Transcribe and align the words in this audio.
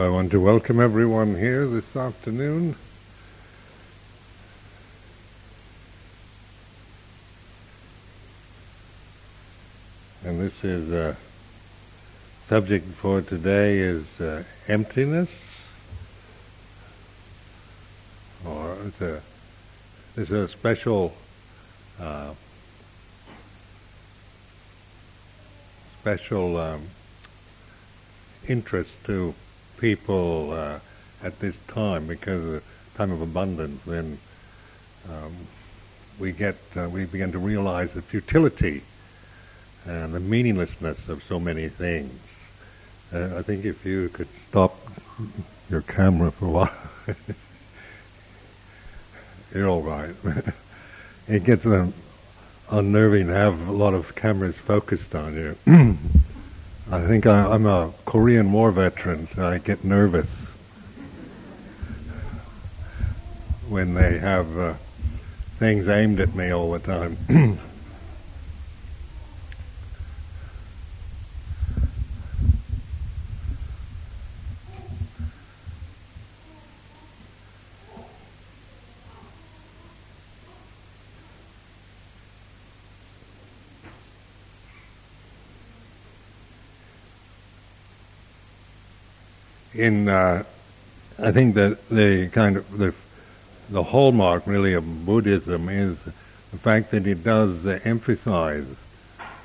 So 0.00 0.06
I 0.06 0.08
want 0.08 0.30
to 0.30 0.40
welcome 0.40 0.80
everyone 0.80 1.36
here 1.36 1.66
this 1.66 1.94
afternoon. 1.94 2.74
And 10.24 10.40
this 10.40 10.64
is 10.64 10.90
uh, 10.90 11.16
subject 12.48 12.86
for 12.94 13.20
today 13.20 13.76
is 13.78 14.18
uh, 14.22 14.44
emptiness, 14.68 15.68
or 18.46 18.78
it's 18.86 19.02
a 19.02 19.20
it's 20.16 20.30
a 20.30 20.48
special 20.48 21.12
uh, 22.00 22.32
special 26.00 26.56
um, 26.56 26.84
interest 28.48 29.04
to 29.04 29.34
people 29.80 30.52
uh, 30.52 30.78
at 31.22 31.38
this 31.40 31.58
time 31.68 32.06
because 32.06 32.44
of 32.44 32.52
the 32.52 32.62
time 32.96 33.10
of 33.10 33.22
abundance. 33.22 33.82
Then 33.84 34.18
um, 35.08 35.34
we 36.18 36.32
get 36.32 36.56
uh, 36.76 36.88
we 36.88 37.06
begin 37.06 37.32
to 37.32 37.38
realize 37.38 37.94
the 37.94 38.02
futility 38.02 38.82
and 39.86 40.14
the 40.14 40.20
meaninglessness 40.20 41.08
of 41.08 41.22
so 41.24 41.40
many 41.40 41.68
things. 41.68 42.20
Uh, 43.12 43.38
I 43.38 43.42
think 43.42 43.64
if 43.64 43.84
you 43.84 44.08
could 44.10 44.28
stop 44.48 44.76
your 45.68 45.80
camera 45.82 46.30
for 46.30 46.44
a 46.44 46.50
while, 46.50 46.72
you're 49.54 49.68
all 49.68 49.82
right. 49.82 50.14
it 51.28 51.44
gets 51.44 51.64
um, 51.66 51.92
unnerving 52.70 53.26
to 53.28 53.34
have 53.34 53.68
a 53.68 53.72
lot 53.72 53.94
of 53.94 54.14
cameras 54.14 54.58
focused 54.58 55.14
on 55.14 55.34
you. 55.34 55.56
I 56.92 57.06
think 57.06 57.24
I, 57.24 57.54
am 57.54 57.66
a 57.66 57.92
Korean 58.04 58.50
War 58.52 58.72
veteran, 58.72 59.28
so 59.28 59.46
I 59.46 59.58
get 59.58 59.84
nervous 59.84 60.28
when 63.68 63.94
they 63.94 64.18
have 64.18 64.58
uh, 64.58 64.74
things 65.60 65.86
aimed 65.86 66.18
at 66.18 66.34
me 66.34 66.50
all 66.50 66.72
the 66.72 66.80
time. 66.80 67.16
in 89.80 90.08
uh, 90.08 90.44
I 91.18 91.32
think 91.32 91.54
that 91.54 91.88
the 91.88 92.28
kind 92.28 92.56
of 92.56 92.78
the 92.78 92.94
the 93.70 93.82
hallmark 93.82 94.46
really 94.46 94.74
of 94.74 95.06
Buddhism 95.06 95.68
is 95.68 95.98
the 96.02 96.58
fact 96.58 96.90
that 96.90 97.06
it 97.06 97.22
does 97.22 97.64
uh, 97.64 97.78
emphasize 97.84 98.66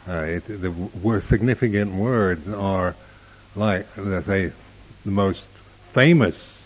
uh, 0.07 0.13
it, 0.13 0.45
the 0.45 0.69
w- 0.69 1.21
significant 1.21 1.93
words 1.93 2.47
are 2.47 2.95
like 3.55 3.85
let's 3.97 4.25
say 4.25 4.51
the 5.03 5.11
most 5.11 5.43
famous 5.89 6.63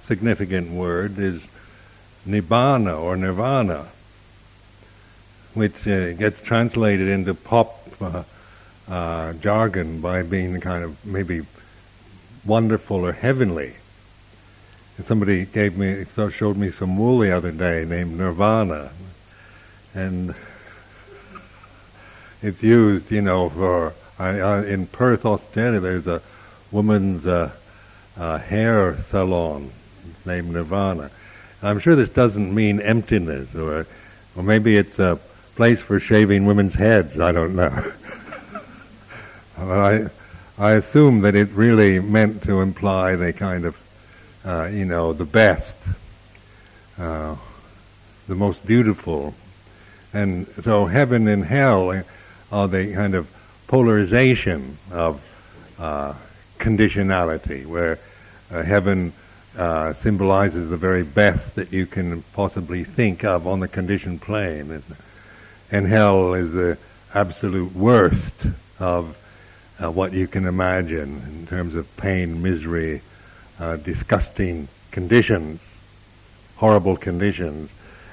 significant 0.00 0.70
word 0.70 1.18
is 1.18 1.48
nibbana 2.26 2.98
or 3.00 3.16
nirvana, 3.16 3.86
which 5.54 5.86
uh, 5.86 6.12
gets 6.12 6.40
translated 6.40 7.08
into 7.08 7.34
pop 7.34 7.86
uh, 8.00 8.22
uh, 8.88 9.32
jargon 9.34 10.00
by 10.00 10.22
being 10.22 10.60
kind 10.60 10.84
of 10.84 11.04
maybe 11.04 11.42
wonderful 12.44 13.04
or 13.04 13.12
heavenly. 13.12 13.74
And 14.96 15.06
somebody 15.06 15.44
gave 15.44 15.76
me, 15.76 16.04
showed 16.30 16.56
me 16.56 16.70
some 16.70 16.98
wool 16.98 17.18
the 17.18 17.32
other 17.32 17.50
day 17.50 17.84
named 17.84 18.18
Nirvana, 18.18 18.90
and 19.94 20.34
it's 22.42 22.62
used, 22.62 23.10
you 23.10 23.22
know, 23.22 23.48
for 23.48 23.94
I, 24.18 24.40
I, 24.40 24.64
in 24.66 24.86
Perth, 24.86 25.24
Australia. 25.24 25.80
There's 25.80 26.06
a 26.06 26.20
woman's 26.70 27.26
uh, 27.26 27.50
uh, 28.16 28.38
hair 28.38 28.96
salon 29.04 29.70
named 30.24 30.52
Nirvana. 30.52 31.10
I'm 31.62 31.78
sure 31.78 31.94
this 31.94 32.08
doesn't 32.08 32.54
mean 32.54 32.80
emptiness, 32.80 33.54
or 33.54 33.86
or 34.36 34.42
maybe 34.42 34.76
it's 34.76 34.98
a 34.98 35.18
place 35.54 35.80
for 35.80 36.00
shaving 36.00 36.44
women's 36.44 36.74
heads. 36.74 37.20
I 37.20 37.32
don't 37.32 37.54
know. 37.54 37.70
I, 39.58 40.06
I 40.62 40.74
assume 40.74 41.22
that 41.22 41.34
it 41.34 41.50
really 41.50 41.98
meant 41.98 42.44
to 42.44 42.60
imply 42.60 43.16
the 43.16 43.32
kind 43.32 43.64
of, 43.64 43.76
uh, 44.44 44.68
you 44.70 44.84
know, 44.84 45.12
the 45.12 45.24
best, 45.24 45.74
uh, 47.00 47.34
the 48.28 48.36
most 48.36 48.64
beautiful. 48.64 49.34
And 50.14 50.46
so 50.46 50.86
heaven 50.86 51.26
and 51.26 51.44
hell 51.44 52.04
are 52.52 52.68
the 52.68 52.94
kind 52.94 53.16
of 53.16 53.28
polarization 53.66 54.78
of 54.92 55.20
uh, 55.80 56.14
conditionality, 56.58 57.66
where 57.66 57.98
uh, 58.52 58.62
heaven 58.62 59.12
uh, 59.58 59.92
symbolizes 59.94 60.70
the 60.70 60.76
very 60.76 61.02
best 61.02 61.56
that 61.56 61.72
you 61.72 61.86
can 61.86 62.22
possibly 62.34 62.84
think 62.84 63.24
of 63.24 63.48
on 63.48 63.58
the 63.58 63.66
conditioned 63.66 64.22
plane, 64.22 64.70
and, 64.70 64.84
and 65.72 65.86
hell 65.88 66.34
is 66.34 66.52
the 66.52 66.78
absolute 67.14 67.74
worst 67.74 68.46
of 68.78 69.16
uh, 69.82 69.90
what 69.90 70.12
you 70.12 70.28
can 70.28 70.46
imagine 70.46 71.22
in 71.26 71.46
terms 71.46 71.74
of 71.74 71.96
pain, 71.96 72.40
misery, 72.40 73.02
uh, 73.58 73.76
disgusting 73.76 74.68
conditions, 74.90 75.60
horrible 76.56 76.96
conditions. 76.96 77.70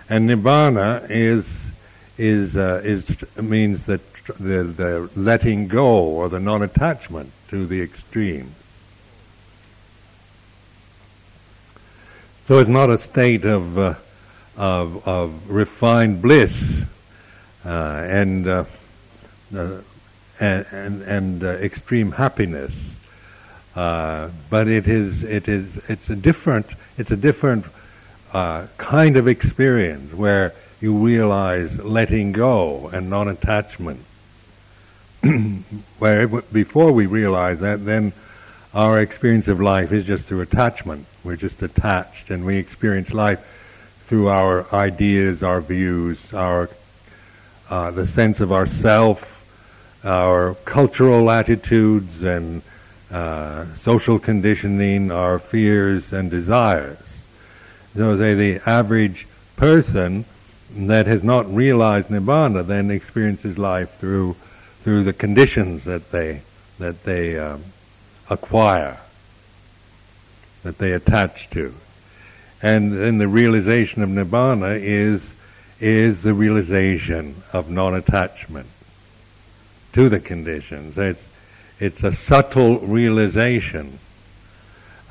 And 0.09 0.29
nibbana 0.29 1.05
is 1.09 1.71
is 2.17 2.57
uh, 2.57 2.81
is 2.83 3.23
means 3.41 3.85
that 3.85 4.01
the, 4.39 4.63
the 4.63 5.09
letting 5.15 5.67
go 5.67 6.03
or 6.03 6.29
the 6.29 6.39
non-attachment 6.39 7.31
to 7.49 7.65
the 7.65 7.81
extreme. 7.81 8.53
So 12.47 12.57
it's 12.59 12.69
not 12.69 12.89
a 12.89 12.97
state 12.97 13.45
of 13.45 13.77
uh, 13.77 13.93
of, 14.57 15.07
of 15.07 15.49
refined 15.49 16.21
bliss 16.21 16.83
uh, 17.63 17.69
and 18.09 18.47
uh, 18.47 18.65
and 20.39 20.65
and, 20.71 21.01
and 21.03 21.43
uh, 21.43 21.47
extreme 21.47 22.11
happiness. 22.11 22.93
Uh, 23.75 24.29
but 24.49 24.67
it 24.67 24.87
is 24.87 25.23
it 25.23 25.47
is 25.47 25.77
it's 25.89 26.09
a 26.09 26.15
different 26.15 26.67
it's 26.97 27.11
a 27.11 27.17
different 27.17 27.65
uh, 28.33 28.67
kind 28.77 29.17
of 29.17 29.27
experience 29.27 30.13
where 30.13 30.53
you 30.81 30.95
realize 30.95 31.77
letting 31.83 32.31
go 32.31 32.89
and 32.93 33.09
non-attachment. 33.09 33.99
where 35.99 36.27
before 36.27 36.91
we 36.93 37.05
realize 37.05 37.59
that, 37.59 37.83
then 37.85 38.13
our 38.73 39.01
experience 39.01 39.47
of 39.47 39.59
life 39.59 39.91
is 39.91 40.05
just 40.05 40.25
through 40.25 40.41
attachment. 40.41 41.05
We're 41.23 41.35
just 41.35 41.61
attached, 41.61 42.29
and 42.29 42.45
we 42.45 42.57
experience 42.57 43.13
life 43.13 43.39
through 44.05 44.29
our 44.29 44.65
ideas, 44.73 45.43
our 45.43 45.59
views, 45.59 46.33
our 46.33 46.69
uh, 47.69 47.91
the 47.91 48.07
sense 48.07 48.39
of 48.39 48.51
ourself, 48.51 49.38
our 50.03 50.55
cultural 50.65 51.29
attitudes 51.29 52.23
and 52.23 52.61
uh, 53.11 53.65
social 53.73 54.19
conditioning, 54.19 55.11
our 55.11 55.39
fears 55.39 56.13
and 56.13 56.29
desires. 56.29 57.19
So 57.95 58.17
say 58.17 58.33
the 58.33 58.61
average 58.69 59.27
person 59.55 60.25
that 60.75 61.07
has 61.07 61.23
not 61.23 61.51
realized 61.53 62.07
nibbana 62.09 62.65
then 62.65 62.91
experiences 62.91 63.57
life 63.57 63.97
through 63.97 64.35
through 64.81 65.03
the 65.03 65.13
conditions 65.13 65.83
that 65.83 66.11
they 66.11 66.41
that 66.77 67.03
they 67.03 67.37
um, 67.37 67.63
acquire, 68.29 68.99
that 70.63 70.77
they 70.77 70.93
attach 70.93 71.49
to, 71.49 71.73
and 72.61 72.93
then 72.93 73.17
the 73.17 73.27
realization 73.27 74.03
of 74.03 74.09
nibbana 74.09 74.79
is 74.79 75.33
is 75.81 76.21
the 76.21 76.33
realization 76.33 77.35
of 77.51 77.69
non-attachment 77.69 78.67
to 79.93 80.09
the 80.09 80.19
conditions. 80.19 80.97
It's, 80.97 81.25
it's 81.79 82.03
a 82.03 82.13
subtle 82.13 82.79
realization. 82.79 83.99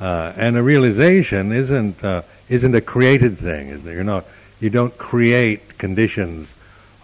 Uh, 0.00 0.32
and 0.36 0.56
a 0.56 0.62
realization 0.62 1.52
isn't, 1.52 2.02
uh, 2.04 2.22
isn't 2.48 2.75
a 2.75 2.80
created 2.80 3.38
thing. 3.38 3.82
You're 3.84 4.04
not, 4.04 4.25
you 4.60 4.70
don't 4.70 4.96
create 4.96 5.78
conditions 5.78 6.54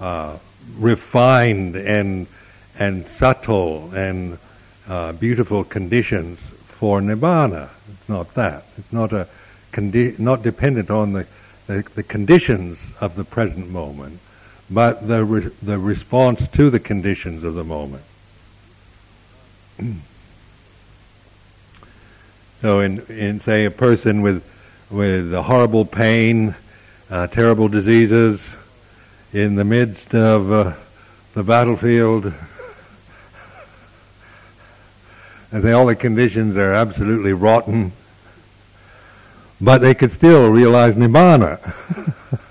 uh, 0.00 0.36
refined 0.78 1.76
and, 1.76 2.26
and 2.78 3.06
subtle 3.08 3.92
and 3.94 4.38
uh, 4.88 5.12
beautiful 5.12 5.64
conditions 5.64 6.40
for 6.66 7.00
nibbana. 7.00 7.70
It's 7.92 8.08
not 8.08 8.34
that. 8.34 8.64
It's 8.78 8.92
not, 8.92 9.12
a 9.12 9.26
condi- 9.72 10.18
not 10.18 10.42
dependent 10.42 10.90
on 10.90 11.14
the, 11.14 11.26
the, 11.66 11.84
the 11.94 12.02
conditions 12.02 12.92
of 13.00 13.16
the 13.16 13.24
present 13.24 13.70
moment 13.70 14.20
but 14.70 15.06
the, 15.06 15.24
re- 15.24 15.50
the 15.62 15.78
response 15.78 16.48
to 16.48 16.70
the 16.70 16.80
conditions 16.80 17.44
of 17.44 17.54
the 17.54 17.64
moment. 17.64 18.04
So, 22.62 22.80
in, 22.80 23.00
in 23.10 23.40
say 23.40 23.66
a 23.66 23.70
person 23.70 24.22
with 24.22 24.42
with 24.90 25.34
horrible 25.34 25.84
pain, 25.84 26.54
uh, 27.10 27.26
terrible 27.26 27.68
diseases, 27.68 28.56
in 29.34 29.56
the 29.56 29.64
midst 29.64 30.14
of 30.14 30.50
uh, 30.50 30.72
the 31.34 31.42
battlefield, 31.42 32.26
and 35.52 35.62
say 35.62 35.72
all 35.72 35.84
the 35.84 35.96
conditions 35.96 36.56
are 36.56 36.72
absolutely 36.72 37.32
rotten, 37.32 37.92
but 39.60 39.82
they 39.82 39.92
could 39.94 40.12
still 40.12 40.48
realize 40.48 40.94
nibbana. 40.96 41.58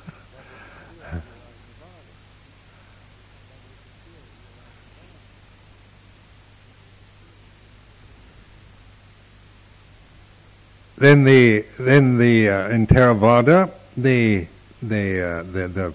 then 11.03 11.25
the 11.25 11.65
then 11.77 12.17
the 12.17 12.49
uh, 12.49 12.69
in 12.69 12.87
Theravada 12.87 13.69
they 13.97 14.47
they 14.81 15.21
uh, 15.21 15.43
the, 15.43 15.67
the 15.67 15.93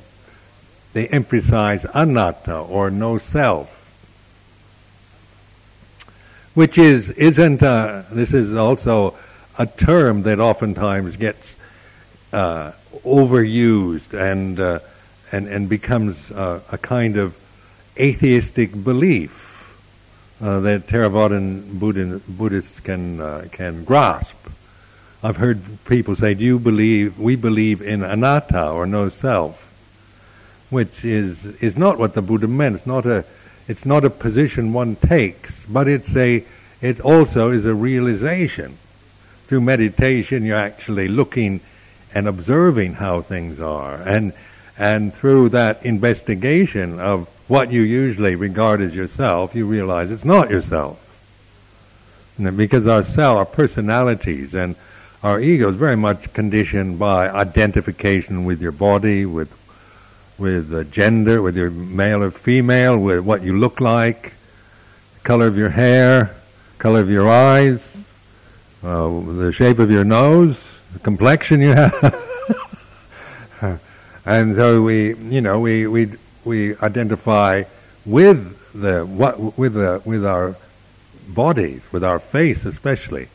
they 0.93 1.09
emphasize 1.09 1.87
anatta 1.95 2.59
or 2.59 2.91
no 2.91 3.17
self, 3.17 3.69
which 6.55 6.77
is 6.77 7.11
isn't 7.13 7.63
uh, 7.63 8.03
this 8.11 8.35
is 8.35 8.53
also 8.53 9.17
a 9.59 9.67
term 9.67 10.23
that 10.23 10.41
oftentimes 10.41 11.17
gets 11.17 11.57
uh, 12.33 12.73
overused 13.05 14.13
and 14.13 14.61
uh, 14.61 14.79
and 15.33 15.49
and 15.49 15.69
becomes 15.69 16.31
uh, 16.31 16.61
a 16.71 16.77
kind 16.79 17.17
of 17.17 17.35
atheistic 17.99 18.85
belief 18.85 19.75
uh, 20.43 20.61
that 20.61 20.87
Theravadan 20.87 21.79
Buddhists 21.79 22.81
can 22.81 23.49
can 23.51 23.85
grasp. 23.85 24.37
I've 25.23 25.39
heard 25.39 25.61
people 25.85 26.15
say, 26.15 26.35
"Do 26.35 26.45
you 26.45 26.59
believe 26.59 27.19
we 27.19 27.35
believe 27.35 27.83
in 27.83 28.05
anatta 28.05 28.69
or 28.71 28.87
no 28.87 29.09
self?" 29.09 29.65
Which 30.71 31.05
is 31.05 31.47
is 31.61 31.77
not 31.77 31.99
what 31.99 32.15
the 32.15 32.23
Buddha 32.23 32.47
meant. 32.47 32.77
It's 32.77 32.87
not 32.87 33.05
a 33.05 33.25
it's 33.67 33.85
not 33.85 34.05
a 34.05 34.11
position 34.11 34.73
one 34.73 34.97
takes, 34.97 35.65
but 35.65 35.89
it's 35.89 36.15
a 36.17 36.45
it 36.81 37.01
also 37.01 37.51
is 37.51 37.67
a 37.67 37.75
realization. 37.75 38.79
Through 39.49 39.63
meditation, 39.63 40.45
you're 40.45 40.57
actually 40.57 41.09
looking 41.09 41.61
and 42.15 42.29
observing 42.29 42.95
how 42.95 43.21
things 43.21 43.61
are, 43.61 43.97
and 44.07 44.33
and 44.79 45.13
through 45.13 45.49
that 45.49 45.85
investigation 45.85 47.01
of 47.01 47.29
what 47.49 47.73
you 47.73 47.83
usually 47.83 48.37
regard 48.37 48.81
as 48.81 48.95
yourself, 48.95 49.55
you 49.55 49.67
realize 49.67 50.11
it's 50.11 50.25
not 50.25 50.51
yourself. 50.51 51.05
Because 52.39 52.87
our 52.87 53.03
self, 53.03 53.39
our 53.39 53.45
personalities, 53.47 54.55
and 54.55 54.77
our 55.23 55.41
ego 55.41 55.69
is 55.69 55.77
very 55.77 55.97
much 55.97 56.33
conditioned 56.33 56.99
by 56.99 57.29
identification 57.29 58.45
with 58.45 58.63
your 58.63 58.73
body, 58.73 59.27
with 59.27 59.53
with 60.39 60.93
gender, 60.93 61.43
with 61.43 61.57
your 61.57 61.71
male 61.71 62.23
or 62.23 62.31
female, 62.31 62.97
with 62.97 63.25
what 63.25 63.43
you 63.43 63.59
look 63.59 63.81
like, 63.81 64.35
color 65.25 65.49
of 65.49 65.59
your 65.59 65.71
hair, 65.71 66.37
color 66.79 67.01
of 67.01 67.11
your 67.11 67.29
eyes, 67.29 67.97
uh, 68.85 69.09
the 69.09 69.51
shape 69.51 69.81
of 69.81 69.91
your 69.91 70.05
nose, 70.05 70.81
the 70.93 71.01
complexion 71.01 71.61
you 71.61 71.73
have. 71.73 72.15
and 74.25 74.55
so 74.55 74.81
we, 74.81 75.17
you 75.17 75.41
know, 75.41 75.59
we, 75.59 75.89
we, 75.89 76.13
we 76.45 76.77
identify 76.77 77.65
with 78.07 78.73
the, 78.81 79.05
what, 79.05 79.59
with 79.59 79.75
the, 79.75 80.01
with 80.05 80.25
our 80.25 80.55
bodies, 81.27 81.83
with 81.91 82.05
our 82.05 82.21
face 82.21 82.65
especially 82.65 83.29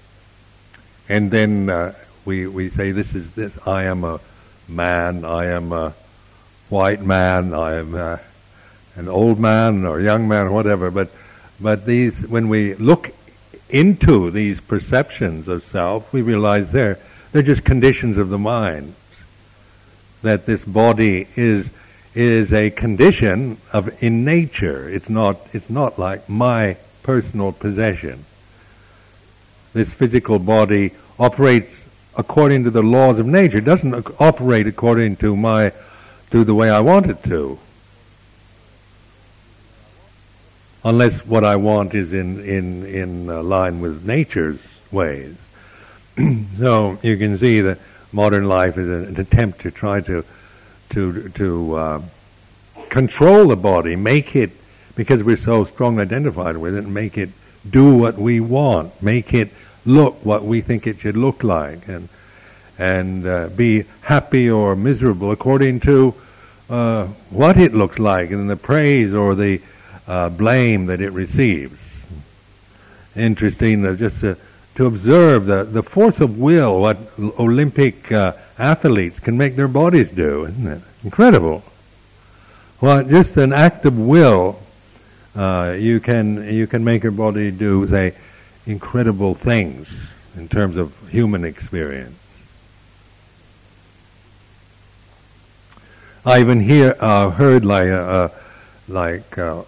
and 1.10 1.32
then 1.32 1.70
uh, 1.70 1.94
we 2.26 2.48
we 2.48 2.70
say 2.70 2.92
this 2.92 3.14
is 3.14 3.32
this. 3.32 3.58
I 3.68 3.84
am 3.84 4.04
a 4.04 4.20
man. 4.68 5.26
I 5.26 5.48
am 5.48 5.72
a 5.72 5.94
white 6.70 7.02
man. 7.02 7.54
I 7.54 7.76
am 7.76 7.94
a, 7.94 7.98
uh, 7.98 8.20
an 8.96 9.08
old 9.08 9.40
man 9.40 9.86
or 9.86 10.00
young 10.00 10.28
man 10.28 10.48
or 10.48 10.52
whatever. 10.52 10.92
But 10.92 11.10
but 11.60 11.86
these 11.86 12.26
when 12.28 12.48
we 12.50 12.76
look 12.76 13.12
into 13.70 14.32
these 14.32 14.62
perceptions 14.62 15.48
of 15.48 15.64
self, 15.64 16.14
we 16.14 16.22
realize 16.22 16.72
they're 16.72 17.00
they're 17.32 17.42
just 17.42 17.64
conditions 17.64 18.18
of 18.18 18.30
the 18.30 18.38
mind. 18.38 18.96
That 20.22 20.46
this 20.46 20.64
body 20.64 21.28
is 21.36 21.70
is 22.16 22.54
a 22.54 22.70
condition 22.70 23.58
of 23.74 24.02
in 24.02 24.24
nature. 24.24 24.90
It's 24.90 25.10
not 25.10 25.38
it's 25.52 25.70
not 25.70 26.00
like 26.00 26.30
my 26.30 26.78
personal 27.02 27.52
possession 27.52 28.24
this 29.74 29.94
physical 29.94 30.40
body 30.40 30.92
operates 31.20 31.84
according 32.16 32.64
to 32.64 32.70
the 32.70 32.84
laws 32.84 33.20
of 33.20 33.26
nature. 33.26 33.58
It 33.58 33.66
doesn't 33.66 34.22
operate 34.22 34.68
according 34.68 35.18
to 35.18 35.36
my 35.36 35.74
to 36.32 36.44
the 36.44 36.56
way 36.56 36.70
I 36.70 36.80
want 36.80 37.08
it 37.08 37.24
to. 37.26 37.60
Unless 40.84 41.26
what 41.26 41.44
I 41.44 41.56
want 41.56 41.96
is 41.96 42.14
in 42.14 42.40
in 42.44 42.86
in 42.86 43.30
uh, 43.30 43.42
line 43.42 43.80
with 43.80 44.06
nature's 44.06 44.74
ways. 44.92 45.36
so 46.58 46.98
you 47.02 47.18
can 47.18 47.38
see 47.38 47.62
that 47.62 47.80
modern 48.12 48.48
life 48.48 48.78
is 48.78 48.88
an 48.88 49.20
attempt 49.20 49.62
to 49.62 49.72
try 49.72 50.02
to 50.02 50.24
to 50.90 51.30
to 51.30 51.76
uh, 51.76 52.02
control 52.90 53.48
the 53.48 53.56
body, 53.56 53.96
make 53.96 54.36
it 54.36 54.52
because 54.96 55.24
we're 55.24 55.36
so 55.36 55.64
strongly 55.64 56.04
identified 56.04 56.58
with 56.58 56.76
it, 56.76 56.86
make 56.86 57.18
it 57.18 57.30
do 57.68 57.96
what 57.96 58.18
we 58.18 58.40
want, 58.40 59.02
make 59.02 59.34
it 59.34 59.50
look 59.86 60.24
what 60.26 60.44
we 60.44 60.62
think 60.62 60.88
it 60.88 61.00
should 61.00 61.18
look 61.18 61.44
like, 61.44 61.88
and 61.88 62.10
and 62.80 63.28
uh, 63.28 63.50
be 63.50 63.84
happy 64.02 64.50
or 64.50 64.76
miserable 64.76 65.32
according 65.32 65.80
to 65.80 66.14
uh, 66.70 67.06
what 67.30 67.58
it 67.58 67.74
looks 67.74 68.00
like 68.00 68.32
and 68.32 68.50
the 68.50 68.56
praise 68.56 69.14
or 69.14 69.36
the 69.36 69.62
uh, 70.08 70.30
blame 70.30 70.88
that 70.88 71.02
it 71.02 71.12
receives. 71.12 71.80
Interesting, 73.16 73.86
uh, 73.86 73.96
just 73.96 74.22
to, 74.22 74.38
observe 74.80 75.46
the, 75.46 75.64
the 75.64 75.84
force 75.84 76.20
of 76.20 76.40
will, 76.40 76.82
what 76.82 76.98
Olympic 77.40 78.12
uh, 78.12 78.34
athletes 78.58 79.20
can 79.20 79.38
make 79.38 79.56
their 79.56 79.68
bodies 79.68 80.10
do, 80.10 80.46
isn't 80.46 80.68
it? 80.68 80.82
Incredible. 81.04 81.64
Well, 82.82 83.04
just 83.04 83.38
an 83.38 83.54
act 83.54 83.86
of 83.86 84.00
will, 84.00 84.60
uh, 85.36 85.76
you 85.78 86.00
can 86.00 86.44
you 86.52 86.68
can 86.68 86.84
make 86.84 87.04
your 87.04 87.12
body 87.12 87.52
do, 87.52 87.88
say, 87.88 88.14
incredible 88.66 89.34
things 89.34 90.12
in 90.36 90.48
terms 90.48 90.78
of 90.78 91.10
human 91.10 91.44
experience. 91.44 92.18
I 96.26 96.40
even 96.40 96.62
hear 96.62 96.96
uh, 97.00 97.32
heard 97.32 97.66
like 97.66 97.90
uh, 97.90 97.96
uh, 97.96 98.30
like 98.88 99.38
uh, 99.38 99.64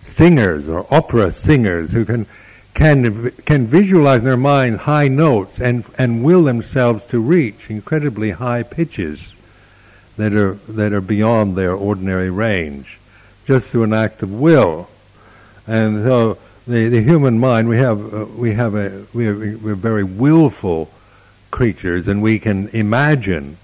singers 0.00 0.68
or 0.68 0.86
opera 0.94 1.32
singers 1.32 1.90
who 1.90 2.04
can 2.04 2.26
can 2.72 3.30
can 3.44 3.66
visualize 3.66 4.20
in 4.20 4.24
their 4.24 4.36
mind 4.36 4.78
high 4.78 5.08
notes 5.08 5.60
and 5.60 5.84
and 5.98 6.22
will 6.22 6.44
themselves 6.44 7.04
to 7.06 7.20
reach 7.20 7.68
incredibly 7.68 8.30
high 8.30 8.62
pitches 8.62 9.34
that 10.16 10.32
are 10.34 10.54
that 10.68 10.92
are 10.92 11.00
beyond 11.00 11.56
their 11.56 11.74
ordinary 11.74 12.30
range, 12.30 12.98
just 13.44 13.66
through 13.68 13.82
an 13.82 13.92
act 13.92 14.22
of 14.22 14.32
will, 14.32 14.88
and 15.66 16.04
so 16.04 16.38
the, 16.66 16.88
the 16.88 17.02
human 17.02 17.38
mind, 17.38 17.68
we 17.68 17.78
have, 17.78 18.14
uh, 18.14 18.24
we 18.26 18.52
have 18.54 18.74
a, 18.74 19.04
we 19.12 19.26
are, 19.26 19.34
we're 19.36 19.74
very 19.74 20.04
willful 20.04 20.90
creatures 21.50 22.08
and 22.08 22.22
we 22.22 22.38
can 22.38 22.68
imagine 22.68 23.56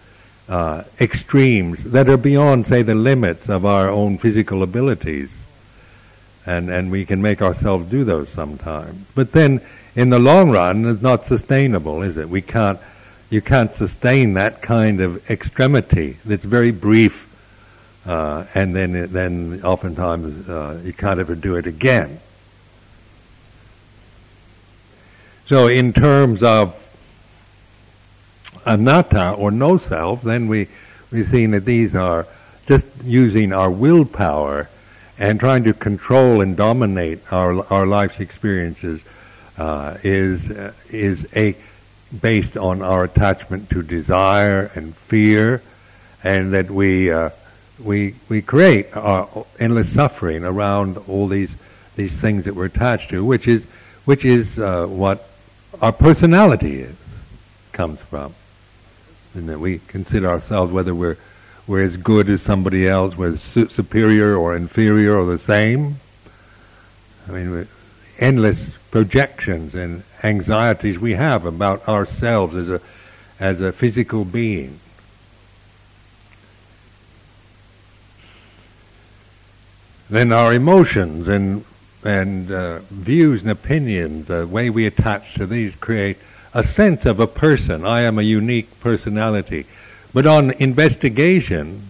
uh, 0.49 0.83
extremes 1.01 1.85
that 1.85 2.09
are 2.09 2.17
beyond, 2.17 2.67
say, 2.67 2.83
the 2.83 2.95
limits 2.95 3.49
of 3.49 3.65
our 3.65 3.89
own 3.89 4.19
physical 4.19 4.63
abilities. 4.63 5.31
And, 6.47 6.71
and 6.71 6.91
we 6.91 7.05
can 7.05 7.21
make 7.21 7.43
ourselves 7.43 7.91
do 7.91 8.05
those 8.05 8.31
sometimes. 8.31 9.07
But 9.15 9.33
then, 9.33 9.61
in 9.95 10.09
the 10.09 10.19
long 10.19 10.51
run, 10.51 10.87
it's 10.87 11.03
not 11.03 11.27
sustainable, 11.27 12.03
is 12.03 12.17
it? 12.17 12.29
We 12.29 12.41
can't, 12.41 12.79
you 13.29 13.43
can't 13.43 13.71
sustain 13.71 14.35
that 14.35 14.63
kind 14.63 15.01
of 15.01 15.31
extremity 15.31 16.17
that's 16.25 16.45
very 16.45 16.71
brief, 16.71 17.29
uh, 18.07 18.47
and 18.55 18.75
then, 18.75 19.13
then 19.13 19.61
oftentimes 19.63 20.49
uh, 20.49 20.81
you 20.83 20.95
can't 20.95 21.21
ever 21.21 21.35
do 21.35 21.57
it 21.57 21.67
again. 21.67 22.19
So, 25.49 25.67
in 25.67 25.95
terms 25.95 26.43
of 26.43 26.77
anatta 28.67 29.31
or 29.31 29.51
no 29.51 29.79
self, 29.79 30.21
then 30.21 30.47
we 30.47 30.69
we've 31.11 31.27
seen 31.27 31.53
that 31.53 31.65
these 31.65 31.95
are 31.95 32.27
just 32.67 32.87
using 33.03 33.55
our 33.55 33.71
willpower 33.71 34.69
and 35.19 35.41
trying 35.41 35.65
to 35.65 35.73
control 35.73 36.43
and 36.43 36.55
dominate 36.55 37.21
our 37.33 37.65
our 37.73 37.87
life's 37.87 38.21
experiences 38.21 39.03
uh, 39.57 39.97
is 40.03 40.51
uh, 40.51 40.75
is 40.91 41.27
a 41.35 41.57
based 42.21 42.59
on 42.59 42.83
our 42.83 43.05
attachment 43.05 43.71
to 43.71 43.83
desire 43.83 44.71
and 44.75 44.95
fear, 44.95 45.63
and 46.23 46.53
that 46.53 46.71
we 46.71 47.11
uh, 47.11 47.31
we 47.83 48.17
we 48.29 48.43
create 48.43 48.89
endless 49.59 49.91
suffering 49.91 50.45
around 50.45 50.99
all 51.09 51.27
these 51.27 51.57
these 51.97 52.21
things 52.21 52.45
that 52.45 52.55
we're 52.55 52.67
attached 52.67 53.09
to, 53.09 53.25
which 53.25 53.49
is 53.49 53.65
which 54.05 54.27
is 54.27 54.59
uh, 54.59 54.85
what 54.87 55.25
our 55.81 55.93
personality 55.93 56.81
is, 56.81 56.97
comes 57.73 58.03
from. 58.03 58.35
And 59.35 59.49
that 59.49 59.61
we 59.61 59.81
consider 59.87 60.29
ourselves 60.29 60.73
whether 60.73 60.95
we're, 60.95 61.17
we're 61.67 61.85
as 61.85 61.97
good 61.97 62.29
as 62.29 62.43
somebody 62.43 62.89
else, 62.89 63.17
we're 63.17 63.37
su- 63.37 63.69
superior 63.69 64.37
or 64.37 64.57
inferior 64.57 65.17
or 65.17 65.27
the 65.27 65.39
same. 65.39 65.97
I 67.29 67.33
mean, 67.33 67.69
endless 68.19 68.77
projections 68.91 69.75
and 69.75 70.03
anxieties 70.23 70.99
we 70.99 71.15
have 71.15 71.45
about 71.45 71.87
ourselves 71.89 72.55
as 72.57 72.69
a, 72.69 72.81
as 73.39 73.61
a 73.61 73.71
physical 73.71 74.25
being. 74.25 74.81
Then 80.11 80.33
our 80.33 80.55
emotions 80.55 81.29
and 81.29 81.65
and 82.05 82.51
uh, 82.51 82.79
views 82.91 83.43
and 83.43 83.51
opinions, 83.51 84.27
the 84.27 84.47
way 84.47 84.71
we 84.71 84.87
attach 84.87 85.35
to 85.35 85.47
these, 85.47 85.75
create 85.77 86.19
a 86.55 86.65
sense 86.65 87.05
of 87.07 87.21
a 87.21 87.27
person. 87.27 87.85
I 87.85 88.03
am 88.03 88.19
a 88.19 88.23
unique 88.23 88.81
personality. 88.81 89.67
But 90.15 90.27
on 90.27 90.53
investigation, 90.53 91.83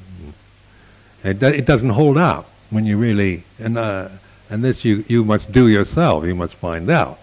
it, 1.23 1.39
do, 1.39 1.47
it 1.47 1.67
doesn't 1.67 1.91
hold 1.91 2.17
up 2.17 2.49
when 2.71 2.85
you 2.85 2.97
really, 2.97 3.45
and, 3.59 3.79
uh, 3.79 4.09
and 4.51 4.65
this 4.65 4.85
you, 4.85 5.05
you 5.09 5.25
must 5.25 5.53
do 5.53 5.69
yourself, 5.69 6.25
you 6.25 6.35
must 6.35 6.55
find 6.55 6.91
out. 6.91 7.19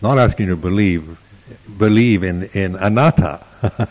Not 0.00 0.18
asking 0.18 0.46
you 0.46 0.54
to 0.54 0.60
believe, 0.60 1.18
believe 1.78 2.24
in, 2.24 2.44
in 2.52 2.76
anatta, 2.76 3.44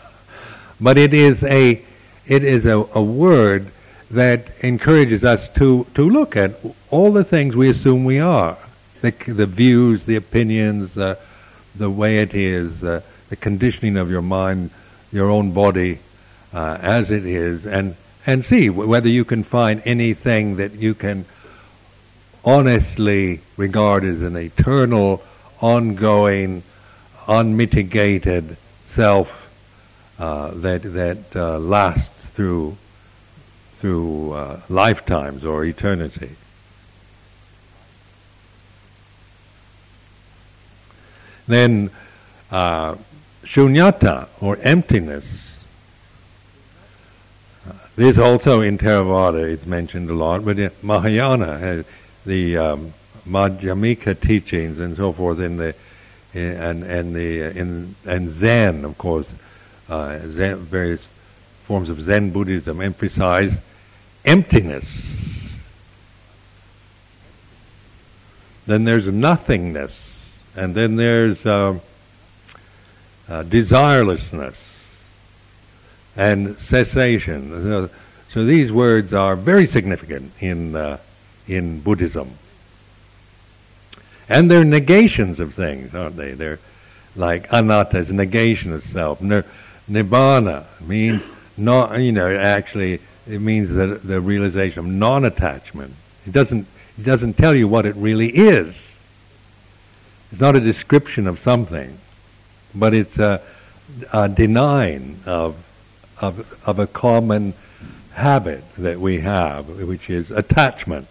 but 0.80 0.98
it 0.98 1.14
is 1.14 1.42
a, 1.42 1.82
it 2.26 2.44
is 2.44 2.66
a, 2.66 2.76
a 2.94 3.02
word 3.02 3.70
that 4.12 4.46
encourages 4.60 5.24
us 5.24 5.48
to, 5.48 5.86
to 5.94 6.08
look 6.08 6.36
at 6.36 6.52
all 6.90 7.12
the 7.12 7.24
things 7.24 7.56
we 7.56 7.70
assume 7.70 8.04
we 8.04 8.20
are. 8.20 8.58
The, 9.00 9.10
the 9.10 9.46
views, 9.46 10.04
the 10.04 10.16
opinions, 10.16 10.94
the, 10.94 11.18
the 11.74 11.90
way 11.90 12.18
it 12.18 12.34
is, 12.34 12.80
the, 12.80 13.02
the 13.30 13.36
conditioning 13.36 13.96
of 13.96 14.10
your 14.10 14.22
mind, 14.22 14.70
your 15.10 15.30
own 15.30 15.52
body 15.52 15.98
uh, 16.52 16.78
as 16.80 17.10
it 17.10 17.24
is, 17.24 17.66
and, 17.66 17.96
and 18.26 18.44
see 18.44 18.68
whether 18.68 19.08
you 19.08 19.24
can 19.24 19.42
find 19.42 19.82
anything 19.84 20.56
that 20.56 20.72
you 20.72 20.94
can 20.94 21.24
honestly 22.44 23.40
regard 23.56 24.04
as 24.04 24.20
an 24.20 24.36
eternal, 24.36 25.22
ongoing, 25.60 26.62
unmitigated 27.26 28.58
self 28.86 29.48
uh, 30.18 30.50
that, 30.54 30.82
that 30.82 31.34
uh, 31.34 31.58
lasts 31.58 32.26
through 32.30 32.76
through 33.82 34.32
uh, 34.32 34.60
lifetimes 34.68 35.44
or 35.44 35.64
eternity. 35.64 36.30
Then 41.48 41.90
uh, 42.52 42.94
shunyata 43.42 44.28
or 44.40 44.56
emptiness. 44.58 45.50
Uh, 47.68 47.72
this 47.96 48.18
also 48.18 48.60
in 48.60 48.78
Theravada 48.78 49.50
is 49.50 49.66
mentioned 49.66 50.08
a 50.10 50.14
lot, 50.14 50.44
but 50.44 50.60
in 50.60 50.70
Mahayana 50.80 51.58
has 51.58 51.84
the 52.24 52.56
um, 52.56 52.94
Madhyamika 53.26 54.20
teachings 54.20 54.78
and 54.78 54.96
so 54.96 55.10
forth 55.10 55.40
in 55.40 55.56
the 55.56 55.74
in, 56.32 56.52
and 56.52 56.84
and 56.84 57.16
the 57.16 57.58
in 57.58 57.96
and 58.06 58.30
Zen 58.30 58.84
of 58.84 58.96
course 58.96 59.26
uh, 59.88 60.20
Zen, 60.20 60.58
various 60.58 61.04
forms 61.64 61.88
of 61.88 62.00
Zen 62.00 62.30
Buddhism 62.30 62.80
emphasize 62.80 63.58
emptiness. 64.24 65.54
Then 68.66 68.84
there's 68.84 69.06
nothingness, 69.06 70.36
and 70.54 70.74
then 70.74 70.96
there's 70.96 71.44
uh, 71.44 71.78
uh, 73.28 73.42
desirelessness 73.42 74.68
and 76.16 76.56
cessation. 76.58 77.50
So, 77.62 77.90
so, 78.32 78.44
these 78.44 78.72
words 78.72 79.12
are 79.12 79.36
very 79.36 79.66
significant 79.66 80.32
in 80.40 80.76
uh, 80.76 80.98
in 81.48 81.80
Buddhism, 81.80 82.30
and 84.28 84.50
they're 84.50 84.64
negations 84.64 85.40
of 85.40 85.54
things, 85.54 85.94
aren't 85.94 86.16
they? 86.16 86.32
They're 86.32 86.60
like 87.16 87.52
anatta 87.52 87.98
is 87.98 88.10
negation 88.10 88.72
of 88.72 88.84
self. 88.84 89.20
Nibbana 89.20 90.64
means 90.80 91.22
not, 91.56 91.98
you 91.98 92.12
know, 92.12 92.34
actually 92.34 93.00
it 93.28 93.40
means 93.40 93.72
that 93.74 94.02
the 94.02 94.20
realization 94.20 94.80
of 94.80 94.86
non-attachment. 94.86 95.94
It 96.26 96.32
doesn't, 96.32 96.66
it 96.98 97.04
doesn't 97.04 97.34
tell 97.34 97.54
you 97.54 97.68
what 97.68 97.86
it 97.86 97.94
really 97.96 98.28
is. 98.28 98.90
It's 100.30 100.40
not 100.40 100.56
a 100.56 100.60
description 100.60 101.26
of 101.26 101.38
something, 101.38 101.98
but 102.74 102.94
it's 102.94 103.18
a, 103.18 103.42
a 104.12 104.28
denying 104.28 105.20
of, 105.26 105.56
of, 106.20 106.60
of 106.66 106.78
a 106.78 106.86
common 106.86 107.54
habit 108.14 108.64
that 108.74 108.98
we 108.98 109.20
have, 109.20 109.68
which 109.68 110.10
is 110.10 110.30
attachment. 110.30 111.06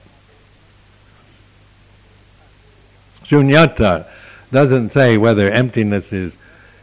Shunyata 3.24 4.08
doesn't 4.52 4.92
say 4.92 5.18
whether 5.18 5.50
emptiness 5.50 6.12
is 6.12 6.34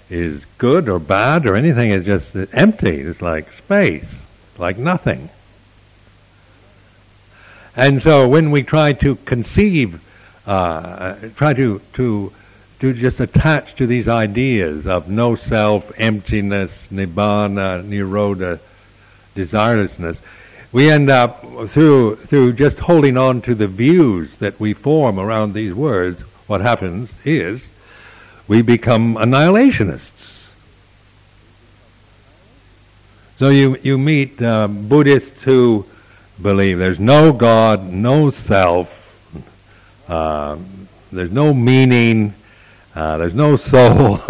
is 0.09 0.47
good 0.57 0.89
or 0.89 0.99
bad 0.99 1.45
or 1.45 1.55
anything. 1.55 1.91
It's 1.91 2.07
just 2.07 2.35
empty. 2.55 3.01
It's 3.03 3.21
like 3.21 3.53
space 3.53 4.19
like 4.59 4.79
nothing. 4.79 5.31
And 7.77 8.03
so 8.03 8.29
when 8.29 8.51
we 8.51 8.63
try 8.63 8.93
to 8.95 9.17
conceive, 9.17 10.01
uh, 10.47 11.15
try 11.37 11.55
to, 11.55 11.81
to, 11.95 12.33
to 12.81 12.93
just 12.93 13.21
attach 13.21 13.77
to 13.77 13.87
these 13.87 14.09
ideas 14.09 14.87
of 14.87 15.09
no 15.09 15.37
self, 15.37 15.93
emptiness, 15.99 16.89
nibbana, 16.91 17.85
nirodha, 17.85 18.59
desirelessness, 19.37 20.19
we 20.73 20.91
end 20.91 21.09
up 21.09 21.43
through, 21.69 22.17
through 22.17 22.53
just 22.55 22.81
holding 22.81 23.17
on 23.17 23.41
to 23.43 23.55
the 23.55 23.67
views 23.67 24.37
that 24.39 24.59
we 24.61 24.75
form 24.75 25.19
around 25.19 25.55
these 25.55 25.73
words, 25.73 26.21
what 26.47 26.61
happens 26.61 27.13
is 27.25 27.67
we 28.49 28.61
become 28.63 29.15
annihilationists. 29.15 30.18
So 33.39 33.51
you, 33.51 33.77
you 33.85 33.99
meet 33.99 34.43
uh, 34.43 34.67
Buddhists 34.67 35.43
who 35.45 35.87
believe 36.43 36.79
there's 36.79 36.99
no 36.99 37.33
God, 37.33 37.89
no 37.89 38.31
self, 38.31 39.17
uh, 40.09 40.57
there's 41.13 41.31
no 41.31 41.55
meaning, 41.55 42.35
uh, 42.97 43.17
there's 43.19 43.37
no 43.37 43.55
soul. 43.55 44.21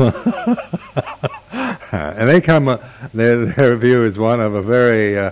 and 1.90 2.28
they 2.28 2.42
come, 2.42 2.68
uh, 2.68 2.76
their, 3.14 3.46
their 3.46 3.76
view 3.76 4.04
is 4.04 4.18
one 4.18 4.40
of 4.40 4.52
a 4.52 4.60
very, 4.60 5.18
uh, 5.18 5.30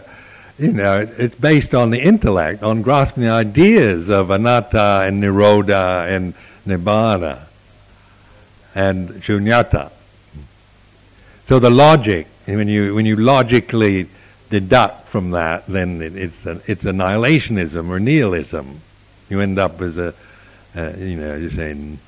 you 0.58 0.72
know, 0.72 1.06
it's 1.18 1.34
based 1.34 1.74
on 1.74 1.90
the 1.90 2.00
intellect, 2.00 2.62
on 2.62 2.80
grasping 2.80 3.24
the 3.24 3.30
ideas 3.30 4.08
of 4.08 4.30
anatta 4.30 5.02
and 5.06 5.22
nirodha 5.22 6.10
and 6.10 6.32
nibbana 6.66 7.40
and 8.74 9.10
shunyata. 9.22 9.90
So 11.46 11.58
the 11.60 11.70
logic 11.70 12.26
when 12.46 12.68
you 12.68 12.94
when 12.94 13.06
you 13.06 13.16
logically 13.16 14.08
deduct 14.50 15.08
from 15.08 15.32
that, 15.32 15.66
then 15.66 16.00
it, 16.02 16.16
it's 16.16 16.46
a, 16.46 16.60
it's 16.66 16.84
annihilationism 16.84 17.88
or 17.88 17.98
nihilism. 17.98 18.80
You 19.28 19.40
end 19.40 19.58
up 19.58 19.80
as 19.80 19.98
a 19.98 20.14
uh, 20.76 20.92
you 20.98 21.16
know 21.16 21.34
you're 21.34 21.50
saying 21.50 21.98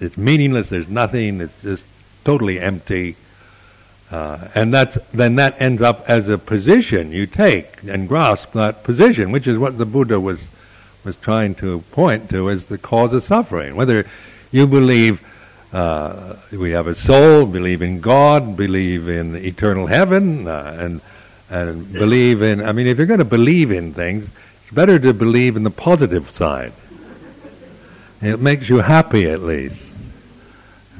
it's 0.00 0.16
meaningless. 0.16 0.68
There's 0.68 0.88
nothing. 0.88 1.40
It's 1.40 1.60
just 1.62 1.84
totally 2.24 2.60
empty. 2.60 3.16
Uh, 4.10 4.48
and 4.54 4.72
that's 4.72 4.98
then 5.12 5.36
that 5.36 5.60
ends 5.60 5.82
up 5.82 6.08
as 6.08 6.28
a 6.28 6.38
position 6.38 7.10
you 7.10 7.26
take 7.26 7.82
and 7.82 8.08
grasp 8.08 8.52
that 8.52 8.84
position, 8.84 9.32
which 9.32 9.46
is 9.46 9.58
what 9.58 9.78
the 9.78 9.86
Buddha 9.86 10.20
was 10.20 10.46
was 11.04 11.16
trying 11.16 11.54
to 11.56 11.80
point 11.92 12.28
to 12.30 12.50
as 12.50 12.66
the 12.66 12.78
cause 12.78 13.12
of 13.12 13.22
suffering. 13.22 13.76
Whether 13.76 14.06
you 14.50 14.66
believe 14.66 15.20
uh, 15.72 16.36
we 16.52 16.70
have 16.72 16.86
a 16.86 16.94
soul, 16.94 17.46
believe 17.46 17.82
in 17.82 18.00
God, 18.00 18.56
believe 18.56 19.08
in 19.08 19.34
eternal 19.34 19.86
heaven, 19.86 20.46
uh, 20.46 20.76
and 20.78 21.00
and 21.50 21.92
believe 21.92 22.42
in. 22.42 22.62
I 22.62 22.72
mean, 22.72 22.86
if 22.86 22.98
you're 22.98 23.06
going 23.06 23.18
to 23.18 23.24
believe 23.24 23.70
in 23.70 23.92
things, 23.92 24.30
it's 24.62 24.70
better 24.70 24.98
to 24.98 25.12
believe 25.12 25.56
in 25.56 25.64
the 25.64 25.70
positive 25.70 26.30
side. 26.30 26.72
It 28.22 28.40
makes 28.40 28.68
you 28.68 28.78
happy, 28.78 29.26
at 29.26 29.42
least. 29.42 29.86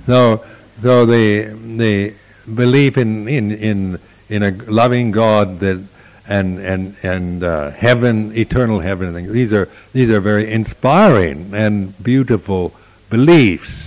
So, 0.05 0.45
so 0.83 1.07
the 1.07 1.45
the 1.45 2.15
belief 2.53 2.99
in 2.99 3.29
in 3.29 3.53
in 3.53 3.99
in 4.29 4.43
a 4.43 4.51
loving 4.51 5.11
God 5.11 5.61
that 5.61 5.83
and 6.29 6.59
and 6.59 6.97
and 7.03 7.45
uh, 7.45 7.71
heaven, 7.71 8.37
eternal 8.37 8.81
heaven, 8.81 9.33
these 9.33 9.53
are 9.53 9.69
these 9.93 10.11
are 10.11 10.21
very 10.21 10.53
inspiring 10.53 11.55
and 11.55 11.97
beautiful 12.03 12.75
beliefs. 13.11 13.86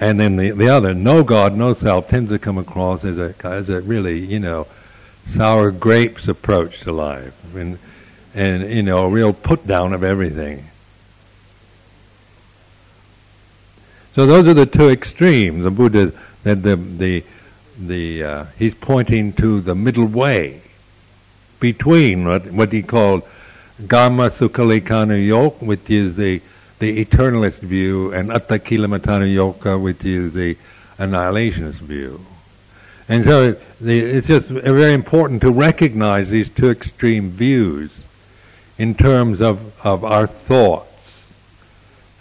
And 0.00 0.18
then 0.18 0.36
the, 0.36 0.50
the 0.50 0.68
other, 0.68 0.92
no 0.92 1.22
God, 1.22 1.56
no 1.56 1.72
self, 1.74 2.08
tends 2.08 2.30
to 2.30 2.38
come 2.38 2.58
across 2.58 3.04
as 3.04 3.16
a, 3.18 3.34
as 3.44 3.68
a 3.68 3.80
really, 3.80 4.18
you 4.18 4.40
know, 4.40 4.66
sour 5.26 5.70
grapes 5.70 6.26
approach 6.26 6.80
to 6.80 6.92
life. 6.92 7.54
And, 7.54 7.78
and 8.34 8.68
you 8.68 8.82
know, 8.82 9.04
a 9.04 9.08
real 9.08 9.32
put 9.32 9.66
down 9.66 9.92
of 9.92 10.02
everything. 10.02 10.64
So 14.14 14.26
those 14.26 14.46
are 14.46 14.54
the 14.54 14.66
two 14.66 14.90
extremes. 14.90 15.64
The 15.64 15.70
Buddha, 15.70 16.12
the 16.44 16.54
the 16.54 16.76
the, 16.76 17.24
the 17.78 18.22
uh, 18.22 18.44
he's 18.56 18.74
pointing 18.74 19.32
to 19.34 19.60
the 19.60 19.74
middle 19.74 20.06
way 20.06 20.62
between 21.58 22.24
what 22.24 22.46
what 22.52 22.72
he 22.72 22.82
called 22.82 23.22
Garma 23.82 24.30
Sukhalikkhana 24.30 25.24
Yoga, 25.24 25.64
which 25.64 25.90
is 25.90 26.14
the 26.14 26.40
the 26.84 27.02
eternalist 27.02 27.60
view, 27.60 28.12
and 28.12 28.28
Atthakhilamatthana 28.28 29.32
Yoga, 29.32 29.78
which 29.78 30.04
is 30.04 30.34
the 30.34 30.54
annihilationist 30.98 31.80
view. 31.80 32.20
And 33.08 33.24
so 33.24 33.52
the, 33.80 34.00
it's 34.00 34.26
just 34.26 34.48
very 34.48 34.92
important 34.92 35.40
to 35.42 35.50
recognize 35.50 36.28
these 36.28 36.50
two 36.50 36.68
extreme 36.68 37.30
views 37.30 37.90
in 38.76 38.94
terms 38.94 39.40
of, 39.40 39.74
of 39.86 40.04
our 40.04 40.26
thoughts, 40.26 41.22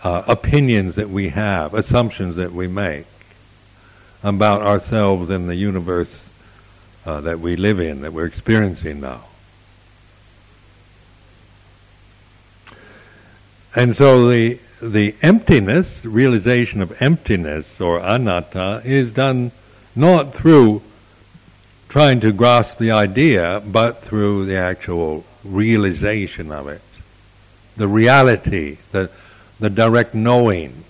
uh, 0.02 0.24
opinions 0.28 0.96
that 0.96 1.10
we 1.10 1.30
have, 1.30 1.74
assumptions 1.74 2.38
that 2.38 2.54
we 2.54 2.68
make 2.68 3.06
about 4.24 4.62
ourselves 4.62 5.30
and 5.30 5.50
the 5.50 5.56
universe 5.56 6.14
uh, 7.06 7.20
that 7.20 7.42
we 7.42 7.58
live 7.58 7.82
in, 7.82 8.00
that 8.02 8.14
we're 8.14 8.26
experiencing 8.26 9.02
now. 9.02 9.26
And 13.76 13.96
so 13.96 14.28
the 14.30 14.60
the 14.82 15.16
emptiness, 15.22 16.04
realization 16.04 16.82
of 16.82 17.02
emptiness 17.02 17.80
or 17.80 18.00
anatta, 18.00 18.82
is 18.84 19.14
done 19.14 19.52
not 19.96 20.34
through 20.34 20.82
trying 21.88 22.20
to 22.20 22.34
grasp 22.34 22.80
the 22.80 22.92
idea, 22.92 23.64
but 23.66 24.02
through 24.02 24.46
the 24.46 24.58
actual 24.58 25.24
realization 25.44 26.52
of 26.52 26.68
it, 26.68 26.82
the 27.78 27.88
reality, 27.88 28.78
the 28.92 29.10
the 29.60 29.70
direct 29.70 30.14
knowing 30.14 30.84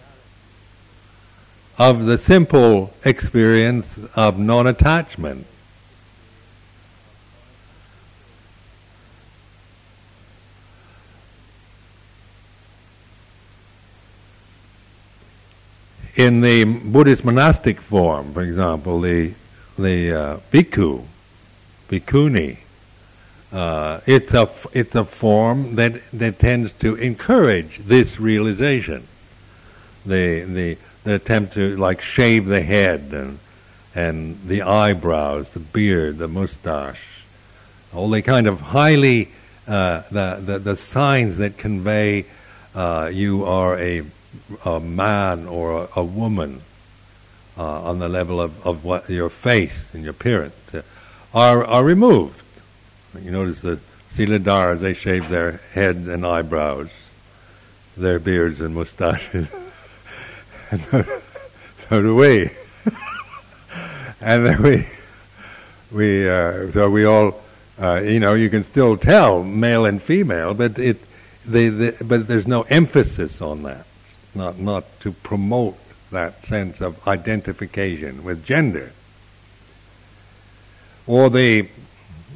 of 1.77 2.05
the 2.05 2.17
simple 2.17 2.93
experience 3.03 3.87
of 4.15 4.39
non-attachment. 4.39 5.45
In 16.23 16.39
the 16.39 16.63
Buddhist 16.63 17.25
monastic 17.25 17.81
form, 17.81 18.33
for 18.33 18.41
example, 18.41 19.01
the 19.01 19.33
the 19.77 20.13
uh, 20.13 20.37
bhikkhu, 20.51 21.03
bhikkhuni, 21.89 22.57
uh, 23.51 23.99
it's 24.05 24.33
a 24.33 24.49
it's 24.71 24.95
a 24.95 25.03
form 25.03 25.75
that 25.75 26.01
that 26.13 26.39
tends 26.39 26.71
to 26.73 26.95
encourage 26.95 27.79
this 27.79 28.19
realization. 28.19 29.05
The 30.05 30.43
the 30.43 30.77
the 31.03 31.15
attempt 31.15 31.53
to 31.55 31.75
like 31.75 32.01
shave 32.01 32.45
the 32.45 32.61
head 32.61 33.09
and 33.11 33.39
and 33.93 34.39
the 34.47 34.61
eyebrows, 34.61 35.49
the 35.51 35.59
beard, 35.59 36.19
the 36.19 36.29
mustache, 36.29 37.25
all 37.93 38.09
the 38.09 38.21
kind 38.21 38.47
of 38.47 38.61
highly 38.61 39.29
uh, 39.67 40.03
the, 40.09 40.41
the 40.41 40.59
the 40.59 40.77
signs 40.77 41.37
that 41.37 41.57
convey 41.57 42.25
uh, 42.73 43.09
you 43.11 43.43
are 43.43 43.77
a 43.77 44.03
a 44.65 44.79
man 44.79 45.47
or 45.47 45.83
a, 45.83 45.89
a 45.97 46.03
woman 46.03 46.61
uh, 47.57 47.83
on 47.83 47.99
the 47.99 48.09
level 48.09 48.41
of, 48.41 48.65
of 48.65 48.83
what 48.83 49.09
your 49.09 49.29
face 49.29 49.89
and 49.93 50.03
your 50.03 50.11
appearance 50.11 50.55
uh, 50.73 50.81
are 51.33 51.63
are 51.63 51.83
removed. 51.83 52.41
You 53.21 53.31
notice 53.31 53.61
the 53.61 53.79
Siladharas, 54.13 54.79
they 54.79 54.93
shave 54.93 55.29
their 55.29 55.59
head 55.73 55.95
and 55.95 56.25
eyebrows, 56.25 56.89
their 57.97 58.19
beards 58.19 58.61
and 58.61 58.75
mustaches. 58.75 59.47
and 60.71 60.81
so 61.89 62.01
do 62.01 62.15
we. 62.15 62.49
and 64.21 64.45
then 64.45 64.61
we, 64.61 64.87
we, 65.91 66.29
uh, 66.29 66.69
so 66.71 66.89
we 66.89 67.05
all, 67.05 67.39
uh, 67.81 68.01
you 68.01 68.19
know, 68.19 68.33
you 68.35 68.49
can 68.49 68.63
still 68.63 68.97
tell 68.97 69.43
male 69.43 69.85
and 69.85 70.01
female, 70.01 70.53
but 70.53 70.77
it, 70.77 70.97
they, 71.45 71.69
they, 71.69 71.91
but 72.03 72.27
there's 72.27 72.47
no 72.47 72.63
emphasis 72.63 73.41
on 73.41 73.63
that 73.63 73.85
not, 74.35 74.59
not 74.59 74.99
to 75.01 75.11
promote 75.11 75.77
that 76.11 76.45
sense 76.45 76.81
of 76.81 77.05
identification 77.07 78.23
with 78.23 78.45
gender. 78.45 78.91
Or 81.05 81.29
the, 81.29 81.67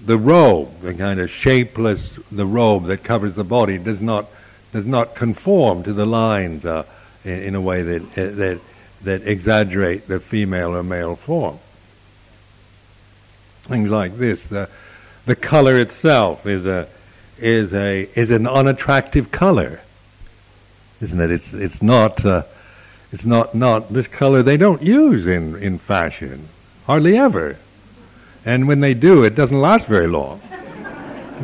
the 0.05 0.17
robe, 0.17 0.81
the 0.81 0.93
kind 0.93 1.19
of 1.19 1.29
shapeless, 1.29 2.19
the 2.31 2.45
robe 2.45 2.85
that 2.85 3.03
covers 3.03 3.33
the 3.33 3.43
body 3.43 3.77
does 3.77 4.01
not, 4.01 4.25
does 4.73 4.85
not 4.85 5.15
conform 5.15 5.83
to 5.83 5.93
the 5.93 6.05
lines 6.05 6.65
uh, 6.65 6.83
in, 7.23 7.43
in, 7.43 7.55
a 7.55 7.61
way 7.61 7.81
that, 7.81 8.01
uh, 8.01 8.35
that, 8.35 8.59
that 9.03 9.27
exaggerate 9.27 10.07
the 10.07 10.19
female 10.19 10.75
or 10.75 10.83
male 10.83 11.15
form. 11.15 11.59
Things 13.63 13.89
like 13.89 14.17
this. 14.17 14.45
The, 14.45 14.69
the 15.25 15.35
color 15.35 15.79
itself 15.79 16.45
is 16.45 16.65
a, 16.65 16.87
is 17.37 17.73
a, 17.73 18.09
is 18.19 18.31
an 18.31 18.47
unattractive 18.47 19.31
color 19.31 19.81
isn't 21.01 21.19
it? 21.19 21.31
It's 21.31 21.53
it's 21.53 21.81
not 21.81 22.25
uh, 22.25 22.43
it's 23.11 23.25
not 23.25 23.55
not 23.55 23.93
this 23.93 24.07
color 24.07 24.43
they 24.43 24.57
don't 24.57 24.81
use 24.81 25.25
in 25.27 25.55
in 25.55 25.77
fashion 25.77 26.47
hardly 26.85 27.17
ever, 27.17 27.57
and 28.45 28.67
when 28.67 28.79
they 28.79 28.93
do, 28.93 29.23
it 29.23 29.35
doesn't 29.35 29.59
last 29.59 29.87
very 29.87 30.07
long. 30.07 30.41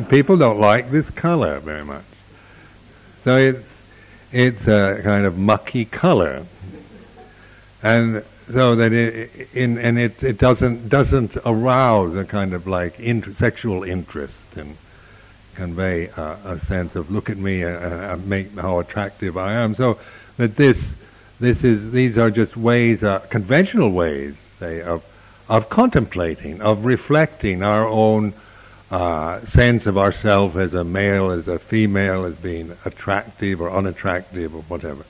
People 0.08 0.36
don't 0.36 0.58
like 0.58 0.90
this 0.90 1.08
color 1.10 1.60
very 1.60 1.84
much, 1.84 2.04
so 3.22 3.36
it's 3.36 3.68
it's 4.32 4.66
a 4.66 5.00
kind 5.04 5.24
of 5.24 5.38
mucky 5.38 5.84
color, 5.84 6.44
and 7.82 8.24
so 8.48 8.74
that 8.76 8.92
it 8.92 9.48
in 9.54 9.78
and 9.78 9.98
it 9.98 10.22
it 10.22 10.38
doesn't 10.38 10.88
doesn't 10.88 11.36
arouse 11.46 12.14
a 12.16 12.24
kind 12.24 12.52
of 12.52 12.66
like 12.66 12.96
sexual 13.34 13.84
interest 13.84 14.56
and 14.56 14.76
convey 15.54 16.08
uh, 16.10 16.36
a 16.44 16.58
sense 16.58 16.96
of 16.96 17.10
look 17.10 17.30
at 17.30 17.36
me 17.36 17.62
and 17.62 18.26
make 18.26 18.54
how 18.56 18.78
attractive 18.78 19.36
I 19.36 19.54
am. 19.54 19.74
So 19.74 19.98
that 20.36 20.56
this 20.56 20.92
this 21.40 21.64
is 21.64 21.92
these 21.92 22.16
are 22.18 22.30
just 22.30 22.56
ways, 22.56 23.02
uh, 23.02 23.20
conventional 23.30 23.90
ways, 23.90 24.36
say, 24.58 24.82
of 24.82 25.04
of 25.48 25.68
contemplating, 25.68 26.62
of 26.62 26.84
reflecting 26.84 27.62
our 27.62 27.86
own 27.86 28.32
uh, 28.90 29.40
sense 29.40 29.86
of 29.86 29.98
ourself 29.98 30.56
as 30.56 30.74
a 30.74 30.84
male, 30.84 31.30
as 31.30 31.48
a 31.48 31.58
female, 31.58 32.24
as 32.24 32.34
being 32.34 32.76
attractive 32.84 33.60
or 33.60 33.70
unattractive 33.70 34.54
or 34.54 34.62
whatever. 34.62 35.04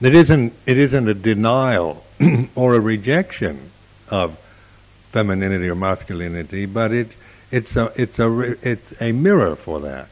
It 0.00 0.14
isn't 0.14 0.52
it 0.66 0.78
isn't 0.78 1.08
a 1.08 1.14
denial 1.14 2.04
or 2.54 2.74
a 2.74 2.80
rejection 2.80 3.70
of 4.08 4.38
femininity 5.12 5.68
or 5.68 5.74
masculinity, 5.74 6.66
but 6.66 6.92
it 6.92 7.08
it's 7.52 7.76
a, 7.76 7.92
it's 7.94 8.18
a, 8.18 8.56
it's 8.68 9.00
a 9.00 9.12
mirror 9.12 9.54
for 9.54 9.78
that. 9.80 10.08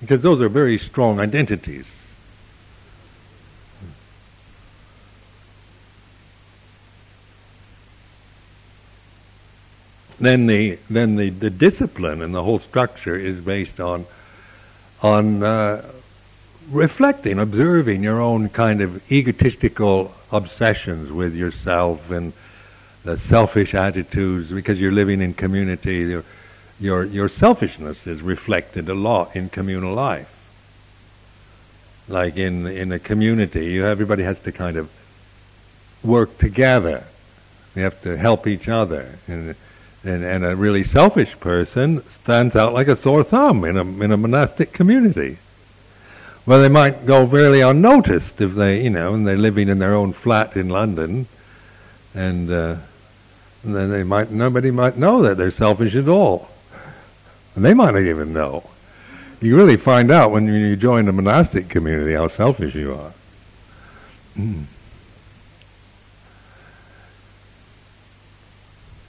Because 0.00 0.22
those 0.22 0.40
are 0.40 0.48
very 0.48 0.78
strong 0.78 1.18
identities. 1.18 1.96
Then 10.18 10.46
the 10.46 10.78
then 10.90 11.16
the, 11.16 11.30
the 11.30 11.48
discipline 11.48 12.20
and 12.20 12.34
the 12.34 12.42
whole 12.42 12.58
structure 12.58 13.16
is 13.16 13.40
based 13.40 13.80
on 13.80 14.04
on 15.02 15.42
uh, 15.42 15.90
reflecting, 16.70 17.38
observing 17.38 18.02
your 18.02 18.20
own 18.20 18.50
kind 18.50 18.82
of 18.82 19.10
egotistical 19.10 20.14
obsessions 20.30 21.10
with 21.10 21.34
yourself 21.34 22.10
and 22.10 22.34
the 23.02 23.16
selfish 23.16 23.74
attitudes 23.74 24.50
because 24.50 24.78
you're 24.78 24.92
living 24.92 25.22
in 25.22 25.32
community 25.32 26.20
your, 26.80 27.04
your 27.04 27.28
selfishness 27.28 28.06
is 28.06 28.22
reflected 28.22 28.88
a 28.88 28.94
lot 28.94 29.36
in 29.36 29.50
communal 29.50 29.94
life. 29.94 30.36
Like 32.08 32.36
in, 32.36 32.66
in 32.66 32.90
a 32.90 32.98
community, 32.98 33.66
you, 33.66 33.86
everybody 33.86 34.22
has 34.22 34.40
to 34.40 34.52
kind 34.52 34.76
of 34.76 34.90
work 36.02 36.38
together. 36.38 37.04
We 37.76 37.82
have 37.82 38.00
to 38.02 38.16
help 38.16 38.46
each 38.46 38.68
other. 38.68 39.18
And, 39.28 39.54
and, 40.02 40.24
and 40.24 40.44
a 40.44 40.56
really 40.56 40.82
selfish 40.82 41.38
person 41.38 42.02
stands 42.22 42.56
out 42.56 42.72
like 42.72 42.88
a 42.88 42.96
sore 42.96 43.22
thumb 43.22 43.64
in 43.64 43.76
a, 43.76 43.82
in 43.82 44.10
a 44.10 44.16
monastic 44.16 44.72
community. 44.72 45.38
Well, 46.46 46.62
they 46.62 46.70
might 46.70 47.06
go 47.06 47.26
fairly 47.26 47.60
unnoticed 47.60 48.40
if 48.40 48.54
they, 48.54 48.82
you 48.82 48.90
know, 48.90 49.12
and 49.12 49.26
they're 49.26 49.36
living 49.36 49.68
in 49.68 49.78
their 49.78 49.94
own 49.94 50.14
flat 50.14 50.56
in 50.56 50.70
London, 50.70 51.26
and, 52.14 52.50
uh, 52.50 52.76
and 53.62 53.76
then 53.76 53.90
they 53.90 54.02
might 54.02 54.30
nobody 54.30 54.70
might 54.70 54.96
know 54.96 55.22
that 55.22 55.36
they're 55.36 55.50
selfish 55.50 55.94
at 55.94 56.08
all. 56.08 56.48
And 57.54 57.64
they 57.64 57.74
might 57.74 57.92
not 57.92 58.02
even 58.02 58.32
know. 58.32 58.64
You 59.40 59.56
really 59.56 59.76
find 59.76 60.10
out 60.10 60.30
when 60.30 60.46
you 60.46 60.76
join 60.76 61.06
the 61.06 61.12
monastic 61.12 61.68
community 61.68 62.14
how 62.14 62.28
selfish 62.28 62.74
you 62.74 62.92
are. 62.94 63.12
Mm. 64.36 64.64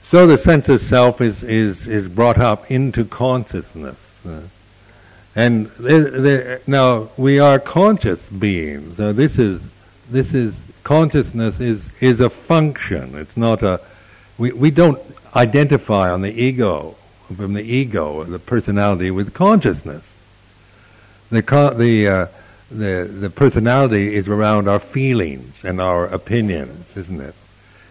So 0.02 0.26
the 0.26 0.36
sense 0.36 0.68
of 0.68 0.80
self 0.80 1.20
is, 1.20 1.42
is, 1.42 1.86
is 1.86 2.08
brought 2.08 2.38
up 2.38 2.70
into 2.70 3.04
consciousness. 3.04 3.96
And 5.34 5.70
now 6.66 7.08
we 7.16 7.38
are 7.38 7.58
conscious 7.58 8.28
beings. 8.28 8.98
So 8.98 9.12
this 9.12 9.38
is 9.38 9.62
this 10.10 10.34
is 10.34 10.54
consciousness 10.84 11.58
is 11.60 11.88
is 12.00 12.20
a 12.20 12.28
function. 12.28 13.14
It's 13.16 13.36
not 13.36 13.62
a 13.62 13.80
we 14.36 14.52
we 14.52 14.70
don't 14.70 14.98
identify 15.34 16.10
on 16.10 16.20
the 16.20 16.30
ego 16.30 16.96
from 17.36 17.52
the 17.52 17.62
ego 17.62 18.24
the 18.24 18.38
personality 18.38 19.10
with 19.10 19.34
consciousness. 19.34 20.08
The 21.30 21.42
the 21.76 22.08
uh, 22.08 22.26
the 22.70 23.04
the 23.04 23.30
personality 23.30 24.14
is 24.14 24.28
around 24.28 24.68
our 24.68 24.78
feelings 24.78 25.64
and 25.64 25.80
our 25.80 26.06
opinions, 26.06 26.96
isn't 26.96 27.20
it? 27.20 27.34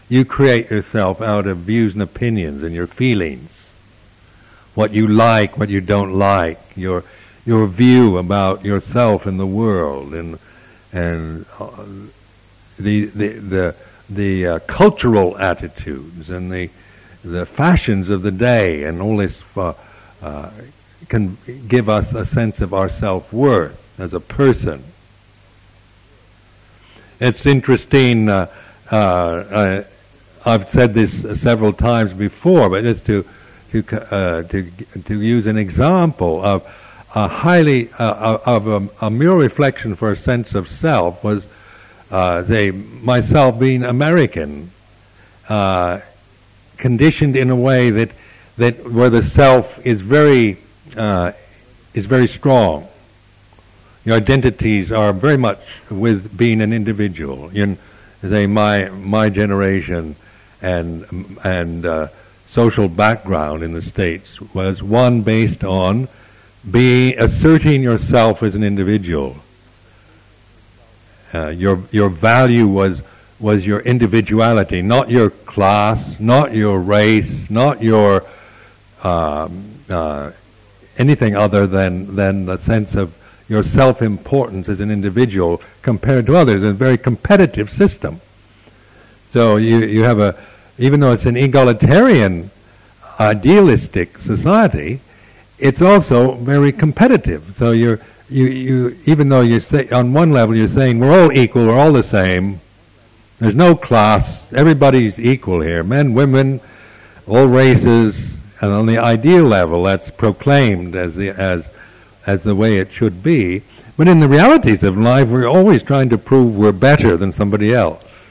You 0.09 0.25
create 0.25 0.69
yourself 0.69 1.21
out 1.21 1.47
of 1.47 1.57
views 1.59 1.93
and 1.93 2.01
opinions 2.01 2.63
and 2.63 2.75
your 2.75 2.87
feelings. 2.87 3.65
What 4.75 4.91
you 4.91 5.07
like, 5.07 5.57
what 5.57 5.69
you 5.69 5.81
don't 5.81 6.13
like, 6.13 6.59
your 6.75 7.03
your 7.45 7.67
view 7.67 8.17
about 8.17 8.63
yourself 8.63 9.25
and 9.25 9.39
the 9.39 9.45
world, 9.45 10.13
and 10.13 10.37
and 10.91 11.45
uh, 11.59 11.85
the 12.77 13.05
the 13.05 13.27
the, 13.27 13.75
the 14.09 14.47
uh, 14.47 14.59
cultural 14.59 15.37
attitudes 15.37 16.29
and 16.29 16.51
the 16.51 16.69
the 17.23 17.45
fashions 17.45 18.09
of 18.09 18.21
the 18.21 18.31
day, 18.31 18.83
and 18.83 19.01
all 19.01 19.17
this 19.17 19.43
uh, 19.55 19.73
uh 20.21 20.49
can 21.07 21.37
give 21.67 21.89
us 21.89 22.13
a 22.13 22.23
sense 22.23 22.61
of 22.61 22.73
our 22.73 22.87
self 22.87 23.33
worth 23.33 23.77
as 23.99 24.13
a 24.13 24.19
person. 24.19 24.83
It's 27.19 27.45
interesting. 27.45 28.29
Uh, 28.29 28.47
uh, 28.89 29.83
I've 30.45 30.69
said 30.69 30.93
this 30.93 31.41
several 31.41 31.73
times 31.73 32.13
before, 32.13 32.69
but 32.69 32.83
just 32.83 33.05
to 33.05 33.25
to 33.71 33.81
to 33.83 34.71
to 35.05 35.21
use 35.21 35.47
an 35.47 35.57
example 35.57 36.43
of 36.43 36.65
a 37.13 37.27
highly 37.27 37.91
uh, 37.93 38.03
uh, 38.03 38.41
of 38.45 38.67
a, 38.67 39.05
a, 39.05 39.09
mere 39.09 39.33
reflection 39.33 39.95
for 39.95 40.11
a 40.11 40.15
sense 40.15 40.55
of 40.55 40.67
self 40.67 41.23
was 41.23 41.45
uh, 42.09 42.43
myself 43.01 43.59
being 43.59 43.83
American, 43.83 44.71
uh, 45.49 45.99
conditioned 46.81 47.37
in 47.37 47.49
a 47.49 47.55
way 47.55 47.91
that 47.91 48.09
that 48.57 48.91
where 48.91 49.09
the 49.09 49.23
self 49.23 49.85
is 49.85 50.01
very 50.01 50.57
uh, 50.97 51.31
is 51.93 52.05
very 52.05 52.27
strong. 52.27 52.87
Your 54.03 54.17
identities 54.17 54.91
are 54.91 55.13
very 55.13 55.37
much 55.37 55.79
with 55.89 56.35
being 56.35 56.59
an 56.61 56.73
individual. 56.73 57.53
You 57.53 57.77
say 58.21 58.47
my 58.47 58.89
my 58.89 59.29
generation 59.29 60.15
and 60.61 61.37
and 61.43 61.85
uh, 61.85 62.07
social 62.47 62.89
background 62.89 63.63
in 63.63 63.73
the 63.73 63.81
states 63.81 64.41
was 64.53 64.83
one 64.83 65.21
based 65.21 65.63
on 65.63 66.07
be 66.69 67.15
asserting 67.15 67.81
yourself 67.81 68.43
as 68.43 68.53
an 68.55 68.63
individual. 68.63 69.37
Uh, 71.33 71.47
your 71.47 71.81
your 71.91 72.09
value 72.09 72.67
was 72.67 73.01
was 73.41 73.65
your 73.65 73.79
individuality, 73.79 74.81
not 74.81 75.09
your 75.09 75.29
class, 75.29 76.19
not 76.19 76.53
your 76.53 76.79
race, 76.79 77.49
not 77.49 77.81
your 77.81 78.23
um, 79.03 79.65
uh, 79.89 80.31
anything 80.97 81.35
other 81.35 81.65
than 81.65 82.15
than 82.15 82.45
the 82.45 82.57
sense 82.57 82.95
of 82.95 83.15
your 83.49 83.63
self-importance 83.63 84.69
as 84.69 84.79
an 84.79 84.91
individual 84.91 85.61
compared 85.81 86.25
to 86.25 86.37
others. 86.37 86.63
It's 86.63 86.69
a 86.69 86.73
very 86.73 86.97
competitive 86.97 87.69
system. 87.69 88.21
So 89.33 89.57
you 89.57 89.79
you 89.79 90.03
have 90.03 90.19
a 90.19 90.35
even 90.77 90.99
though 90.99 91.11
it's 91.11 91.25
an 91.25 91.37
egalitarian, 91.37 92.49
idealistic 93.19 94.17
society, 94.17 95.01
it's 95.57 95.81
also 95.81 96.33
very 96.35 96.71
competitive. 96.71 97.55
So 97.57 97.71
you're 97.71 97.99
you 98.29 98.45
you 98.45 98.97
even 99.05 99.29
though 99.29 99.41
you 99.41 99.59
say 99.59 99.89
on 99.89 100.13
one 100.13 100.31
level 100.31 100.55
you're 100.55 100.67
saying 100.67 100.99
we're 100.99 101.23
all 101.23 101.31
equal, 101.31 101.65
we're 101.67 101.79
all 101.79 101.91
the 101.91 102.03
same. 102.03 102.61
There's 103.41 103.55
no 103.55 103.75
class. 103.75 104.53
Everybody's 104.53 105.17
equal 105.17 105.61
here. 105.61 105.81
Men, 105.81 106.13
women, 106.13 106.61
all 107.25 107.47
races, 107.47 108.35
and 108.61 108.71
on 108.71 108.85
the 108.85 108.99
ideal 108.99 109.45
level, 109.45 109.81
that's 109.81 110.11
proclaimed 110.11 110.95
as 110.95 111.15
the 111.15 111.29
as 111.31 111.67
as 112.27 112.43
the 112.43 112.53
way 112.53 112.77
it 112.77 112.91
should 112.91 113.23
be. 113.23 113.63
But 113.97 114.07
in 114.07 114.19
the 114.19 114.27
realities 114.27 114.83
of 114.83 114.95
life, 114.95 115.29
we're 115.29 115.49
always 115.49 115.81
trying 115.81 116.09
to 116.09 116.19
prove 116.19 116.55
we're 116.55 116.71
better 116.71 117.17
than 117.17 117.31
somebody 117.31 117.73
else. 117.73 118.27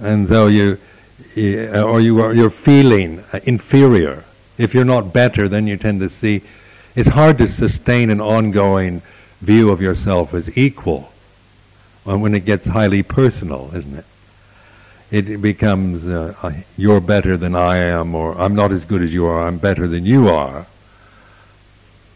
And 0.00 0.28
so 0.28 0.46
you, 0.46 0.78
you 1.34 1.68
or 1.74 2.00
you 2.00 2.22
are 2.22 2.32
you're 2.32 2.50
feeling 2.50 3.24
uh, 3.32 3.40
inferior 3.42 4.22
if 4.56 4.72
you're 4.72 4.84
not 4.84 5.12
better, 5.12 5.48
then 5.48 5.66
you 5.66 5.76
tend 5.76 5.98
to 5.98 6.08
see 6.08 6.42
it's 6.94 7.08
hard 7.08 7.38
to 7.38 7.50
sustain 7.50 8.10
an 8.10 8.20
ongoing 8.20 9.02
view 9.40 9.72
of 9.72 9.82
yourself 9.82 10.32
as 10.32 10.56
equal 10.56 11.10
when 12.16 12.34
it 12.34 12.44
gets 12.46 12.66
highly 12.66 13.02
personal, 13.02 13.70
isn't 13.74 13.96
it? 13.98 14.04
It 15.10 15.40
becomes 15.42 16.06
uh, 16.06 16.34
uh, 16.42 16.52
you're 16.76 17.00
better 17.00 17.36
than 17.36 17.54
I 17.54 17.78
am, 17.78 18.14
or 18.14 18.38
I'm 18.38 18.54
not 18.54 18.72
as 18.72 18.84
good 18.84 19.02
as 19.02 19.12
you 19.12 19.26
are. 19.26 19.46
I'm 19.46 19.58
better 19.58 19.88
than 19.88 20.04
you 20.04 20.28
are. 20.28 20.66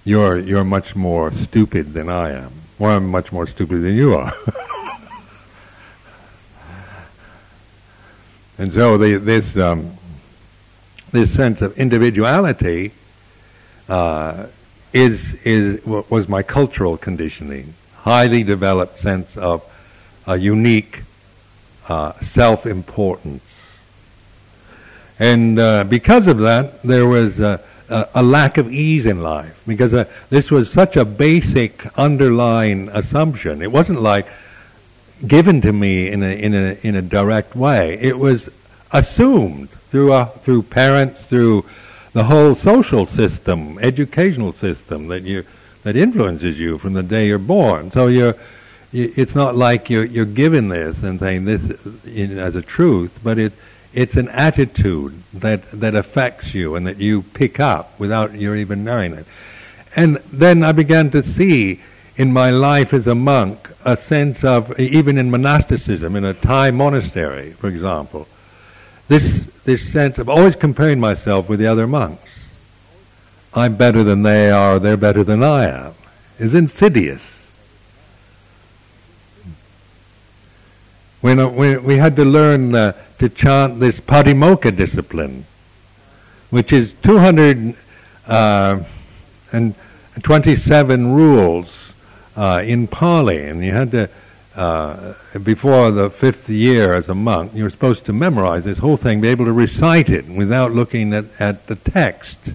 You're 0.04 0.38
you're 0.38 0.64
much 0.64 0.94
more 0.94 1.32
stupid 1.32 1.94
than 1.94 2.08
I 2.08 2.32
am, 2.32 2.52
or 2.78 2.90
I'm 2.90 3.08
much 3.10 3.32
more 3.32 3.46
stupid 3.46 3.82
than 3.82 3.94
you 3.94 4.14
are. 4.14 4.32
and 8.58 8.74
so 8.74 8.98
this 8.98 9.56
um, 9.56 9.96
this 11.12 11.32
sense 11.32 11.62
of 11.62 11.78
individuality 11.78 12.92
uh, 13.88 14.48
is 14.92 15.34
is 15.44 15.82
was 15.86 16.28
my 16.28 16.42
cultural 16.42 16.98
conditioning, 16.98 17.72
highly 17.94 18.42
developed 18.42 18.98
sense 18.98 19.36
of 19.38 19.66
a 20.26 20.36
unique 20.36 21.02
uh, 21.88 22.12
self-importance, 22.20 23.42
and 25.18 25.58
uh, 25.58 25.84
because 25.84 26.26
of 26.26 26.38
that, 26.38 26.82
there 26.82 27.06
was 27.06 27.40
a, 27.40 27.60
a, 27.88 28.08
a, 28.16 28.22
lack 28.22 28.58
of 28.58 28.72
ease 28.72 29.06
in 29.06 29.22
life 29.22 29.62
because 29.66 29.92
uh, 29.94 30.04
this 30.30 30.50
was 30.50 30.70
such 30.70 30.96
a 30.96 31.04
basic 31.04 31.86
underlying 31.98 32.88
assumption. 32.88 33.62
It 33.62 33.70
wasn't 33.70 34.00
like 34.00 34.26
given 35.26 35.60
to 35.60 35.72
me 35.72 36.08
in 36.08 36.22
a 36.22 36.34
in 36.34 36.54
a 36.54 36.78
in 36.82 36.96
a 36.96 37.02
direct 37.02 37.54
way. 37.54 37.98
It 38.00 38.18
was 38.18 38.48
assumed 38.92 39.68
through, 39.92 40.12
uh, 40.12 40.24
through 40.24 40.62
parents, 40.62 41.24
through 41.24 41.64
the 42.12 42.24
whole 42.24 42.54
social 42.54 43.06
system, 43.06 43.78
educational 43.78 44.52
system 44.52 45.08
that 45.08 45.22
you 45.22 45.44
that 45.82 45.96
influences 45.96 46.58
you 46.60 46.78
from 46.78 46.92
the 46.92 47.02
day 47.02 47.26
you're 47.26 47.38
born. 47.38 47.90
So 47.90 48.06
you're, 48.06 48.28
you, 48.28 48.40
it's 48.92 49.34
not 49.34 49.56
like 49.56 49.88
you're, 49.88 50.04
you're 50.04 50.24
given 50.24 50.68
this 50.68 51.02
and 51.02 51.18
saying 51.18 51.44
this 51.46 51.62
as 52.36 52.56
a 52.56 52.62
truth, 52.62 53.20
but 53.22 53.38
it, 53.38 53.52
it's 53.92 54.16
an 54.16 54.28
attitude 54.28 55.22
that, 55.34 55.70
that 55.72 55.94
affects 55.94 56.54
you 56.54 56.76
and 56.76 56.86
that 56.86 56.98
you 56.98 57.22
pick 57.22 57.60
up 57.60 57.98
without 57.98 58.34
you 58.34 58.54
even 58.54 58.84
knowing 58.84 59.14
it. 59.14 59.26
And 59.96 60.16
then 60.32 60.62
I 60.62 60.72
began 60.72 61.10
to 61.10 61.22
see 61.22 61.80
in 62.16 62.32
my 62.32 62.50
life 62.50 62.92
as 62.92 63.06
a 63.06 63.14
monk 63.14 63.70
a 63.84 63.96
sense 63.96 64.44
of, 64.44 64.78
even 64.78 65.18
in 65.18 65.30
monasticism, 65.30 66.14
in 66.16 66.24
a 66.24 66.34
Thai 66.34 66.70
monastery, 66.70 67.52
for 67.52 67.68
example, 67.68 68.28
this, 69.08 69.44
this 69.64 69.90
sense 69.90 70.18
of 70.18 70.28
always 70.28 70.56
comparing 70.56 71.00
myself 71.00 71.48
with 71.48 71.58
the 71.58 71.66
other 71.66 71.86
monks. 71.86 72.46
I'm 73.54 73.76
better 73.76 74.02
than 74.04 74.22
they 74.22 74.50
are, 74.50 74.78
they're 74.78 74.96
better 74.96 75.24
than 75.24 75.42
I 75.42 75.66
am, 75.66 75.94
is 76.38 76.54
insidious. 76.54 77.31
When, 81.22 81.40
uh, 81.40 81.48
when 81.48 81.82
we 81.84 81.96
had 81.96 82.16
to 82.16 82.24
learn 82.24 82.74
uh, 82.74 82.92
to 83.18 83.30
chant 83.30 83.80
this 83.80 84.00
Patimokkha 84.00 84.76
discipline, 84.76 85.46
which 86.50 86.72
is 86.72 86.92
227 87.02 87.76
uh, 88.28 88.84
rules 91.08 91.92
uh, 92.36 92.62
in 92.64 92.86
Pali, 92.88 93.46
and 93.46 93.64
you 93.64 93.72
had 93.72 93.90
to 93.92 94.10
uh, 94.54 95.14
before 95.42 95.90
the 95.90 96.10
fifth 96.10 96.50
year 96.50 96.94
as 96.94 97.08
a 97.08 97.14
monk, 97.14 97.52
you're 97.54 97.70
supposed 97.70 98.04
to 98.04 98.12
memorize 98.12 98.64
this 98.64 98.78
whole 98.78 98.96
thing, 98.96 99.20
be 99.20 99.28
able 99.28 99.46
to 99.46 99.52
recite 99.52 100.10
it 100.10 100.28
without 100.28 100.72
looking 100.72 101.14
at, 101.14 101.24
at 101.40 101.66
the 101.68 101.76
text. 101.76 102.54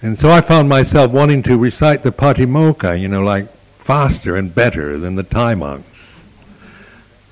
And 0.00 0.18
so 0.18 0.30
I 0.30 0.40
found 0.40 0.68
myself 0.68 1.10
wanting 1.10 1.42
to 1.44 1.58
recite 1.58 2.04
the 2.04 2.12
Patimokkha, 2.12 3.00
you 3.00 3.08
know, 3.08 3.22
like 3.22 3.48
faster 3.88 4.36
and 4.36 4.54
better 4.54 4.98
than 4.98 5.14
the 5.14 5.22
Thai 5.22 5.54
monks. 5.54 6.20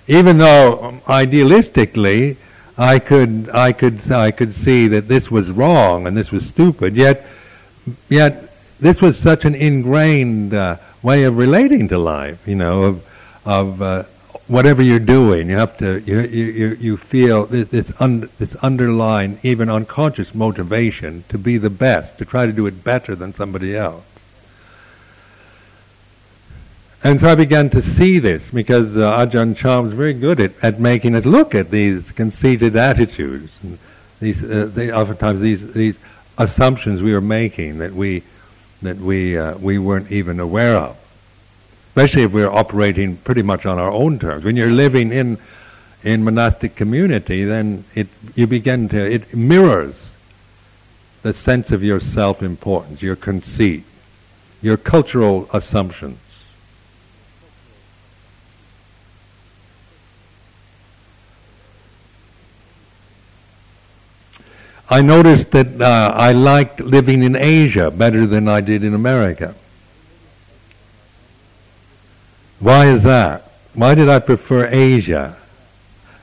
Even 0.08 0.38
though 0.38 0.84
um, 0.84 1.00
idealistically 1.02 2.36
I 2.78 2.98
could 2.98 3.50
I 3.52 3.72
could 3.72 4.10
I 4.10 4.30
could 4.30 4.54
see 4.54 4.88
that 4.88 5.06
this 5.06 5.30
was 5.30 5.50
wrong 5.50 6.06
and 6.06 6.16
this 6.16 6.32
was 6.32 6.46
stupid, 6.46 6.96
yet 6.96 7.26
yet 8.08 8.32
this 8.80 9.02
was 9.02 9.18
such 9.18 9.44
an 9.44 9.54
ingrained 9.54 10.54
uh, 10.54 10.76
way 11.02 11.24
of 11.24 11.36
relating 11.36 11.88
to 11.88 11.98
life, 11.98 12.48
you 12.48 12.54
know, 12.54 12.84
of, 12.84 13.06
of 13.44 13.82
uh, 13.82 14.04
whatever 14.46 14.80
you're 14.80 14.98
doing, 14.98 15.50
you 15.50 15.58
have 15.58 15.76
to 15.76 16.00
you 16.00 16.20
you 16.22 16.68
you 16.80 16.96
feel 16.96 17.44
this 17.44 17.92
un, 18.00 18.30
this 18.38 18.54
underlying, 18.56 19.38
even 19.42 19.68
unconscious 19.68 20.34
motivation 20.34 21.22
to 21.28 21.36
be 21.36 21.58
the 21.58 21.74
best, 21.86 22.16
to 22.16 22.24
try 22.24 22.46
to 22.46 22.52
do 22.52 22.66
it 22.66 22.82
better 22.82 23.14
than 23.14 23.34
somebody 23.34 23.76
else. 23.76 24.15
And 27.06 27.20
so 27.20 27.28
I 27.28 27.36
began 27.36 27.70
to 27.70 27.82
see 27.82 28.18
this 28.18 28.50
because 28.50 28.96
uh, 28.96 29.12
Ajahn 29.12 29.56
Chah 29.56 29.80
was 29.80 29.92
very 29.92 30.12
good 30.12 30.40
at, 30.40 30.52
at 30.60 30.80
making 30.80 31.14
us 31.14 31.24
look 31.24 31.54
at 31.54 31.70
these 31.70 32.10
conceited 32.10 32.74
attitudes, 32.74 33.52
these 34.18 34.42
uh, 34.42 34.68
they, 34.74 34.90
oftentimes 34.90 35.40
these 35.40 35.72
these 35.72 36.00
assumptions 36.36 37.04
we 37.04 37.12
were 37.12 37.20
making 37.20 37.78
that 37.78 37.92
we 37.92 38.24
that 38.82 38.96
we 38.96 39.38
uh, 39.38 39.56
we 39.58 39.78
weren't 39.78 40.10
even 40.10 40.40
aware 40.40 40.76
of 40.76 40.96
especially 41.90 42.24
if 42.24 42.32
we're 42.32 42.50
operating 42.50 43.16
pretty 43.18 43.42
much 43.42 43.64
on 43.64 43.78
our 43.78 43.92
own 43.92 44.18
terms. 44.18 44.44
When 44.44 44.56
you're 44.56 44.72
living 44.72 45.12
in 45.12 45.38
in 46.02 46.24
monastic 46.24 46.74
community, 46.74 47.44
then 47.44 47.84
it 47.94 48.08
you 48.34 48.48
begin 48.48 48.88
to 48.88 48.98
it 48.98 49.32
mirrors 49.32 49.94
the 51.22 51.32
sense 51.32 51.70
of 51.70 51.84
your 51.84 52.00
self-importance, 52.00 53.00
your 53.00 53.14
conceit, 53.14 53.84
your 54.60 54.76
cultural 54.76 55.48
assumptions. 55.52 56.25
I 64.88 65.02
noticed 65.02 65.50
that 65.50 65.80
uh, 65.80 66.12
I 66.14 66.32
liked 66.32 66.80
living 66.80 67.22
in 67.22 67.34
Asia 67.34 67.90
better 67.90 68.26
than 68.26 68.48
I 68.48 68.60
did 68.60 68.84
in 68.84 68.94
America. 68.94 69.54
Why 72.60 72.86
is 72.88 73.02
that? 73.02 73.42
Why 73.74 73.94
did 73.94 74.08
I 74.08 74.20
prefer 74.20 74.66
Asia? 74.66 75.36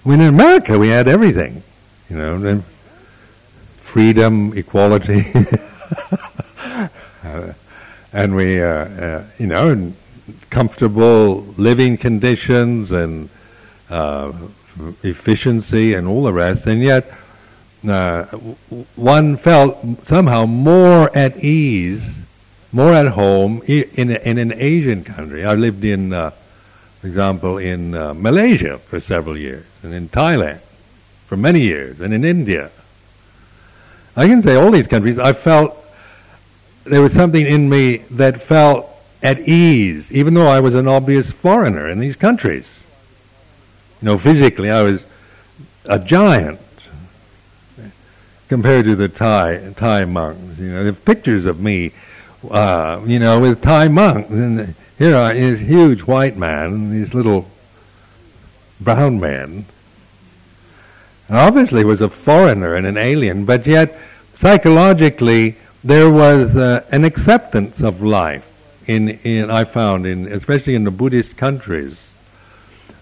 Mean, 0.05 0.21
in 0.21 0.27
America 0.27 0.77
we 0.77 0.89
had 0.89 1.07
everything, 1.07 1.63
you 2.09 2.17
know, 2.17 2.63
freedom, 3.77 4.51
equality, 4.57 5.31
uh, 7.23 7.53
and 8.11 8.35
we, 8.35 8.61
uh, 8.61 8.67
uh, 8.67 9.25
you 9.37 9.47
know, 9.47 9.93
comfortable 10.49 11.41
living 11.57 11.97
conditions 11.97 12.91
and 12.91 13.29
uh, 13.89 14.33
efficiency 15.03 15.93
and 15.93 16.07
all 16.07 16.23
the 16.23 16.33
rest, 16.33 16.65
and 16.65 16.81
yet 16.81 17.09
uh, 17.89 18.25
one 18.95 19.37
felt 19.37 20.05
somehow 20.05 20.45
more 20.45 21.15
at 21.15 21.37
ease 21.43 22.23
more 22.73 22.93
at 22.93 23.07
home 23.09 23.61
in, 23.67 24.11
in 24.11 24.37
an 24.39 24.51
Asian 24.53 25.03
country. 25.03 25.45
I 25.45 25.53
lived 25.53 25.85
in, 25.85 26.11
uh, 26.11 26.31
for 26.99 27.07
example, 27.07 27.59
in 27.59 27.93
uh, 27.93 28.13
Malaysia 28.15 28.79
for 28.79 28.99
several 28.99 29.37
years, 29.37 29.65
and 29.83 29.93
in 29.93 30.09
Thailand 30.09 30.59
for 31.27 31.37
many 31.37 31.61
years, 31.61 32.01
and 32.01 32.13
in 32.13 32.25
India. 32.25 32.71
I 34.17 34.27
can 34.27 34.41
say 34.41 34.55
all 34.55 34.71
these 34.71 34.87
countries, 34.87 35.19
I 35.19 35.33
felt 35.33 35.77
there 36.83 37.01
was 37.01 37.13
something 37.13 37.45
in 37.45 37.69
me 37.69 37.97
that 38.11 38.41
felt 38.41 38.89
at 39.21 39.39
ease, 39.39 40.11
even 40.11 40.33
though 40.33 40.47
I 40.47 40.59
was 40.59 40.73
an 40.73 40.87
obvious 40.87 41.31
foreigner 41.31 41.89
in 41.89 41.99
these 41.99 42.15
countries. 42.15 42.79
You 44.01 44.07
know, 44.07 44.17
physically, 44.17 44.69
I 44.69 44.81
was 44.81 45.05
a 45.85 45.99
giant 45.99 46.59
compared 48.53 48.85
to 48.85 48.95
the 48.95 49.07
Thai 49.07 49.73
Thai 49.75 50.05
monks. 50.05 50.59
You 50.59 50.69
know, 50.69 50.83
there's 50.83 50.99
pictures 50.99 51.45
of 51.47 51.59
me 51.59 51.91
uh, 52.51 53.01
you 53.07 53.17
know, 53.17 53.39
with 53.39 53.61
Thai 53.61 53.87
monks. 53.87 54.29
And 54.29 54.75
here 54.99 55.15
I 55.15 55.33
is 55.33 55.59
huge 55.59 56.01
white 56.01 56.37
man, 56.37 56.65
and 56.65 56.91
these 56.91 57.15
little 57.15 57.49
brown 58.79 59.19
men. 59.19 59.65
And 61.27 61.37
obviously 61.37 61.83
was 61.83 62.01
a 62.01 62.09
foreigner 62.09 62.75
and 62.75 62.85
an 62.85 62.97
alien, 62.97 63.45
but 63.45 63.65
yet 63.65 63.97
psychologically 64.35 65.55
there 65.83 66.11
was 66.11 66.55
uh, 66.55 66.85
an 66.91 67.05
acceptance 67.05 67.81
of 67.81 68.03
life 68.03 68.47
in, 68.85 69.09
in 69.09 69.49
I 69.49 69.63
found 69.63 70.05
in 70.05 70.27
especially 70.27 70.75
in 70.75 70.83
the 70.83 70.91
Buddhist 70.91 71.37
countries 71.37 72.02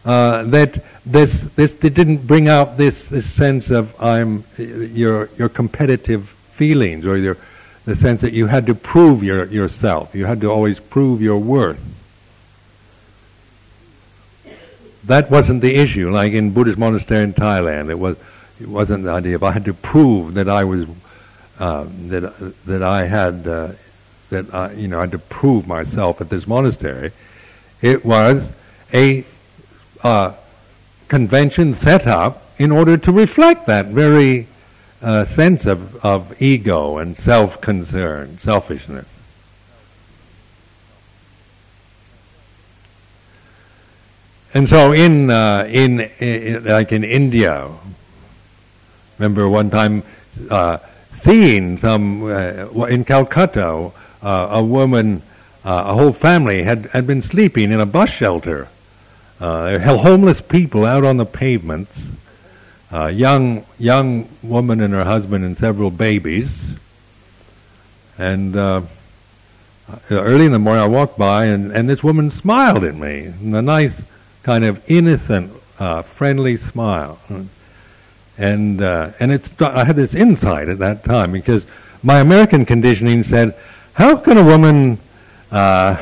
uh, 0.04 0.44
that 0.44 0.84
this 1.06 1.42
this 1.56 1.74
they 1.76 1.90
didn't 1.90 2.26
bring 2.26 2.48
out 2.48 2.78
this, 2.78 3.08
this 3.08 3.32
sense 3.32 3.70
of 3.70 3.96
I'm 4.02 4.44
your 4.58 5.30
your 5.38 5.50
competitive 5.50 6.30
feelings 6.30 7.06
or 7.06 7.18
your 7.18 7.38
the 7.86 7.96
sense 7.96 8.22
that 8.22 8.34
you 8.34 8.48
had 8.48 8.68
to 8.68 8.76
prove 8.76 9.24
your, 9.24 9.46
yourself. 9.46 10.14
You 10.14 10.26
had 10.26 10.42
to 10.42 10.52
always 10.52 10.80
prove 10.80 11.22
your 11.22 11.40
worth. 11.40 11.80
That 15.06 15.32
wasn't 15.32 15.62
the 15.62 15.76
issue. 15.76 16.12
Like 16.12 16.34
in 16.34 16.52
Buddhist 16.52 16.78
monastery 16.78 17.24
in 17.24 17.34
Thailand, 17.34 17.90
it 17.90 17.98
was 17.98 18.18
it 18.60 18.68
wasn't 18.68 19.04
the 19.04 19.12
idea 19.12 19.36
of 19.36 19.44
I 19.44 19.52
had 19.52 19.66
to 19.66 19.74
prove 19.74 20.36
that 20.36 20.48
I 20.48 20.64
was 20.64 20.88
uh, 21.60 21.86
that 22.08 22.54
that 22.66 22.84
I 22.84 23.06
had 23.06 23.48
uh, 23.48 23.70
that 24.30 24.54
I 24.54 24.74
you 24.74 24.88
know 24.88 24.98
I 24.98 25.02
had 25.02 25.12
to 25.12 25.20
prove 25.20 25.68
myself 25.68 26.22
at 26.22 26.30
this 26.30 26.46
monastery. 26.48 27.12
It 27.82 28.06
was 28.06 28.48
a 28.94 29.26
uh, 30.04 30.34
convention 31.08 31.74
set 31.76 32.08
up 32.08 32.44
in 32.58 32.72
order 32.72 32.98
to 32.98 33.12
reflect 33.12 33.66
that 33.68 33.88
very 33.88 34.48
uh, 35.02 35.26
sense 35.26 35.66
of, 35.66 36.06
of 36.06 36.42
ego 36.42 36.98
and 36.98 37.18
self-concern, 37.18 38.38
selfishness. 38.38 39.06
And 44.54 44.68
so 44.68 44.92
in, 44.92 45.30
uh, 45.30 45.66
in, 45.70 46.02
in, 46.20 46.66
like 46.66 46.92
in 46.92 47.04
India, 47.04 47.70
remember 49.18 49.48
one 49.48 49.70
time 49.70 50.04
uh, 50.50 50.78
seeing 51.14 51.78
some 51.78 52.24
uh, 52.26 52.86
in 52.86 53.06
Calcutta, 53.06 53.92
uh, 54.22 54.48
a 54.52 54.64
woman, 54.64 55.22
uh, 55.64 55.84
a 55.88 55.94
whole 55.94 56.14
family 56.14 56.64
had 56.64 56.86
had 56.88 57.08
been 57.08 57.22
sleeping 57.22 57.72
in 57.72 57.80
a 57.80 57.86
bus 57.86 58.10
shelter. 58.10 58.68
Uh, 59.42 59.80
homeless 59.98 60.40
people 60.40 60.86
out 60.86 61.04
on 61.04 61.18
the 61.18 61.26
pavements, 61.26 61.92
a 62.92 63.10
young 63.10 63.66
young 63.80 64.30
woman 64.44 64.80
and 64.82 64.94
her 64.94 65.04
husband 65.04 65.44
and 65.44 65.58
several 65.58 65.90
babies. 65.90 66.76
And 68.20 68.56
uh, 68.56 68.84
early 70.12 70.46
in 70.46 70.52
the 70.52 70.60
morning, 70.60 70.84
I 70.84 70.88
walked 70.88 71.18
by, 71.18 71.46
and, 71.46 71.72
and 71.72 71.90
this 71.90 72.04
woman 72.04 72.30
smiled 72.30 72.84
at 72.84 72.94
me, 72.94 73.34
a 73.42 73.62
nice 73.64 74.04
kind 74.44 74.64
of 74.64 74.88
innocent, 74.88 75.52
uh, 75.80 76.04
friendly 76.04 76.56
smile. 76.56 77.18
And 78.38 78.84
uh, 78.84 79.10
and 79.20 79.32
it's 79.32 79.50
I 79.60 79.86
had 79.86 79.96
this 79.96 80.14
insight 80.14 80.70
at 80.70 80.78
that 80.78 81.04
time 81.04 81.32
because 81.32 81.66
my 82.04 82.20
American 82.20 82.64
conditioning 82.64 83.24
said, 83.24 83.58
how 83.94 84.18
can 84.18 84.38
a 84.38 84.44
woman 84.44 85.00
uh, 85.50 86.00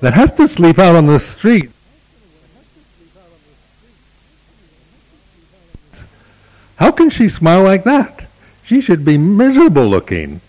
that 0.00 0.12
has 0.12 0.32
to 0.32 0.46
sleep 0.46 0.78
out 0.78 0.96
on 0.96 1.06
the 1.06 1.18
street 1.18 1.70
How 6.82 6.90
can 6.90 7.10
she 7.10 7.28
smile 7.28 7.62
like 7.62 7.84
that? 7.84 8.24
She 8.64 8.80
should 8.80 9.04
be 9.04 9.16
miserable 9.16 9.86
looking. 9.86 10.40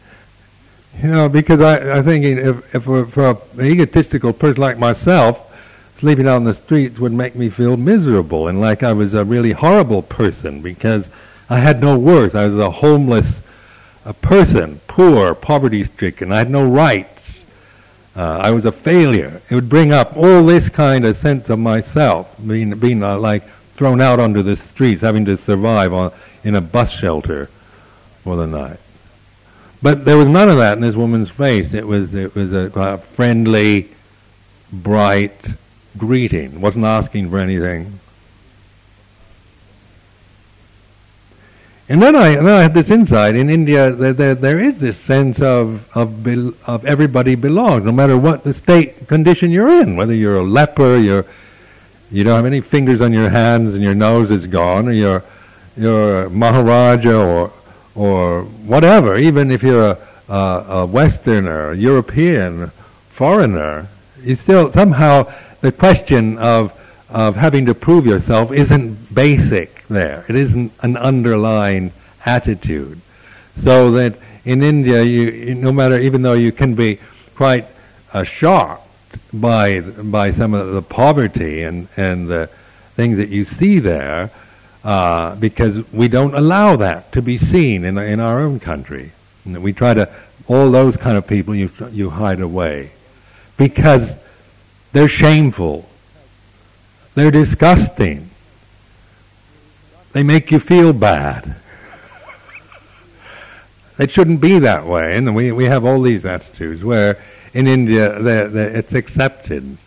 You 1.00 1.10
know, 1.10 1.30
because 1.30 1.62
I, 1.62 1.92
I'm 1.92 2.04
thinking 2.04 2.40
if, 2.40 2.74
if 2.74 2.86
for, 2.86 3.38
an 3.60 3.62
egotistical 3.62 4.34
person 4.34 4.60
like 4.60 4.80
myself, 4.80 5.56
sleeping 5.98 6.28
out 6.28 6.38
on 6.38 6.46
the 6.46 6.56
streets 6.56 6.98
would 6.98 7.12
make 7.12 7.36
me 7.36 7.50
feel 7.50 7.78
miserable 7.78 8.48
and 8.48 8.60
like 8.60 8.82
I 8.82 8.94
was 8.94 9.14
a 9.14 9.24
really 9.24 9.52
horrible 9.52 10.02
person 10.02 10.64
because 10.64 11.08
I 11.52 11.60
had 11.60 11.82
no 11.82 12.00
worth. 12.00 12.34
I 12.34 12.48
was 12.48 12.58
a 12.58 12.72
homeless 12.72 13.44
a 14.04 14.14
person, 14.14 14.82
poor, 14.88 15.36
poverty 15.36 15.84
stricken. 15.84 16.32
I 16.32 16.40
had 16.40 16.50
no 16.50 16.64
rights. 16.64 17.46
Uh, 18.16 18.40
I 18.42 18.50
was 18.50 18.66
a 18.66 18.72
failure. 18.72 19.40
It 19.52 19.54
would 19.54 19.70
bring 19.70 19.92
up 19.92 20.18
all 20.18 20.44
this 20.44 20.68
kind 20.68 21.06
of 21.06 21.16
sense 21.16 21.52
of 21.52 21.60
myself, 21.60 22.36
being, 22.44 22.72
being 22.80 23.04
uh, 23.04 23.20
like 23.20 23.44
thrown 23.76 24.02
out 24.02 24.20
onto 24.20 24.42
the 24.42 24.56
streets, 24.56 25.02
having 25.02 25.26
to 25.26 25.38
survive 25.38 25.94
on, 25.94 26.12
in 26.44 26.56
a 26.56 26.62
bus 26.62 26.92
shelter 26.92 27.50
for 28.24 28.36
the 28.36 28.48
night. 28.48 28.80
But 29.82 30.06
there 30.06 30.18
was 30.18 30.30
none 30.30 30.50
of 30.50 30.58
that 30.58 30.78
in 30.78 30.82
this 30.82 30.96
woman's 30.96 31.30
face. 31.30 31.74
It 31.74 31.86
was 31.86 32.14
it 32.14 32.36
was 32.36 32.54
a, 32.54 32.72
a 32.76 32.98
friendly, 32.98 33.90
bright 34.72 35.54
greeting. 35.98 36.62
wasn't 36.62 36.86
asking 36.86 37.30
for 37.30 37.38
anything. 37.38 38.00
And 41.90 42.02
then 42.02 42.16
I, 42.16 42.36
then 42.36 42.48
I 42.48 42.62
had 42.62 42.74
this 42.74 42.90
insight 42.90 43.36
in 43.36 43.50
India 43.50 43.92
that 43.92 44.16
there, 44.18 44.36
there 44.36 44.60
is 44.60 44.80
this 44.80 44.98
sense 44.98 45.42
of 45.42 45.90
of, 45.96 46.24
be, 46.24 46.54
of 46.66 46.86
everybody 46.86 47.36
belongs, 47.36 47.84
no 47.84 47.92
matter 47.92 48.18
what 48.18 48.46
the 48.46 48.54
state 48.54 49.08
condition 49.08 49.52
you're 49.52 49.82
in, 49.82 49.98
whether 49.98 50.14
you're 50.14 50.40
a 50.40 50.44
leper, 50.44 50.98
you're 50.98 51.26
you 52.14 52.24
don't 52.24 52.36
have 52.36 52.46
any 52.46 52.62
fingers 52.62 53.02
on 53.02 53.12
your 53.12 53.30
hands 53.30 53.74
and 53.74 53.84
your 53.84 53.96
nose 53.96 54.30
is 54.30 54.46
gone, 54.46 54.88
or 54.88 55.24
a 55.78 56.30
Maharaja 56.30 57.12
or, 57.12 57.52
or 57.96 58.44
whatever, 58.44 59.18
even 59.18 59.50
if 59.50 59.64
you're 59.64 59.88
a, 59.88 59.98
a, 60.30 60.66
a 60.70 60.86
Westerner, 60.86 61.72
a 61.72 61.76
European, 61.76 62.68
foreigner, 63.10 63.88
you 64.22 64.36
still, 64.36 64.72
somehow, 64.72 65.32
the 65.62 65.72
question 65.72 66.38
of, 66.38 66.72
of 67.10 67.36
having 67.36 67.66
to 67.66 67.74
prove 67.74 68.06
yourself 68.06 68.52
isn't 68.52 69.14
basic 69.14 69.82
there. 69.88 70.24
It 70.30 70.36
isn't 70.36 70.72
an 70.82 70.98
underlying 70.98 71.94
attitude. 72.26 73.02
So 73.64 73.92
that 73.92 74.18
in 74.46 74.62
India, 74.62 75.02
you, 75.02 75.56
no 75.56 75.72
matter, 75.72 75.98
even 75.98 76.22
though 76.22 76.34
you 76.34 76.52
can 76.52 76.76
be 76.76 77.00
quite 77.34 77.66
uh, 78.14 78.24
shocked 78.24 78.83
by 79.34 79.82
by 79.82 80.32
some 80.32 80.54
of 80.54 80.74
the 80.74 80.82
poverty 80.82 81.64
and 81.64 81.88
and 81.98 82.28
the 82.28 82.50
things 82.96 83.18
that 83.18 83.30
you 83.30 83.44
see 83.44 83.80
there, 83.80 84.32
uh, 84.84 85.36
because 85.36 85.92
we 85.92 86.08
don't 86.08 86.36
allow 86.36 86.76
that 86.76 87.12
to 87.14 87.22
be 87.22 87.38
seen 87.38 87.84
in 87.84 87.98
in 87.98 88.20
our 88.20 88.40
own 88.40 88.60
country. 88.60 89.12
We 89.46 89.74
try 89.74 89.94
to 89.94 90.10
all 90.48 90.72
those 90.72 90.98
kind 90.98 91.18
of 91.18 91.28
people 91.28 91.56
you 91.56 91.72
you 91.92 92.10
hide 92.10 92.42
away 92.42 92.92
because 93.58 94.14
they're 94.92 95.08
shameful, 95.08 95.88
they're 97.16 97.32
disgusting, 97.32 98.30
they 100.12 100.24
make 100.24 100.52
you 100.52 100.60
feel 100.60 100.94
bad. 100.94 101.56
It 104.00 104.10
shouldn't 104.10 104.42
be 104.42 104.58
that 104.58 104.88
way, 104.88 105.16
and 105.16 105.36
we 105.36 105.52
we 105.52 105.66
have 105.66 105.86
all 105.86 106.02
these 106.02 106.26
attitudes 106.26 106.84
where 106.84 107.22
in 107.54 107.68
India 107.68 108.22
they're, 108.22 108.48
they're, 108.48 108.78
it's 108.78 108.94
accepted. 108.94 109.78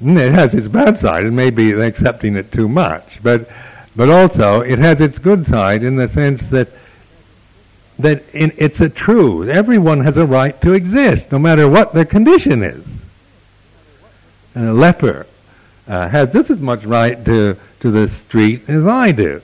It 0.00 0.32
has 0.32 0.54
its 0.54 0.66
bad 0.66 0.98
side, 0.98 1.24
and 1.24 1.36
maybe 1.36 1.72
they're 1.72 1.86
accepting 1.86 2.34
it 2.36 2.50
too 2.50 2.68
much, 2.68 3.22
but 3.22 3.48
but 3.94 4.08
also 4.08 4.60
it 4.60 4.78
has 4.78 5.00
its 5.00 5.18
good 5.18 5.46
side 5.46 5.82
in 5.82 5.96
the 5.96 6.08
sense 6.08 6.48
that 6.48 6.68
that 7.98 8.22
in, 8.34 8.52
it's 8.56 8.80
a 8.80 8.88
truth. 8.88 9.48
Everyone 9.48 10.00
has 10.00 10.16
a 10.16 10.26
right 10.26 10.60
to 10.62 10.72
exist, 10.72 11.30
no 11.30 11.38
matter 11.38 11.68
what 11.68 11.92
their 11.92 12.04
condition 12.04 12.62
is. 12.62 12.84
And 14.54 14.68
a 14.68 14.72
leper 14.72 15.26
uh, 15.86 16.08
has 16.08 16.32
just 16.32 16.50
as 16.50 16.58
much 16.58 16.84
right 16.84 17.24
to 17.24 17.56
to 17.80 17.90
the 17.90 18.08
street 18.08 18.68
as 18.68 18.86
I 18.86 19.12
do. 19.12 19.42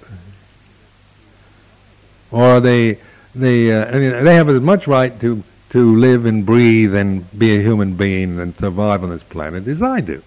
Or 2.31 2.61
they 2.61 2.99
they 3.35 3.73
uh, 3.73 3.87
I 3.87 3.93
mean, 3.93 4.25
they 4.25 4.35
have 4.35 4.49
as 4.49 4.61
much 4.61 4.87
right 4.87 5.19
to 5.21 5.43
to 5.71 5.97
live 5.97 6.25
and 6.25 6.47
breathe 6.47 6.95
and 6.95 7.39
be 7.39 7.57
a 7.57 7.63
human 7.63 7.95
being 7.95 8.41
and 8.41 8.57
survive 8.57 9.03
on 9.03 9.11
this 9.11 9.23
planet 9.23 9.67
as 9.69 9.83
I 9.83 10.01
do. 10.01 10.23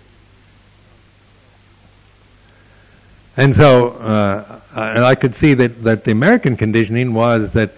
And 3.38 3.56
so, 3.56 3.90
uh, 3.90 4.60
and 4.76 5.04
I 5.04 5.16
could 5.16 5.36
see 5.36 5.54
that, 5.54 5.84
that 5.84 6.04
the 6.04 6.12
American 6.12 6.58
conditioning 6.58 7.14
was 7.14 7.54
that 7.54 7.72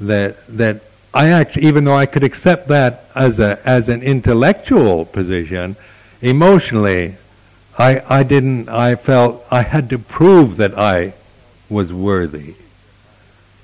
that 0.00 0.46
that 0.46 0.82
I 1.12 1.28
actually, 1.28 1.66
even 1.66 1.84
though 1.84 1.96
I 1.96 2.06
could 2.06 2.24
accept 2.24 2.68
that 2.68 3.04
as 3.14 3.38
a 3.38 3.58
as 3.68 3.88
an 3.88 4.02
intellectual 4.02 5.04
position, 5.04 5.76
emotionally, 6.20 7.16
I 7.78 8.02
I 8.08 8.22
didn't. 8.22 8.68
I 8.68 8.94
felt 8.94 9.44
I 9.50 9.62
had 9.62 9.90
to 9.90 9.98
prove 9.98 10.56
that 10.56 10.78
I 10.78 11.14
was 11.68 11.92
worthy. 11.92 12.54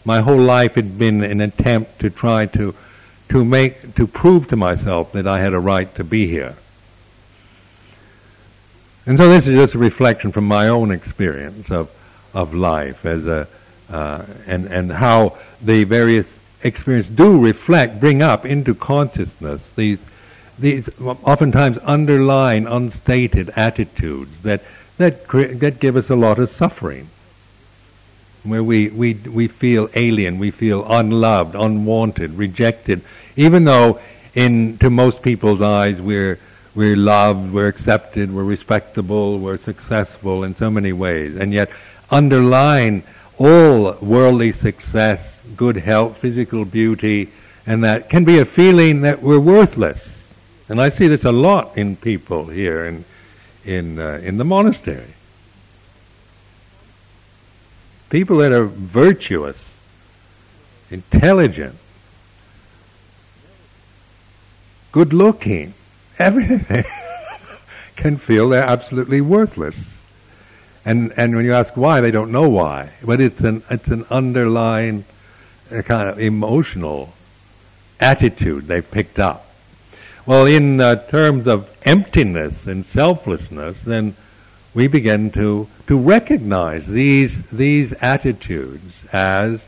My 0.04 0.20
whole 0.20 0.40
life 0.40 0.74
had 0.74 0.98
been 0.98 1.22
an 1.22 1.40
attempt 1.40 2.00
to 2.00 2.10
try 2.10 2.46
to 2.46 2.74
to 3.28 3.44
make 3.44 3.94
to 3.94 4.06
prove 4.06 4.48
to 4.48 4.56
myself 4.56 5.12
that 5.12 5.26
I 5.26 5.40
had 5.40 5.54
a 5.54 5.58
right 5.58 5.92
to 5.96 6.04
be 6.04 6.26
here. 6.26 6.56
And 9.06 9.16
so 9.16 9.28
this 9.28 9.46
is 9.46 9.56
just 9.56 9.74
a 9.74 9.78
reflection 9.78 10.32
from 10.32 10.46
my 10.46 10.68
own 10.68 10.90
experience 10.90 11.70
of 11.70 11.90
of 12.34 12.54
life 12.54 13.06
as 13.06 13.26
a 13.26 13.48
uh, 13.90 14.24
and 14.46 14.66
and 14.66 14.92
how 14.92 15.38
the 15.62 15.84
various 15.84 16.26
experiences 16.62 17.14
do 17.14 17.40
reflect, 17.40 18.00
bring 18.00 18.22
up 18.22 18.44
into 18.44 18.74
consciousness 18.74 19.62
these 19.76 19.98
these 20.58 20.88
oftentimes 21.00 21.78
underlying, 21.78 22.66
unstated 22.66 23.50
attitudes 23.50 24.40
that 24.40 24.62
that 24.98 25.26
that 25.28 25.80
give 25.80 25.96
us 25.96 26.10
a 26.10 26.16
lot 26.16 26.38
of 26.38 26.50
suffering 26.50 27.08
where 28.44 28.62
we, 28.62 28.88
we, 28.88 29.14
we 29.14 29.48
feel 29.48 29.88
alien, 29.94 30.38
we 30.38 30.50
feel 30.50 30.90
unloved, 30.90 31.54
unwanted, 31.54 32.32
rejected, 32.32 33.02
even 33.36 33.64
though 33.64 34.00
in 34.34 34.78
to 34.78 34.90
most 34.90 35.22
people's 35.22 35.60
eyes 35.60 36.00
we're 36.00 36.38
we're 36.74 36.96
loved, 36.96 37.52
we're 37.52 37.66
accepted, 37.66 38.32
we're 38.32 38.44
respectable, 38.44 39.38
we're 39.40 39.58
successful 39.58 40.44
in 40.44 40.54
so 40.54 40.70
many 40.70 40.92
ways, 40.92 41.34
and 41.36 41.52
yet 41.52 41.70
underlying 42.08 43.02
all 43.36 43.94
worldly 44.00 44.52
success, 44.52 45.38
good 45.56 45.76
health, 45.76 46.18
physical 46.18 46.64
beauty, 46.64 47.30
and 47.66 47.82
that 47.82 48.08
can 48.08 48.24
be 48.24 48.38
a 48.38 48.44
feeling 48.44 49.00
that 49.00 49.22
we're 49.22 49.40
worthless. 49.40 50.16
And 50.68 50.80
I 50.80 50.90
see 50.90 51.08
this 51.08 51.24
a 51.24 51.32
lot 51.32 51.76
in 51.76 51.96
people 51.96 52.46
here 52.46 52.84
in 52.84 53.04
in 53.64 53.98
uh, 53.98 54.20
in 54.22 54.38
the 54.38 54.44
monastery. 54.44 55.14
People 58.10 58.38
that 58.38 58.52
are 58.52 58.64
virtuous, 58.64 59.62
intelligent, 60.90 61.76
good 64.92 65.12
looking, 65.12 65.74
everything, 66.18 66.84
can 67.96 68.16
feel 68.16 68.48
they're 68.48 68.62
absolutely 68.62 69.20
worthless. 69.20 69.98
And, 70.84 71.12
and 71.18 71.36
when 71.36 71.44
you 71.44 71.52
ask 71.52 71.76
why, 71.76 72.00
they 72.00 72.10
don't 72.10 72.32
know 72.32 72.48
why. 72.48 72.90
But 73.04 73.20
it's 73.20 73.40
an, 73.40 73.62
it's 73.68 73.88
an 73.88 74.06
underlying 74.10 75.04
uh, 75.70 75.82
kind 75.82 76.08
of 76.08 76.18
emotional 76.18 77.12
attitude 78.00 78.66
they've 78.68 78.90
picked 78.90 79.18
up. 79.18 79.44
Well, 80.24 80.46
in 80.46 80.80
uh, 80.80 80.96
terms 81.08 81.46
of 81.46 81.74
emptiness 81.82 82.66
and 82.66 82.84
selflessness, 82.84 83.82
then 83.82 84.14
we 84.74 84.86
begin 84.86 85.30
to, 85.32 85.68
to 85.88 85.98
recognize 85.98 86.86
these, 86.86 87.42
these 87.50 87.94
attitudes 87.94 88.94
as, 89.10 89.66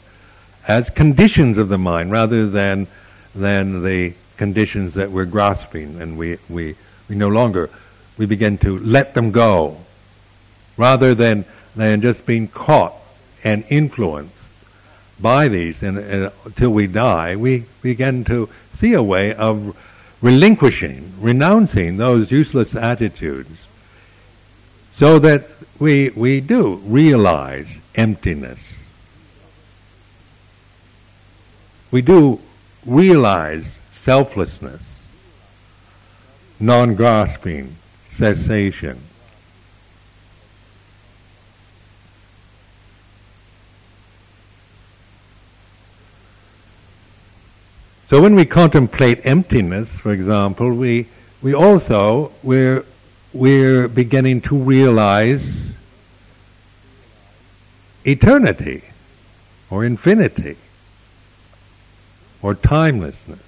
as 0.68 0.90
conditions 0.90 1.56
of 1.56 1.68
the 1.68 1.78
mind 1.78 2.12
rather 2.12 2.46
than, 2.46 2.86
than 3.34 3.82
the 3.82 4.12
conditions 4.36 4.94
that 4.94 5.10
we're 5.10 5.24
grasping 5.24 5.98
and 5.98 6.18
we, 6.18 6.36
we, 6.50 6.76
we 7.08 7.16
no 7.16 7.28
longer, 7.28 7.70
we 8.18 8.26
begin 8.26 8.58
to 8.58 8.78
let 8.80 9.14
them 9.14 9.30
go 9.30 9.78
rather 10.76 11.14
than, 11.14 11.46
than 11.74 12.02
just 12.02 12.26
being 12.26 12.48
caught 12.48 12.92
and 13.42 13.64
influenced 13.70 14.34
by 15.18 15.48
these. 15.48 15.82
And, 15.82 15.96
and, 15.96 16.32
until 16.44 16.70
we 16.70 16.86
die, 16.86 17.36
we 17.36 17.64
begin 17.80 18.24
to 18.24 18.50
see 18.74 18.92
a 18.92 19.02
way 19.02 19.32
of 19.32 19.74
relinquishing, 20.20 21.14
renouncing 21.18 21.96
those 21.96 22.30
useless 22.30 22.74
attitudes 22.74 23.58
so 24.96 25.18
that 25.18 25.46
we, 25.80 26.10
we 26.10 26.40
do 26.40 26.74
realize 26.84 27.78
emptiness. 27.94 28.58
We 31.90 32.02
do 32.02 32.40
realize 32.86 33.78
selflessness, 33.90 34.82
non 36.60 36.94
grasping, 36.94 37.76
cessation. 38.10 39.00
So 48.08 48.20
when 48.20 48.34
we 48.34 48.44
contemplate 48.44 49.24
emptiness, 49.24 49.88
for 49.88 50.12
example, 50.12 50.74
we, 50.74 51.08
we 51.42 51.54
also, 51.54 52.32
we're 52.42 52.84
we're 53.32 53.86
beginning 53.86 54.40
to 54.40 54.56
realize 54.56 55.69
eternity 58.04 58.82
or 59.70 59.84
infinity 59.84 60.56
or 62.42 62.54
timelessness. 62.54 63.40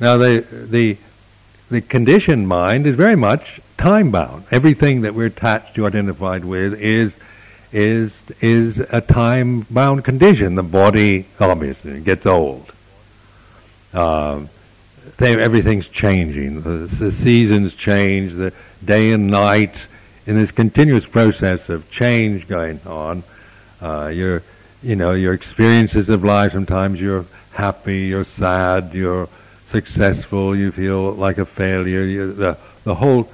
Now 0.00 0.16
the 0.16 0.44
the 0.50 0.96
the 1.70 1.80
conditioned 1.80 2.46
mind 2.46 2.86
is 2.86 2.94
very 2.94 3.16
much 3.16 3.60
time 3.78 4.10
bound. 4.10 4.44
Everything 4.50 5.00
that 5.02 5.14
we're 5.14 5.26
attached 5.26 5.74
to, 5.76 5.86
identified 5.86 6.44
with, 6.44 6.74
is 6.74 7.16
is 7.72 8.22
is 8.40 8.78
a 8.78 9.00
time 9.00 9.66
bound 9.70 10.04
condition. 10.04 10.54
The 10.54 10.62
body 10.62 11.26
obviously 11.40 12.00
gets 12.00 12.26
old. 12.26 12.72
Um, 13.92 14.50
everything's 15.20 15.88
changing. 15.88 16.62
The, 16.62 16.86
the, 16.86 17.12
seasons 17.12 17.74
change, 17.74 18.32
the 18.32 18.52
day 18.84 19.12
and 19.12 19.28
night, 19.28 19.86
in 20.26 20.36
this 20.36 20.50
continuous 20.50 21.06
process 21.06 21.68
of 21.68 21.90
change 21.90 22.48
going 22.48 22.80
on. 22.86 23.22
Uh, 23.80 24.08
your, 24.08 24.42
you 24.82 24.96
know, 24.96 25.12
your 25.12 25.34
experiences 25.34 26.08
of 26.08 26.24
life. 26.24 26.52
Sometimes 26.52 27.00
you're 27.00 27.26
happy, 27.52 28.06
you're 28.06 28.24
sad, 28.24 28.94
you're 28.94 29.28
successful, 29.66 30.56
you 30.56 30.72
feel 30.72 31.12
like 31.12 31.38
a 31.38 31.44
failure. 31.44 32.02
You, 32.02 32.32
the 32.32 32.58
the 32.84 32.94
whole 32.94 33.30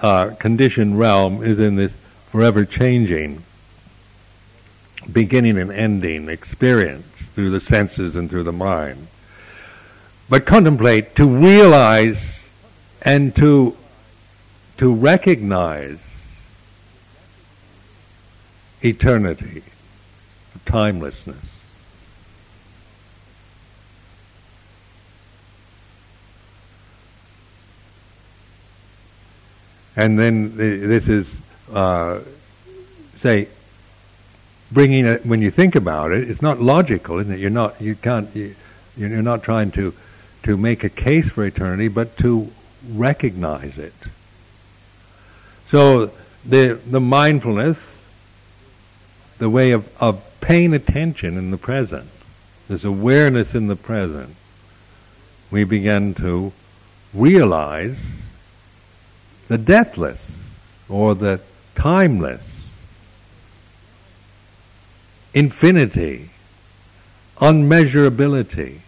uh, 0.00 0.30
conditioned 0.38 0.98
realm 0.98 1.42
is 1.42 1.58
in 1.58 1.76
this 1.76 1.92
forever 2.30 2.64
changing, 2.64 3.42
beginning 5.12 5.58
and 5.58 5.70
ending 5.70 6.28
experience 6.28 7.06
through 7.06 7.50
the 7.50 7.60
senses 7.60 8.16
and 8.16 8.30
through 8.30 8.44
the 8.44 8.52
mind. 8.52 9.08
But 10.28 10.44
contemplate, 10.44 11.14
to 11.16 11.26
realize 11.26 12.44
and 13.02 13.34
to, 13.36 13.76
to 14.78 14.92
recognize 14.92 16.00
eternity, 18.82 19.62
timelessness. 20.64 21.36
And 29.96 30.18
then 30.18 30.56
this 30.56 31.08
is, 31.08 31.34
uh, 31.72 32.18
say, 33.18 33.48
bringing 34.70 35.06
it 35.06 35.24
when 35.24 35.40
you 35.40 35.50
think 35.50 35.74
about 35.74 36.12
it. 36.12 36.28
It's 36.28 36.42
not 36.42 36.60
logical, 36.60 37.18
isn't 37.18 37.32
it? 37.32 37.38
You're 37.40 37.48
not, 37.48 37.80
you 37.80 37.94
can't, 37.94 38.28
you, 38.36 38.54
you're 38.96 39.22
not 39.22 39.42
trying 39.42 39.70
to 39.72 39.94
to 40.46 40.56
make 40.56 40.84
a 40.84 40.88
case 40.88 41.28
for 41.30 41.44
eternity, 41.44 41.88
but 41.88 42.16
to 42.16 42.50
recognize 42.88 43.78
it. 43.78 43.92
So 45.66 46.12
the 46.44 46.80
the 46.86 47.00
mindfulness, 47.00 47.78
the 49.38 49.50
way 49.50 49.72
of, 49.72 49.88
of 50.00 50.22
paying 50.40 50.72
attention 50.72 51.36
in 51.36 51.50
the 51.50 51.56
present, 51.56 52.08
this 52.68 52.84
awareness 52.84 53.56
in 53.56 53.66
the 53.66 53.74
present, 53.74 54.36
we 55.50 55.64
begin 55.64 56.14
to 56.14 56.52
realize 57.12 58.22
the 59.48 59.58
deathless 59.58 60.30
or 60.88 61.16
the 61.16 61.40
timeless 61.74 62.68
infinity, 65.34 66.30
unmeasurability. 67.38 68.78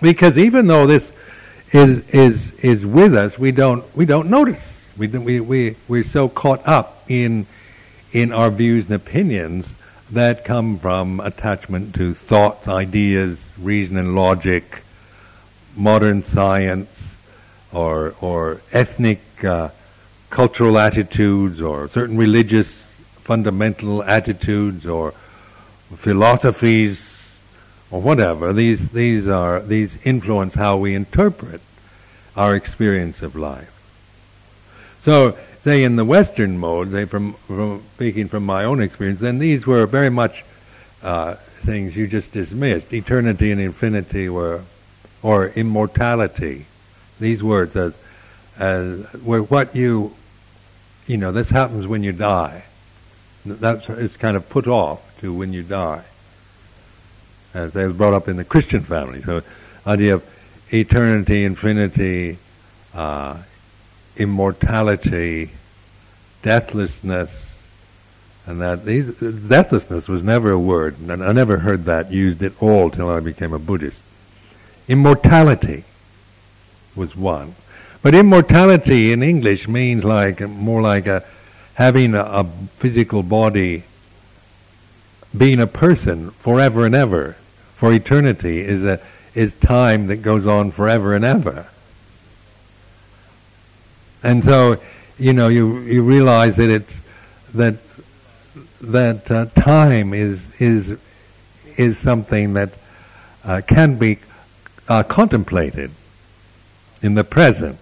Because 0.00 0.38
even 0.38 0.66
though 0.66 0.86
this 0.86 1.12
is 1.72 2.08
is 2.08 2.52
is 2.60 2.86
with 2.86 3.14
us, 3.14 3.38
we 3.38 3.52
don't 3.52 3.84
we 3.96 4.06
don't 4.06 4.30
notice. 4.30 4.78
We 4.96 5.06
we 5.06 5.40
we 5.40 5.76
we're 5.88 6.04
so 6.04 6.28
caught 6.28 6.66
up 6.66 7.04
in 7.08 7.46
in 8.12 8.32
our 8.32 8.50
views 8.50 8.86
and 8.86 8.94
opinions 8.94 9.72
that 10.10 10.44
come 10.44 10.78
from 10.78 11.20
attachment 11.20 11.94
to 11.94 12.14
thoughts, 12.14 12.66
ideas, 12.66 13.46
reason 13.58 13.96
and 13.96 14.16
logic, 14.16 14.82
modern 15.76 16.24
science, 16.24 17.16
or 17.72 18.14
or 18.20 18.62
ethnic 18.72 19.20
uh, 19.44 19.68
cultural 20.30 20.78
attitudes, 20.78 21.60
or 21.60 21.88
certain 21.88 22.16
religious 22.16 22.72
fundamental 23.22 24.02
attitudes, 24.02 24.86
or 24.86 25.12
philosophies 25.94 27.09
or 27.90 28.00
whatever, 28.00 28.52
these, 28.52 28.88
these 28.90 29.26
are, 29.26 29.60
these 29.60 29.98
influence 30.04 30.54
how 30.54 30.76
we 30.76 30.94
interpret 30.94 31.60
our 32.36 32.54
experience 32.54 33.22
of 33.22 33.34
life. 33.34 33.76
So, 35.02 35.36
say 35.64 35.82
in 35.82 35.96
the 35.96 36.04
Western 36.04 36.58
mode, 36.58 36.92
say 36.92 37.04
from, 37.04 37.32
from 37.32 37.82
speaking 37.94 38.28
from 38.28 38.46
my 38.46 38.64
own 38.64 38.80
experience, 38.80 39.20
then 39.20 39.38
these 39.38 39.66
were 39.66 39.86
very 39.86 40.10
much 40.10 40.44
uh, 41.02 41.34
things 41.34 41.96
you 41.96 42.06
just 42.06 42.32
dismissed. 42.32 42.92
Eternity 42.92 43.50
and 43.50 43.60
infinity 43.60 44.28
were, 44.28 44.62
or 45.22 45.48
immortality. 45.48 46.66
These 47.18 47.42
words 47.42 47.74
as, 47.74 47.94
as 48.58 49.12
were 49.22 49.42
what 49.42 49.74
you, 49.74 50.14
you 51.06 51.16
know, 51.16 51.32
this 51.32 51.50
happens 51.50 51.86
when 51.86 52.04
you 52.04 52.12
die. 52.12 52.64
That's 53.44 53.88
it's 53.88 54.16
kind 54.18 54.36
of 54.36 54.48
put 54.48 54.66
off 54.66 55.18
to 55.20 55.32
when 55.32 55.52
you 55.52 55.62
die 55.62 56.04
as 57.54 57.76
I 57.76 57.86
was 57.86 57.94
brought 57.94 58.14
up 58.14 58.28
in 58.28 58.36
the 58.36 58.44
Christian 58.44 58.82
family. 58.82 59.22
So, 59.22 59.42
idea 59.86 60.14
of 60.14 60.24
eternity, 60.70 61.44
infinity, 61.44 62.38
uh, 62.94 63.38
immortality, 64.16 65.50
deathlessness, 66.42 67.54
and 68.46 68.60
that 68.60 68.84
these, 68.84 69.14
deathlessness 69.14 70.08
was 70.08 70.22
never 70.22 70.50
a 70.50 70.58
word, 70.58 70.98
and 70.98 71.22
I 71.22 71.32
never 71.32 71.58
heard 71.58 71.84
that 71.84 72.12
used 72.12 72.42
at 72.42 72.52
all 72.60 72.90
till 72.90 73.10
I 73.10 73.20
became 73.20 73.52
a 73.52 73.58
Buddhist. 73.58 74.02
Immortality 74.88 75.84
was 76.96 77.16
one, 77.16 77.54
but 78.02 78.14
immortality 78.14 79.12
in 79.12 79.22
English 79.22 79.68
means 79.68 80.04
like 80.04 80.40
more 80.40 80.82
like 80.82 81.06
a 81.06 81.24
having 81.74 82.14
a, 82.14 82.20
a 82.20 82.44
physical 82.78 83.22
body, 83.22 83.84
being 85.36 85.60
a 85.60 85.66
person 85.66 86.30
forever 86.32 86.84
and 86.84 86.94
ever 86.94 87.36
for 87.80 87.94
eternity 87.94 88.60
is 88.60 88.84
a 88.84 89.00
is 89.34 89.54
time 89.54 90.08
that 90.08 90.16
goes 90.16 90.46
on 90.46 90.70
forever 90.70 91.14
and 91.14 91.24
ever. 91.24 91.66
And 94.22 94.44
so, 94.44 94.78
you 95.16 95.32
know, 95.32 95.48
you 95.48 95.78
you 95.78 96.02
realize 96.02 96.56
that 96.56 96.68
it's 96.68 97.00
that 97.54 97.76
that 98.82 99.30
uh, 99.30 99.46
time 99.54 100.12
is 100.12 100.50
is 100.60 100.98
is 101.78 101.96
something 101.96 102.52
that 102.52 102.68
uh, 103.44 103.62
can 103.66 103.96
be 103.96 104.18
uh, 104.86 105.02
contemplated 105.02 105.90
in 107.00 107.14
the 107.14 107.24
present. 107.24 107.78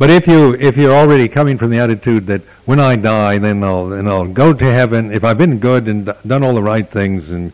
But 0.00 0.08
if 0.08 0.26
you 0.26 0.54
if 0.54 0.78
you're 0.78 0.94
already 0.94 1.28
coming 1.28 1.58
from 1.58 1.68
the 1.68 1.76
attitude 1.76 2.26
that 2.28 2.40
when 2.64 2.80
I 2.80 2.96
die, 2.96 3.36
then 3.36 3.62
I'll 3.62 3.90
then 3.90 4.08
I'll 4.08 4.26
go 4.26 4.54
to 4.54 4.64
heaven. 4.64 5.12
If 5.12 5.24
I've 5.24 5.36
been 5.36 5.58
good 5.58 5.88
and 5.88 6.10
done 6.26 6.42
all 6.42 6.54
the 6.54 6.62
right 6.62 6.88
things, 6.88 7.28
and 7.28 7.52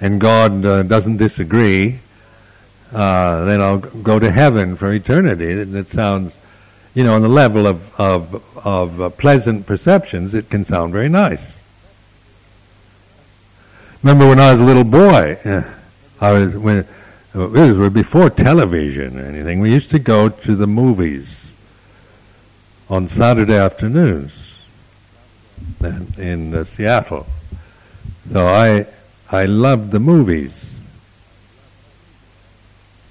and 0.00 0.20
God 0.20 0.64
uh, 0.64 0.84
doesn't 0.84 1.16
disagree, 1.16 1.98
uh, 2.92 3.44
then 3.46 3.60
I'll 3.60 3.78
go 3.78 4.20
to 4.20 4.30
heaven 4.30 4.76
for 4.76 4.92
eternity. 4.92 5.64
That, 5.64 5.88
sounds, 5.88 6.38
you 6.94 7.02
know, 7.02 7.16
on 7.16 7.22
the 7.22 7.28
level 7.28 7.66
of 7.66 7.92
of 8.00 8.44
of 8.64 9.00
uh, 9.00 9.10
pleasant 9.10 9.66
perceptions, 9.66 10.34
it 10.34 10.50
can 10.50 10.62
sound 10.62 10.92
very 10.92 11.08
nice. 11.08 11.58
Remember 14.04 14.28
when 14.28 14.38
I 14.38 14.52
was 14.52 14.60
a 14.60 14.64
little 14.64 14.84
boy, 14.84 15.36
I 16.20 16.30
was 16.30 16.56
when 16.56 16.86
it 17.34 17.76
was 17.76 17.92
before 17.92 18.30
television 18.30 19.18
or 19.18 19.24
anything. 19.24 19.58
We 19.58 19.72
used 19.72 19.90
to 19.90 19.98
go 19.98 20.28
to 20.28 20.54
the 20.54 20.68
movies 20.68 21.47
on 22.90 23.08
Saturday 23.08 23.56
afternoons 23.56 24.62
in, 25.80 26.06
in 26.16 26.54
uh, 26.54 26.64
Seattle. 26.64 27.26
So 28.32 28.46
I 28.46 28.86
I 29.30 29.44
loved 29.44 29.90
the 29.90 30.00
movies. 30.00 30.80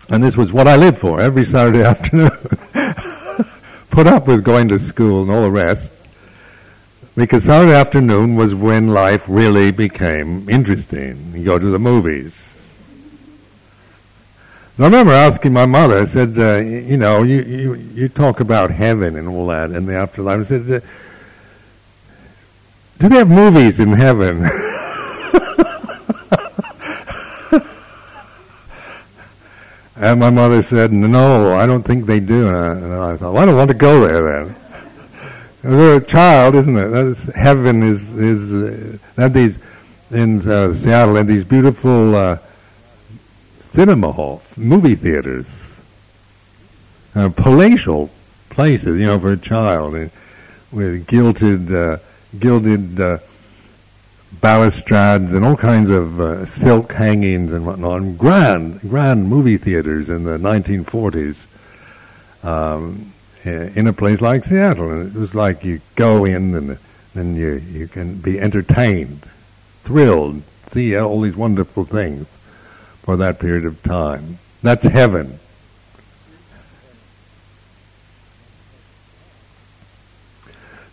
And 0.10 0.24
this 0.24 0.38
was 0.38 0.52
what 0.52 0.68
I 0.68 0.76
lived 0.76 0.98
for 0.98 1.22
every 1.22 1.46
Saturday 1.46 1.84
afternoon. 1.84 2.32
Put 3.92 4.08
up 4.08 4.28
with 4.28 4.44
going 4.44 4.68
to 4.70 4.80
school 4.80 5.22
and 5.24 5.32
all 5.32 5.44
the 5.44 5.52
rest. 5.52 5.92
Because 7.16 7.46
Saturday 7.46 7.74
afternoon 7.74 8.36
was 8.36 8.54
when 8.54 8.90
life 8.90 9.26
really 9.28 9.72
became 9.72 10.48
interesting. 10.50 11.34
You 11.36 11.44
go 11.44 11.60
to 11.60 11.70
the 11.70 11.80
movies. 11.80 12.57
I 14.80 14.84
remember 14.84 15.12
asking 15.12 15.54
my 15.54 15.66
mother, 15.66 15.98
I 15.98 16.06
said, 16.06 16.38
uh, 16.38 16.58
you 16.58 16.98
know, 16.98 17.24
you, 17.24 17.42
you, 17.42 17.74
you 17.74 18.08
talk 18.08 18.42
about 18.42 18.70
heaven 18.70 19.16
and 19.16 19.28
all 19.28 19.48
that 19.48 19.72
and 19.72 19.88
the 19.88 19.96
afterlife. 19.96 20.42
I 20.42 20.44
said, 20.44 20.70
uh, 20.70 20.82
do 23.00 23.10
they 23.10 23.16
have 23.16 23.28
movies 23.28 23.80
in 23.80 23.92
heaven? 23.94 24.44
and 29.96 30.20
my 30.20 30.30
mother 30.30 30.62
said, 30.62 30.94
no, 30.94 31.56
I 31.56 31.66
don't 31.66 31.82
think 31.82 32.06
they 32.06 32.20
do. 32.20 32.48
And 32.50 32.94
I, 32.94 33.18
thought, 33.18 33.34
well, 33.34 33.42
I 33.42 33.46
don't 33.48 33.58
want 33.58 33.70
to 33.70 33.74
go 33.74 34.08
there 34.08 34.44
then. 34.44 34.56
As 35.64 36.04
a 36.04 36.06
child, 36.06 36.54
isn't 36.54 36.78
it? 36.78 36.90
That's, 36.90 37.24
heaven 37.34 37.82
is, 37.82 38.14
is 38.14 39.00
uh, 39.18 39.28
these, 39.30 39.58
in 40.12 40.48
uh, 40.48 40.76
Seattle, 40.76 41.18
and 41.18 41.28
these 41.28 41.44
beautiful 41.44 42.16
uh, 42.16 42.38
cinema 43.72 44.12
hall, 44.12 44.42
movie 44.56 44.96
theaters, 44.96 45.48
uh, 47.16 47.30
palatial 47.30 48.10
places, 48.50 49.00
you 49.00 49.06
know, 49.06 49.20
for 49.20 49.32
a 49.32 49.38
child, 49.38 49.96
uh, 49.96 50.08
with 50.72 51.08
gilded, 51.08 51.74
uh, 51.74 51.98
gilded 52.40 53.00
uh, 53.00 53.18
balustrades 54.42 55.34
and 55.34 55.46
all 55.46 55.56
kinds 55.56 55.90
of 55.90 56.20
uh, 56.20 56.46
silk 56.46 56.94
hangings 56.94 57.52
and 57.54 57.66
whatnot. 57.66 58.02
And 58.02 58.18
grand, 58.18 58.82
grand 58.82 59.28
movie 59.28 59.58
theaters 59.58 60.10
in 60.10 60.24
the 60.24 60.38
1940s. 60.38 61.48
Um, 62.44 63.14
in 63.46 63.88
a 63.88 63.94
place 63.94 64.22
like 64.22 64.44
Seattle, 64.44 64.92
and 64.92 65.08
it 65.08 65.18
was 65.18 65.34
like 65.34 65.64
you 65.64 65.80
go 65.96 66.26
in 66.26 66.54
and 66.54 66.78
then 67.16 67.36
you 67.36 67.64
you 67.72 67.88
can 67.88 68.16
be 68.16 68.42
entertained, 68.42 69.26
thrilled, 69.84 70.42
see 70.70 70.98
all 70.98 71.22
these 71.22 71.38
wonderful 71.38 71.86
things 71.86 72.28
for 73.08 73.16
that 73.16 73.40
period 73.40 73.64
of 73.64 73.82
time. 73.84 74.38
That's 74.62 74.86
heaven. 74.86 75.40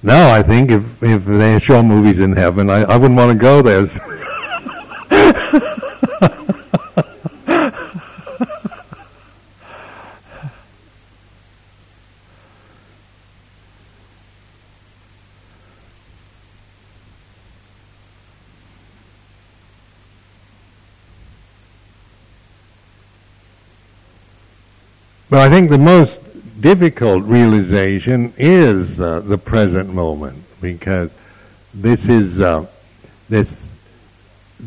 Now 0.00 0.32
I 0.32 0.40
think 0.44 0.70
if, 0.70 1.02
if 1.02 1.24
they 1.24 1.58
show 1.58 1.82
movies 1.82 2.20
in 2.20 2.30
heaven, 2.36 2.70
I, 2.70 2.82
I 2.82 2.96
wouldn't 2.96 3.18
want 3.18 3.32
to 3.32 3.36
go 3.36 3.62
there. 3.62 3.80
But 25.34 25.48
I 25.48 25.50
think 25.50 25.68
the 25.68 25.78
most 25.78 26.20
difficult 26.60 27.24
realization 27.24 28.32
is 28.38 29.00
uh, 29.00 29.18
the 29.18 29.36
present 29.36 29.92
moment 29.92 30.40
because 30.60 31.10
this 31.74 32.08
is 32.08 32.38
uh, 32.38 32.66
this 33.28 33.66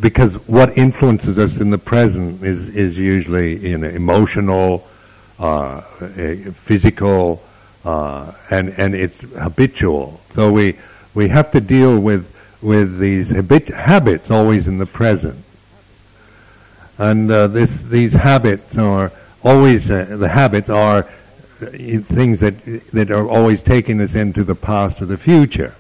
because 0.02 0.36
what 0.46 0.78
influences 0.78 1.40
us 1.40 1.62
in 1.62 1.70
the 1.70 1.78
present 1.78 2.44
is 2.44 2.68
is 2.68 3.00
usually 3.00 3.56
you 3.66 3.78
know, 3.78 3.88
emotional, 3.88 4.86
uh, 5.40 5.80
physical, 5.80 7.42
uh, 7.86 8.34
and 8.52 8.72
and 8.72 8.94
it's 8.94 9.22
habitual. 9.40 10.20
So 10.34 10.52
we 10.52 10.78
we 11.14 11.30
have 11.30 11.50
to 11.52 11.62
deal 11.62 11.98
with 11.98 12.30
with 12.62 13.00
these 13.00 13.30
habit- 13.30 13.70
habits 13.70 14.30
always 14.30 14.68
in 14.68 14.80
the 14.80 14.86
present, 14.86 15.42
and 16.98 17.32
uh, 17.32 17.48
this 17.48 17.78
these 17.84 18.16
habits 18.16 18.78
are 18.78 19.14
always 19.44 19.90
uh, 19.90 20.16
the 20.18 20.30
habits 20.30 20.70
are 20.70 21.00
uh, 21.00 21.66
things 21.66 22.40
that 22.40 22.64
that 22.94 23.12
are 23.12 23.28
always 23.28 23.64
taking 23.64 24.02
us 24.02 24.16
into 24.16 24.44
the 24.44 24.56
past 24.56 25.02
or 25.02 25.06
the 25.06 25.18
future. 25.18 25.76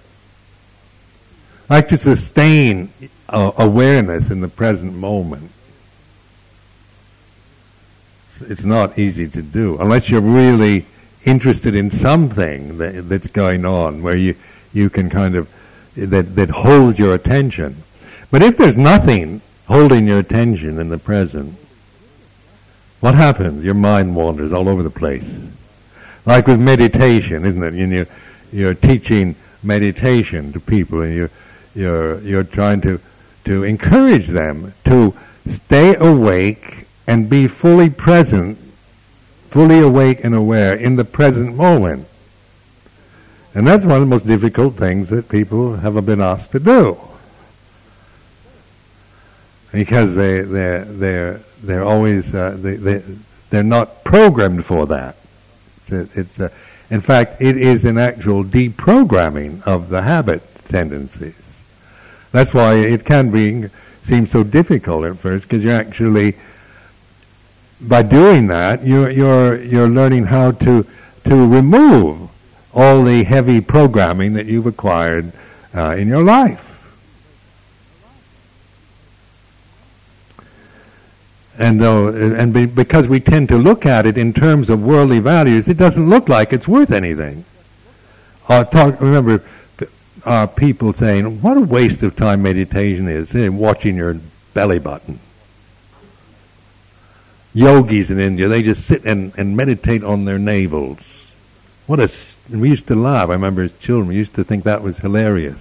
Like 1.70 1.88
to 1.90 1.98
sustain 1.98 2.92
uh, 3.30 3.52
awareness 3.58 4.30
in 4.30 4.40
the 4.40 4.48
present 4.48 4.94
moment. 4.94 5.52
It's, 8.28 8.42
it's, 8.42 8.64
not 8.64 8.98
easy 8.98 9.28
to 9.28 9.42
do 9.42 9.78
unless 9.80 10.10
you're 10.10 10.22
really 10.22 10.86
interested 11.26 11.76
in 11.76 11.92
something 11.92 12.78
that, 12.78 13.10
that's 13.10 13.28
going 13.28 13.66
on, 13.66 14.02
where 14.02 14.16
you 14.16 14.36
you 14.74 14.90
can 14.90 15.10
kind 15.10 15.36
of 15.36 15.50
that 15.96 16.36
that 16.36 16.50
holds 16.50 17.00
your 17.00 17.14
attention. 17.14 17.84
But 18.32 18.42
if 18.44 18.58
there's 18.58 18.78
nothing 18.78 19.42
holding 19.68 20.08
your 20.08 20.20
attention 20.20 20.80
in 20.80 20.90
the 20.90 20.98
present, 20.98 21.56
what 23.00 23.16
happens? 23.16 23.64
Your 23.64 23.76
mind 23.76 24.16
wanders 24.16 24.52
all 24.52 24.68
over 24.68 24.84
the 24.84 24.90
place. 24.90 25.46
Like 26.26 26.48
with 26.48 26.60
meditation, 26.60 27.46
isn't 27.46 27.64
it? 27.64 27.74
You, 27.74 27.86
you're, 27.88 28.08
you're 28.52 28.74
teaching 28.74 29.36
meditation 29.64 30.52
to 30.54 30.60
people 30.60 31.02
and 31.02 31.16
you're, 31.16 31.32
you're, 31.76 32.20
you're 32.22 32.44
trying 32.44 32.82
to, 32.82 33.00
to 33.46 33.64
encourage 33.64 34.28
them 34.28 34.74
to 34.86 35.16
stay 35.46 35.96
awake 35.96 36.86
and 37.08 37.30
be 37.30 37.48
fully 37.48 37.90
present, 37.90 38.58
fully 39.50 39.80
awake 39.80 40.24
and 40.24 40.36
aware 40.36 40.76
in 40.76 40.96
the 40.96 41.06
present 41.06 41.56
moment. 41.56 42.08
And 43.54 43.66
that's 43.66 43.86
one 43.86 43.96
of 43.96 44.02
the 44.02 44.08
most 44.08 44.28
difficult 44.28 44.76
things 44.76 45.10
that 45.10 45.30
people 45.30 45.78
have 45.78 46.06
been 46.06 46.22
asked 46.22 46.52
to 46.52 46.60
do. 46.60 47.00
Because 49.72 50.16
they, 50.16 50.42
they're, 50.42 50.86
they're, 50.86 51.42
they're 51.64 51.84
always 51.84 52.34
uh, 52.34 52.58
they, 52.60 52.76
they 52.76 53.02
they're 53.50 53.64
not 53.64 54.04
programmed 54.04 54.66
for 54.66 54.86
that. 54.88 55.16
It's, 55.78 55.92
a, 55.92 56.20
it's 56.20 56.40
a, 56.40 56.52
in 56.90 57.02
fact, 57.02 57.42
it 57.42 57.58
is 57.58 57.86
an 57.86 57.98
actual 57.98 58.44
deprogramming 58.44 59.66
of 59.66 59.90
the 59.90 60.02
habit 60.02 60.42
tendencies. 60.66 61.36
That's 62.32 62.54
why 62.54 62.76
it 62.76 63.06
can 63.06 63.32
be 63.32 63.70
seem 64.04 64.26
so 64.26 64.44
difficult 64.44 65.06
at 65.06 65.18
first 65.18 65.44
because 65.46 65.64
you're 65.64 65.76
actually 65.76 66.36
by 67.82 68.02
doing 68.02 68.48
that 68.48 68.84
you're 68.84 69.10
you're 69.10 69.62
you're 69.62 69.90
learning 69.90 70.26
how 70.26 70.52
to 70.52 70.86
to 71.26 71.36
remove 71.36 72.30
all 72.74 73.04
the 73.04 73.24
heavy 73.24 73.60
programming 73.60 74.34
that 74.34 74.46
you've 74.46 74.66
acquired 74.66 75.32
uh, 75.76 75.96
in 75.98 76.08
your 76.08 76.24
life. 76.24 76.67
And 81.60 81.80
though, 81.80 82.08
and 82.10 82.54
be, 82.54 82.66
because 82.66 83.08
we 83.08 83.20
tend 83.20 83.50
to 83.50 83.58
look 83.58 83.86
at 83.86 84.06
it 84.06 84.18
in 84.18 84.34
terms 84.34 84.70
of 84.70 84.84
worldly 84.84 85.20
values, 85.20 85.68
it 85.68 85.78
doesn't 85.78 86.10
look 86.10 86.30
like 86.30 86.54
it's 86.54 86.68
worth 86.68 86.92
anything. 86.92 87.46
Uh, 88.48 88.64
talk, 88.64 89.02
remember, 89.02 89.44
uh, 90.26 90.48
people 90.48 90.94
saying, 90.94 91.42
"What 91.42 91.58
a 91.58 91.62
waste 91.62 92.04
of 92.04 92.16
time 92.16 92.42
meditation 92.44 93.08
is 93.08 93.36
eh, 93.36 93.48
watching 93.48 93.96
your 93.96 94.18
belly 94.54 94.80
button." 94.80 95.20
Yogis 97.54 98.12
in 98.12 98.20
India, 98.20 98.48
they 98.48 98.62
just 98.62 98.86
sit 98.86 99.04
and, 99.06 99.34
and 99.38 99.58
meditate 99.58 100.04
on 100.04 100.26
their 100.26 100.38
navels. 100.38 101.32
What 101.88 102.00
a! 102.00 102.12
We 102.50 102.70
used 102.70 102.88
to 102.88 102.96
laugh. 102.96 103.30
I 103.30 103.34
remember 103.34 103.64
as 103.64 103.72
children, 103.80 104.10
we 104.10 104.16
used 104.16 104.36
to 104.36 104.44
think 104.44 104.64
that 104.66 104.84
was 104.84 105.00
hilarious. 105.00 105.58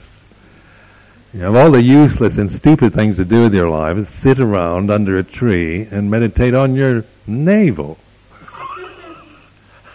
You 1.37 1.43
have 1.43 1.55
all 1.55 1.71
the 1.71 1.83
useless 1.83 2.39
and 2.39 2.51
stupid 2.51 2.95
things 2.95 3.19
to 3.19 3.25
do 3.27 3.43
with 3.43 3.55
your 3.55 3.69
life. 3.69 3.99
is 3.99 4.09
Sit 4.09 4.41
around 4.41 4.91
under 4.91 5.19
a 5.19 5.23
tree 5.23 5.87
and 5.91 6.11
meditate 6.11 6.55
on 6.55 6.75
your 6.75 7.05
navel. 7.27 7.99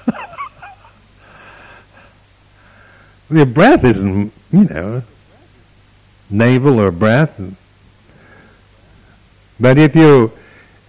your 3.31 3.47
breath 3.47 3.83
isn't, 3.83 4.31
you 4.51 4.65
know, 4.65 5.01
navel 6.29 6.79
or 6.79 6.91
breath. 6.91 7.41
But 9.59 9.79
if 9.79 9.95
you, 9.95 10.33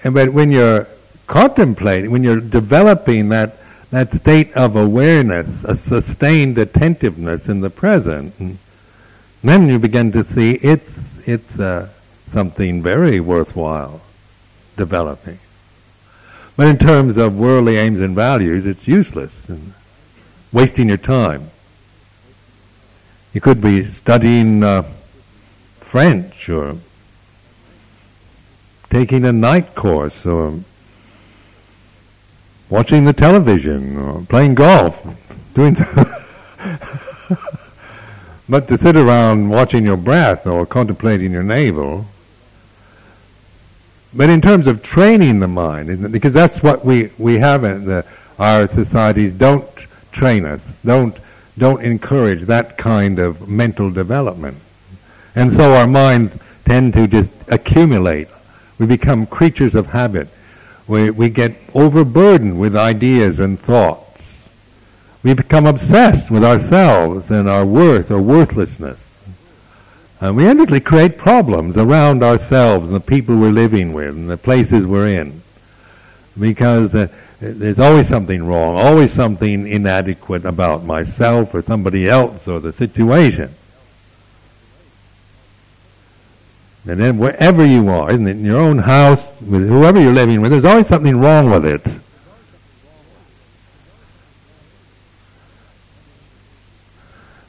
but 0.05 0.35
when 0.35 0.53
you're 0.53 0.87
contemplating, 1.29 2.11
when 2.11 2.23
you're 2.23 2.41
developing 2.41 3.31
that 3.31 3.57
that 3.91 4.13
state 4.13 4.53
of 4.53 4.77
awareness, 4.77 5.65
a 5.65 5.75
sustained 5.77 6.59
attentiveness 6.59 7.49
in 7.49 7.63
the 7.63 7.71
present 7.71 8.59
then 9.51 9.69
you 9.69 9.79
begin 9.79 10.13
to 10.13 10.23
see 10.25 10.53
it's, 10.53 11.29
it's 11.29 11.59
uh, 11.59 11.89
something 12.31 12.83
very 12.83 13.21
worthwhile 13.21 14.01
developing. 14.77 15.39
But 16.57 16.69
in 16.69 16.79
terms 16.79 17.17
of 17.17 17.39
worldly 17.39 17.77
aims 17.77 18.01
and 18.01 18.15
values, 18.15 18.67
it's 18.67 18.87
useless 18.87 19.49
and 19.49 19.73
wasting 20.53 20.89
your 20.89 20.99
time. 20.99 21.51
You 23.33 23.41
could 23.41 23.61
be 23.61 23.85
studying 23.85 24.63
uh, 24.63 24.83
French 25.81 26.49
or 26.49 26.77
taking 28.91 29.25
a 29.25 29.33
night 29.33 29.75
course 29.75 30.27
or 30.27 30.61
watching 32.69 33.07
the 33.07 33.13
television 33.13 33.97
or 33.97 34.23
playing 34.23 34.55
golf, 34.55 35.05
doing. 35.55 35.77
But 38.53 38.69
to 38.69 38.77
sit 38.77 38.99
around 38.99 39.49
watching 39.49 39.83
your 39.83 39.97
breath 39.97 40.47
or 40.47 40.67
contemplating 40.67 41.33
your 41.33 41.43
navel, 41.43 42.05
but 44.13 44.29
in 44.29 44.43
terms 44.43 44.67
of 44.67 44.83
training 44.83 45.41
the 45.41 45.49
mind, 45.49 46.13
because 46.13 46.35
that's 46.35 46.63
what 46.63 46.85
we, 46.85 47.09
we 47.17 47.39
have 47.39 47.65
in 47.65 47.87
the, 47.87 48.05
our 48.39 48.69
societies 48.69 49.33
don't 49.33 49.67
train 50.13 50.45
us, 50.45 50.61
don't, 50.85 51.17
don't 51.57 51.83
encourage 51.83 52.43
that 52.43 52.77
kind 52.77 53.19
of 53.19 53.49
mental 53.49 53.91
development. 53.91 54.59
And 55.35 55.51
so 55.51 55.73
our 55.73 55.87
minds 55.87 56.37
tend 56.67 56.93
to 56.93 57.07
just 57.07 57.31
accumulate. 57.49 58.29
We 58.77 58.85
become 58.85 59.25
creatures 59.25 59.75
of 59.75 59.87
habit. 59.87 60.29
We, 60.87 61.09
we 61.09 61.31
get 61.31 61.57
overburdened 61.73 62.61
with 62.61 62.77
ideas 62.77 63.41
and 63.41 63.59
thoughts. 63.59 64.12
We 65.23 65.35
become 65.35 65.67
obsessed 65.67 66.31
with 66.31 66.45
ourselves 66.45 67.31
and 67.31 67.49
our 67.49 67.65
worth 67.65 68.11
or 68.11 68.21
worthlessness. 68.21 68.99
And 70.21 70.37
we 70.37 70.47
endlessly 70.47 70.81
create 70.81 71.19
problems 71.19 71.77
around 71.77 72.23
ourselves 72.23 72.87
and 72.87 72.95
the 72.95 73.01
people 73.01 73.37
we're 73.37 73.51
living 73.51 73.93
with 73.93 74.11
and 74.11 74.31
the 74.31 74.37
places 74.37 74.87
we're 74.87 75.09
in. 75.09 75.43
Because 76.39 76.95
uh, 76.95 77.09
there's 77.41 77.81
always 77.81 78.09
something 78.09 78.45
wrong, 78.45 78.77
always 78.77 79.13
something 79.13 79.67
inadequate 79.67 80.45
about 80.45 80.85
myself 80.85 81.55
or 81.55 81.63
somebody 81.63 82.09
else 82.09 82.47
or 82.47 82.61
the 82.61 82.73
situation. 82.73 83.53
And 86.87 87.01
then 87.01 87.19
wherever 87.19 87.65
you 87.65 87.89
are, 87.89 88.11
isn't 88.11 88.27
it, 88.27 88.37
in 88.37 88.45
your 88.45 88.61
own 88.61 88.79
house, 88.79 89.25
with 89.41 89.69
whoever 89.69 90.01
you're 90.01 90.13
living 90.13 90.41
with, 90.41 90.51
there's 90.51 90.65
always 90.65 90.89
something 90.89 91.17
wrong 91.19 91.51
with 91.51 91.65
it. 91.65 91.97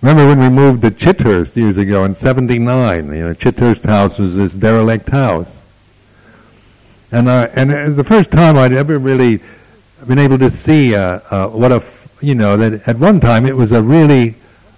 Remember 0.04 0.28
when 0.28 0.40
we 0.40 0.50
moved 0.50 0.82
to 0.82 0.92
Chithurst 0.92 1.56
years 1.56 1.78
ago 1.78 2.04
in 2.04 2.14
79? 2.14 3.06
You 3.06 3.12
know, 3.14 3.34
Chithurst 3.34 3.86
House 3.86 4.20
was 4.20 4.36
this 4.36 4.54
derelict 4.54 5.08
house. 5.08 5.62
And, 7.14 7.30
uh, 7.30 7.48
and 7.54 7.72
it 7.72 7.88
was 7.88 7.96
the 7.96 8.04
first 8.04 8.30
time 8.30 8.58
I'd 8.58 8.74
ever 8.74 9.00
really 9.00 9.40
been 10.06 10.20
able 10.20 10.38
to 10.40 10.50
see 10.50 10.94
uh, 10.94 11.22
uh, 11.32 11.48
what 11.48 11.72
a, 11.72 11.82
you 12.20 12.36
know, 12.36 12.58
that 12.58 12.86
at 12.86 12.98
one 12.98 13.22
time 13.22 13.46
it 13.46 13.56
was 13.56 13.72
a 13.72 13.82
really 13.82 14.32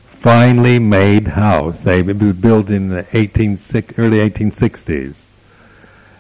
finely 0.05 0.77
made 0.77 1.29
house. 1.29 1.79
They, 1.79 2.01
it 2.01 2.19
was 2.21 2.33
built 2.33 2.69
in 2.69 2.89
the 2.89 3.07
18, 3.11 3.57
early 3.97 4.29
1860s. 4.29 5.15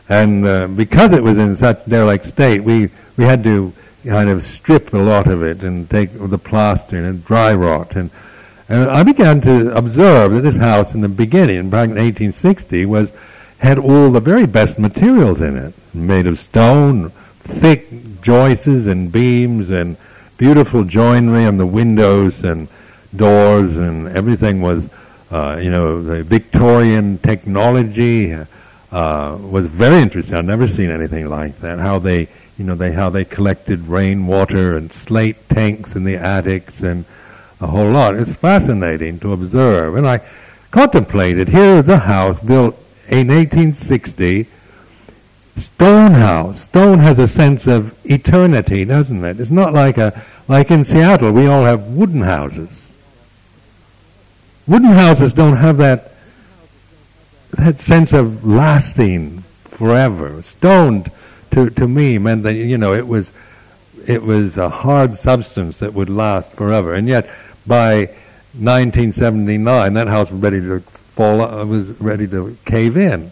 And 0.09 0.47
uh, 0.47 0.65
because 0.65 1.13
it 1.13 1.21
was 1.21 1.37
in 1.37 1.55
such 1.57 1.85
derelict 1.85 2.25
state, 2.25 2.63
we, 2.63 2.89
we 3.17 3.25
had 3.25 3.43
to 3.43 3.71
kind 4.03 4.29
of 4.29 4.41
strip 4.41 4.93
a 4.93 4.97
lot 4.97 5.27
of 5.27 5.43
it 5.43 5.61
and 5.61 5.87
take 5.87 6.09
the 6.11 6.39
plaster 6.39 6.97
and 6.97 7.23
dry 7.23 7.53
rot. 7.53 7.95
And, 7.95 8.09
and 8.67 8.89
I 8.89 9.03
began 9.03 9.41
to 9.41 9.75
observe 9.75 10.31
that 10.31 10.41
this 10.41 10.55
house 10.55 10.95
in 10.95 11.01
the 11.01 11.09
beginning, 11.09 11.69
back 11.69 11.85
in 11.85 11.95
1860, 11.95 12.85
was 12.85 13.13
had 13.59 13.77
all 13.77 14.11
the 14.11 14.19
very 14.19 14.45
best 14.45 14.79
materials 14.79 15.41
in 15.41 15.57
it, 15.57 15.73
made 15.93 16.27
of 16.27 16.39
stone, 16.39 17.09
thick 17.39 18.21
joists 18.21 18.87
and 18.87 19.11
beams 19.11 19.69
and 19.69 19.97
beautiful 20.37 20.83
joinery 20.83 21.45
on 21.45 21.57
the 21.57 21.65
windows 21.65 22.43
and 22.43 22.67
doors 23.15 23.77
and 23.77 24.07
everything 24.09 24.61
was, 24.61 24.89
uh, 25.31 25.59
you 25.61 25.69
know, 25.69 26.01
the 26.01 26.23
Victorian 26.23 27.17
technology 27.19 28.35
uh, 28.91 29.37
was 29.41 29.67
very 29.67 30.01
interesting. 30.01 30.35
I've 30.35 30.45
never 30.45 30.67
seen 30.67 30.89
anything 30.89 31.29
like 31.29 31.59
that. 31.59 31.79
How 31.79 31.99
they, 31.99 32.27
you 32.57 32.65
know, 32.65 32.75
they 32.75 32.91
how 32.91 33.09
they 33.09 33.25
collected 33.25 33.87
rainwater 33.87 34.75
and 34.75 34.91
slate 34.91 35.47
tanks 35.49 35.95
in 35.95 36.03
the 36.03 36.15
attics 36.15 36.81
and 36.81 37.05
a 37.61 37.67
whole 37.67 37.91
lot. 37.91 38.15
It's 38.15 38.35
fascinating 38.35 39.19
to 39.19 39.33
observe. 39.33 39.95
And 39.95 40.07
I 40.07 40.21
contemplated. 40.71 41.47
Here 41.49 41.77
is 41.77 41.89
a 41.89 41.99
house 41.99 42.39
built 42.39 42.75
in 43.07 43.27
1860 43.27 44.47
stone 45.55 46.11
house. 46.11 46.61
Stone 46.61 46.99
has 46.99 47.19
a 47.19 47.27
sense 47.27 47.67
of 47.67 47.95
eternity, 48.05 48.85
doesn't 48.85 49.23
it? 49.23 49.39
It's 49.39 49.51
not 49.51 49.73
like 49.73 49.97
a 49.97 50.23
like 50.47 50.71
in 50.71 50.85
Seattle. 50.85 51.31
We 51.31 51.47
all 51.47 51.63
have 51.63 51.87
wooden 51.87 52.21
houses. 52.21 52.87
Wooden 54.67 54.91
houses 54.91 55.33
don't 55.33 55.57
have 55.57 55.77
that 55.77 56.11
that 57.51 57.79
sense 57.79 58.11
of 58.11 58.45
lasting 58.45 59.43
forever. 59.63 60.41
Stone, 60.41 61.05
to 61.51 61.69
to 61.69 61.87
me, 61.87 62.17
meant 62.17 62.43
that 62.43 62.53
you 62.53 62.77
know 62.77 62.93
it 62.93 63.07
was 63.07 63.31
it 64.07 64.23
was 64.23 64.57
a 64.57 64.69
hard 64.69 65.13
substance 65.13 65.79
that 65.79 65.93
would 65.93 66.09
last 66.09 66.53
forever. 66.53 66.93
And 66.93 67.07
yet, 67.07 67.29
by 67.65 68.05
1979, 68.57 69.93
that 69.93 70.07
house 70.07 70.31
was 70.31 70.39
ready 70.39 70.61
to 70.61 70.79
fall. 70.79 71.41
Uh, 71.41 71.65
was 71.65 71.89
ready 72.01 72.27
to 72.27 72.57
cave 72.65 72.97
in. 72.97 73.31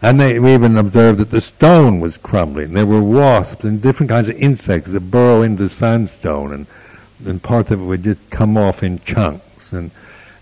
And 0.00 0.18
they, 0.18 0.40
we 0.40 0.52
even 0.52 0.76
observed 0.76 1.20
that 1.20 1.30
the 1.30 1.40
stone 1.40 2.00
was 2.00 2.18
crumbling. 2.18 2.72
There 2.72 2.86
were 2.86 3.00
wasps 3.00 3.64
and 3.64 3.80
different 3.80 4.10
kinds 4.10 4.28
of 4.28 4.36
insects 4.36 4.90
that 4.92 5.12
burrow 5.12 5.42
into 5.42 5.68
sandstone, 5.68 6.52
and, 6.52 6.66
and 7.24 7.40
parts 7.40 7.70
of 7.70 7.80
it 7.80 7.84
would 7.84 8.02
just 8.02 8.28
come 8.28 8.56
off 8.56 8.82
in 8.82 8.98
chunks. 9.04 9.72
And, 9.72 9.92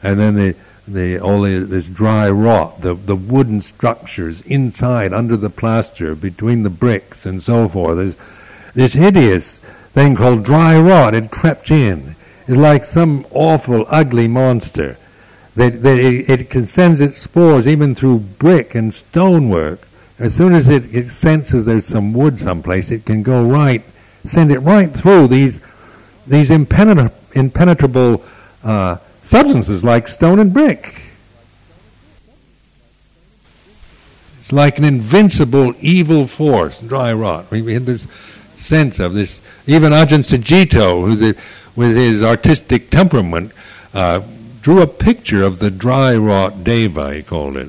and 0.03 0.18
then 0.18 0.35
the, 0.35 0.57
the, 0.89 1.20
all 1.20 1.43
this 1.43 1.91
dry 1.91 2.31
rot, 2.31 2.81
the, 2.81 2.95
the 2.95 3.14
wooden 3.14 3.61
structures 3.61 4.41
inside, 4.43 5.12
under 5.12 5.37
the 5.37 5.51
plaster, 5.51 6.14
between 6.14 6.62
the 6.62 6.70
bricks 6.70 7.26
and 7.26 7.43
so 7.43 7.68
forth. 7.68 7.99
There's 7.99 8.16
this 8.75 8.93
hideous 8.93 9.59
thing 9.93 10.14
called 10.16 10.45
dry 10.45 10.79
rot. 10.79 11.14
It 11.14 11.31
crept 11.31 11.71
in. 11.71 12.14
It's 12.47 12.57
like 12.57 12.85
some 12.85 13.27
awful, 13.31 13.87
ugly 13.89 14.29
monster 14.29 14.97
that, 15.57 15.83
that 15.83 15.99
it, 15.99 16.31
it 16.31 16.51
can 16.51 16.66
send 16.66 17.01
its 17.01 17.18
spores 17.18 17.66
even 17.66 17.95
through 17.95 18.18
brick 18.18 18.75
and 18.75 18.93
stonework. 18.93 19.87
As 20.18 20.35
soon 20.35 20.55
as 20.55 20.68
it, 20.68 20.95
it 20.95 21.11
senses 21.11 21.64
there's 21.64 21.87
some 21.87 22.12
wood 22.12 22.41
someplace, 22.41 22.91
it 22.91 23.07
can 23.07 23.23
go 23.23 23.45
right, 23.45 23.83
send 24.25 24.53
it 24.53 24.59
right 24.59 24.91
through 24.91 25.29
these 25.29 25.61
these 26.27 26.51
impenetra- 26.51 27.12
impenetrable 27.35 28.25
uh, 28.62 28.97
substances 29.23 29.83
like 29.83 30.07
stone 30.07 30.39
and 30.39 30.53
brick. 30.53 31.01
It's 34.39 34.53
like 34.53 34.79
an 34.79 34.85
invincible 34.85 35.75
evil 35.81 36.27
force, 36.27 36.81
dry 36.81 37.12
rot. 37.12 37.51
We, 37.51 37.62
we 37.62 37.75
had 37.75 37.87
this 37.87 38.07
sense 38.61 38.98
of 38.98 39.14
this. 39.14 39.40
Even 39.66 39.92
Ajahn 39.92 40.22
Sucitto, 40.22 41.04
who 41.04 41.16
the, 41.16 41.36
with 41.74 41.96
his 41.96 42.22
artistic 42.22 42.90
temperament, 42.90 43.52
uh, 43.94 44.20
drew 44.61 44.82
a 44.82 44.86
picture 44.86 45.42
of 45.42 45.58
the 45.58 45.70
dry 45.70 46.16
rot 46.16 46.62
deva, 46.62 47.14
he 47.14 47.22
called 47.22 47.56
it. 47.56 47.68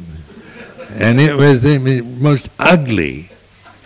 And 0.94 1.22
it 1.22 1.36
was 1.36 1.62
the 1.62 2.02
most 2.02 2.50
ugly, 2.60 3.30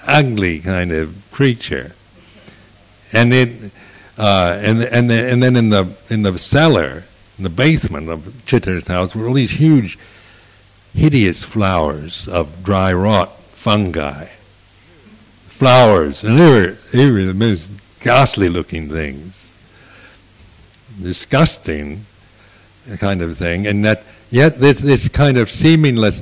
ugly 0.08 0.60
kind 0.60 0.92
of 0.92 1.16
creature. 1.32 1.94
And 3.14 3.34
it, 3.34 3.72
uh, 4.18 4.60
and 4.62 4.82
and 4.82 5.10
the, 5.10 5.30
and 5.30 5.44
then 5.44 5.56
in 5.56 5.70
the 5.70 5.88
in 6.10 6.24
the 6.24 6.38
cellar, 6.40 7.04
in 7.38 7.44
the 7.44 7.50
basement 7.50 8.10
of 8.10 8.22
Chithurst 8.48 8.88
house, 8.88 9.14
were 9.14 9.28
all 9.28 9.34
these 9.34 9.52
huge, 9.52 10.00
hideous 10.96 11.44
flowers 11.44 12.28
of 12.28 12.64
dry 12.64 12.92
rot 12.92 13.38
fungi. 13.40 14.28
Flowers, 15.58 16.24
and 16.24 16.40
they 16.40 16.50
were 16.50 16.72
they 16.92 17.10
were 17.10 17.24
the 17.24 17.34
most 17.34 17.72
ghastly 18.02 18.50
looking 18.50 18.90
things, 18.90 19.50
disgusting 21.02 22.06
kind 22.98 23.22
of 23.22 23.38
thing, 23.38 23.66
and 23.66 23.86
that 23.86 24.04
yet 24.30 24.60
this, 24.60 24.78
this 24.78 25.08
kind 25.08 25.38
of 25.38 25.50
seamless, 25.50 26.22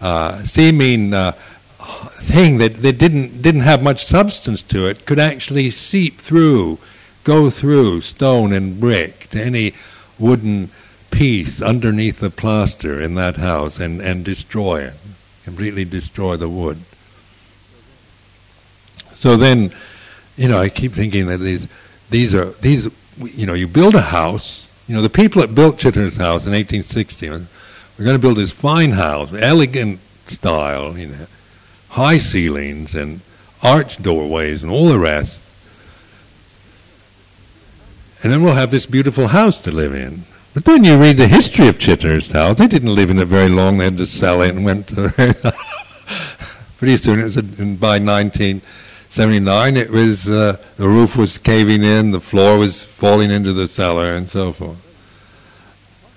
uh, 0.00 0.42
seeming 0.42 1.14
uh, 1.14 1.32
thing 1.80 2.58
that, 2.58 2.82
that 2.82 2.98
didn't 2.98 3.40
didn't 3.40 3.60
have 3.60 3.82
much 3.82 4.04
substance 4.04 4.62
to 4.64 4.86
it 4.86 5.06
could 5.06 5.18
actually 5.18 5.70
seep 5.70 6.20
through, 6.20 6.78
go 7.24 7.50
through 7.50 8.00
stone 8.00 8.52
and 8.52 8.80
brick 8.80 9.30
to 9.30 9.40
any 9.40 9.74
wooden 10.18 10.70
piece 11.10 11.62
underneath 11.62 12.20
the 12.20 12.30
plaster 12.30 13.00
in 13.00 13.14
that 13.14 13.36
house 13.36 13.78
and, 13.78 14.00
and 14.00 14.24
destroy 14.24 14.80
it, 14.82 14.94
completely 15.44 15.84
destroy 15.84 16.36
the 16.36 16.48
wood. 16.48 16.78
So 19.22 19.36
then, 19.36 19.72
you 20.36 20.48
know, 20.48 20.60
I 20.60 20.68
keep 20.68 20.92
thinking 20.92 21.26
that 21.28 21.38
these 21.38 21.66
these 22.10 22.34
are 22.34 22.50
these 22.60 22.90
you 23.18 23.46
know, 23.46 23.54
you 23.54 23.66
build 23.66 23.94
a 23.94 24.02
house 24.02 24.62
you 24.92 24.96
know, 24.98 25.02
the 25.02 25.08
people 25.08 25.40
that 25.40 25.54
built 25.54 25.78
Chithurst 25.78 26.18
house 26.18 26.44
in 26.44 26.52
1860, 26.52 27.28
uh, 27.28 27.40
we're 27.98 28.04
going 28.04 28.16
to 28.16 28.20
build 28.20 28.36
this 28.36 28.50
fine 28.50 28.92
house, 28.92 29.32
elegant 29.32 30.00
style, 30.26 30.98
you 30.98 31.06
know, 31.06 31.26
high 31.88 32.18
ceilings 32.18 32.94
and 32.94 33.20
arched 33.62 34.02
doorways 34.02 34.62
and 34.62 34.72
all 34.72 34.88
the 34.88 34.98
rest. 34.98 35.40
And 38.22 38.32
then 38.32 38.42
we'll 38.42 38.54
have 38.54 38.70
this 38.70 38.86
beautiful 38.86 39.28
house 39.28 39.60
to 39.62 39.70
live 39.70 39.94
in. 39.94 40.24
But 40.54 40.64
then 40.64 40.84
you 40.84 40.98
read 40.98 41.16
the 41.16 41.28
history 41.28 41.68
of 41.68 41.78
Chithurst 41.78 42.32
house. 42.32 42.58
They 42.58 42.66
didn't 42.66 42.94
live 42.94 43.08
in 43.08 43.18
it 43.18 43.24
very 43.24 43.48
long. 43.48 43.78
They 43.78 43.84
had 43.84 43.96
to 43.96 44.06
sell 44.06 44.42
it 44.42 44.54
and 44.54 44.64
went 44.64 44.88
to 44.88 45.10
pretty 46.76 46.96
soon. 46.96 47.20
It 47.20 47.24
was 47.24 47.36
by 47.36 47.98
19- 47.98 48.60
79, 49.12 49.76
it 49.76 49.90
was 49.90 50.28
uh, 50.30 50.56
the 50.78 50.88
roof 50.88 51.16
was 51.16 51.36
caving 51.36 51.84
in, 51.84 52.12
the 52.12 52.20
floor 52.20 52.56
was 52.56 52.82
falling 52.82 53.30
into 53.30 53.52
the 53.52 53.68
cellar, 53.68 54.14
and 54.14 54.30
so 54.30 54.54
forth. 54.54 54.78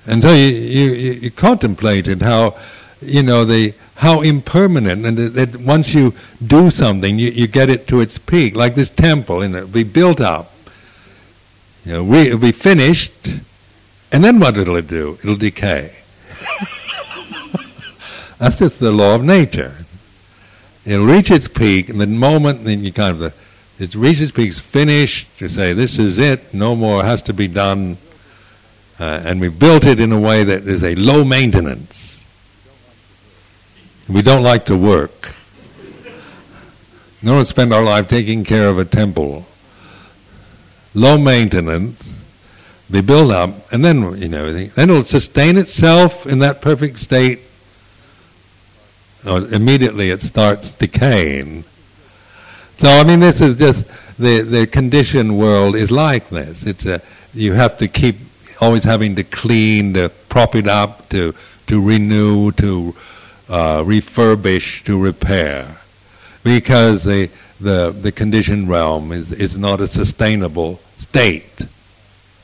And 0.08 0.22
so 0.22 0.32
you, 0.32 0.46
you, 0.46 0.91
you 0.91 1.30
contemplated 1.30 2.22
how, 2.22 2.58
you 3.02 3.22
know, 3.22 3.43
the 3.43 3.74
how 3.96 4.22
impermanent, 4.22 5.06
and 5.06 5.18
that 5.18 5.58
once 5.58 5.93
you 5.93 6.14
do 6.48 6.72
something, 6.72 7.20
you, 7.20 7.32
you 7.32 7.48
get 7.48 7.70
it 7.70 7.86
to 7.89 8.00
its 8.00 8.18
peak, 8.18 8.56
like 8.56 8.76
this 8.76 8.89
temple, 8.89 9.41
and 9.41 9.54
it'll 9.54 9.68
be 9.68 9.84
built 9.84 10.22
up. 10.22 10.54
You 11.84 11.96
know, 11.96 12.04
we, 12.06 12.20
it'll 12.20 12.39
be 12.39 12.54
finished, 12.54 13.28
and 14.14 14.24
then 14.24 14.39
what 14.39 14.56
it'll 14.56 14.82
do? 14.82 15.18
It'll 15.22 15.36
decay. 15.36 15.93
That's 18.38 18.58
just 18.58 18.80
the 18.80 18.93
law 18.93 19.16
of 19.16 19.24
nature 19.26 19.85
it'll 20.86 21.06
reach 21.06 21.32
its 21.32 21.48
peak, 21.48 21.90
and 21.90 22.00
the 22.00 22.08
moment 22.08 22.64
then 22.64 22.84
you 22.84 22.94
kind 22.94 23.22
of 23.22 23.34
it 23.78 23.94
reaches 23.94 24.22
its 24.22 24.32
peak, 24.32 24.50
it's 24.50 24.60
finished. 24.60 25.28
You 25.42 25.50
say 25.50 25.74
this 25.74 26.00
is 26.00 26.18
it, 26.18 26.54
no 26.54 26.76
more 26.76 27.04
has 27.04 27.22
to 27.24 27.34
be 27.34 27.48
done, 27.48 27.98
uh, 29.00 29.22
and 29.26 29.42
we 29.42 29.50
built 29.50 29.86
it 29.86 30.00
in 30.00 30.12
a 30.12 30.20
way 30.20 30.44
that 30.44 30.68
is 30.68 30.84
a 30.84 30.96
low 30.96 31.24
maintenance. 31.24 32.24
We 34.08 34.22
don't 34.22 34.44
like 34.44 34.66
to 34.68 34.78
work. 34.78 35.36
We 37.22 37.30
don't 37.30 37.46
spend 37.46 37.74
our 37.74 37.84
life 37.84 38.08
taking 38.08 38.44
care 38.44 38.70
of 38.70 38.78
a 38.78 38.86
temple. 38.86 39.46
Low 40.94 41.18
maintenance. 41.18 42.02
They 42.88 43.02
build 43.02 43.32
up, 43.32 43.74
and 43.74 43.84
then 43.84 44.16
you 44.18 44.30
know, 44.30 44.54
then 44.54 44.72
it'll 44.78 45.04
sustain 45.04 45.58
itself 45.58 46.28
in 46.28 46.40
that 46.40 46.62
perfect 46.62 47.00
state 47.00 47.40
immediately 49.26 50.10
it 50.10 50.22
starts 50.22 50.74
decaying. 50.74 51.64
So 52.78 52.88
I 52.88 53.04
mean, 53.04 53.20
this 53.20 53.42
is 53.42 53.58
just 53.58 53.86
the 54.18 54.42
the 54.42 54.68
conditioned 54.68 55.38
world 55.38 55.76
is 55.76 55.92
like 55.92 56.30
this. 56.30 56.64
It's 56.64 56.86
a 56.86 57.02
you 57.34 57.54
have 57.54 57.78
to 57.80 57.88
keep 57.88 58.18
always 58.62 58.84
having 58.84 59.16
to 59.16 59.24
clean, 59.24 59.94
to 59.94 60.10
prop 60.30 60.56
it 60.56 60.68
up, 60.68 61.10
to 61.10 61.34
to 61.68 61.82
renew, 61.82 62.52
to 62.54 62.96
uh, 63.50 63.82
refurbish, 63.82 64.84
to 64.86 65.00
repair, 65.00 65.78
because 66.44 67.04
the 67.04 67.30
the 67.60 67.92
the 67.92 68.12
conditioned 68.12 68.70
realm 68.70 69.12
is 69.12 69.32
is 69.32 69.58
not 69.58 69.82
a 69.82 69.88
sustainable 69.88 70.80
state. 70.98 71.62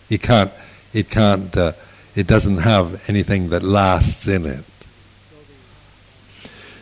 You 0.09 0.19
can't 0.19 0.51
it 0.93 1.09
can't 1.09 1.55
uh, 1.55 1.73
it 2.15 2.27
doesn't 2.27 2.57
have 2.57 3.09
anything 3.09 3.49
that 3.49 3.63
lasts 3.63 4.27
in 4.27 4.45
it. 4.45 4.65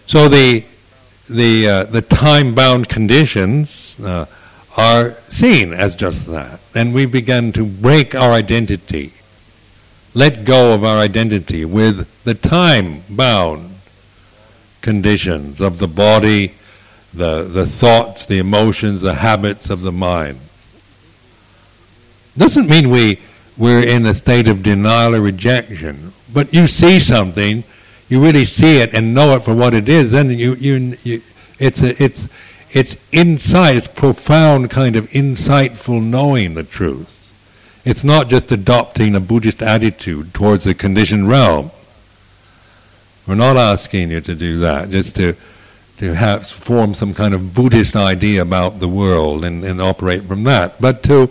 So 0.09 0.27
the 0.27 0.63
the 1.29 1.69
uh, 1.69 1.83
the 1.83 2.01
time 2.01 2.55
bound 2.55 2.89
conditions 2.89 3.95
uh, 3.99 4.25
are 4.75 5.11
seen 5.11 5.71
as 5.71 5.93
just 5.93 6.25
that, 6.25 6.59
and 6.73 6.95
we 6.95 7.05
begin 7.05 7.51
to 7.53 7.63
break 7.63 8.15
our 8.15 8.31
identity, 8.31 9.13
let 10.15 10.45
go 10.45 10.73
of 10.73 10.83
our 10.83 10.97
identity 10.97 11.63
with 11.63 12.07
the 12.23 12.33
time 12.33 13.03
bound 13.07 13.75
conditions 14.81 15.61
of 15.61 15.77
the 15.77 15.87
body, 15.87 16.55
the 17.13 17.43
the 17.43 17.67
thoughts, 17.67 18.25
the 18.25 18.39
emotions, 18.39 19.01
the 19.01 19.13
habits 19.13 19.69
of 19.69 19.83
the 19.83 19.91
mind. 19.91 20.39
Doesn't 22.35 22.67
mean 22.67 22.89
we 22.89 23.19
we're 23.57 23.87
in 23.87 24.07
a 24.07 24.15
state 24.15 24.47
of 24.47 24.63
denial 24.63 25.13
or 25.13 25.21
rejection, 25.21 26.13
but 26.33 26.51
you 26.51 26.65
see 26.65 26.99
something 26.99 27.63
you 28.09 28.21
really 28.21 28.45
see 28.45 28.79
it 28.79 28.93
and 28.93 29.13
know 29.13 29.35
it 29.35 29.43
for 29.43 29.55
what 29.55 29.73
it 29.73 29.87
is, 29.87 30.11
then 30.11 30.31
you, 30.31 30.55
you, 30.55 30.97
you 31.03 31.21
it's 31.59 31.81
a, 31.81 32.03
it's 32.03 32.27
it's 32.71 32.95
insight, 33.11 33.77
it's 33.77 33.87
profound 33.87 34.69
kind 34.69 34.95
of 34.95 35.09
insightful 35.11 36.03
knowing 36.03 36.53
the 36.55 36.63
truth. 36.63 37.15
It's 37.85 38.03
not 38.03 38.27
just 38.27 38.51
adopting 38.51 39.15
a 39.15 39.19
Buddhist 39.19 39.63
attitude 39.63 40.33
towards 40.33 40.65
the 40.65 40.73
conditioned 40.73 41.27
realm. 41.27 41.71
We're 43.25 43.35
not 43.35 43.57
asking 43.57 44.11
you 44.11 44.21
to 44.21 44.35
do 44.35 44.59
that, 44.59 44.89
just 44.89 45.15
to 45.15 45.35
to 45.97 46.13
have 46.13 46.47
form 46.47 46.93
some 46.93 47.13
kind 47.13 47.33
of 47.33 47.53
Buddhist 47.53 47.95
idea 47.95 48.41
about 48.41 48.79
the 48.79 48.87
world 48.87 49.43
and, 49.43 49.63
and 49.63 49.81
operate 49.81 50.23
from 50.23 50.43
that, 50.45 50.79
but 50.81 51.03
to 51.03 51.29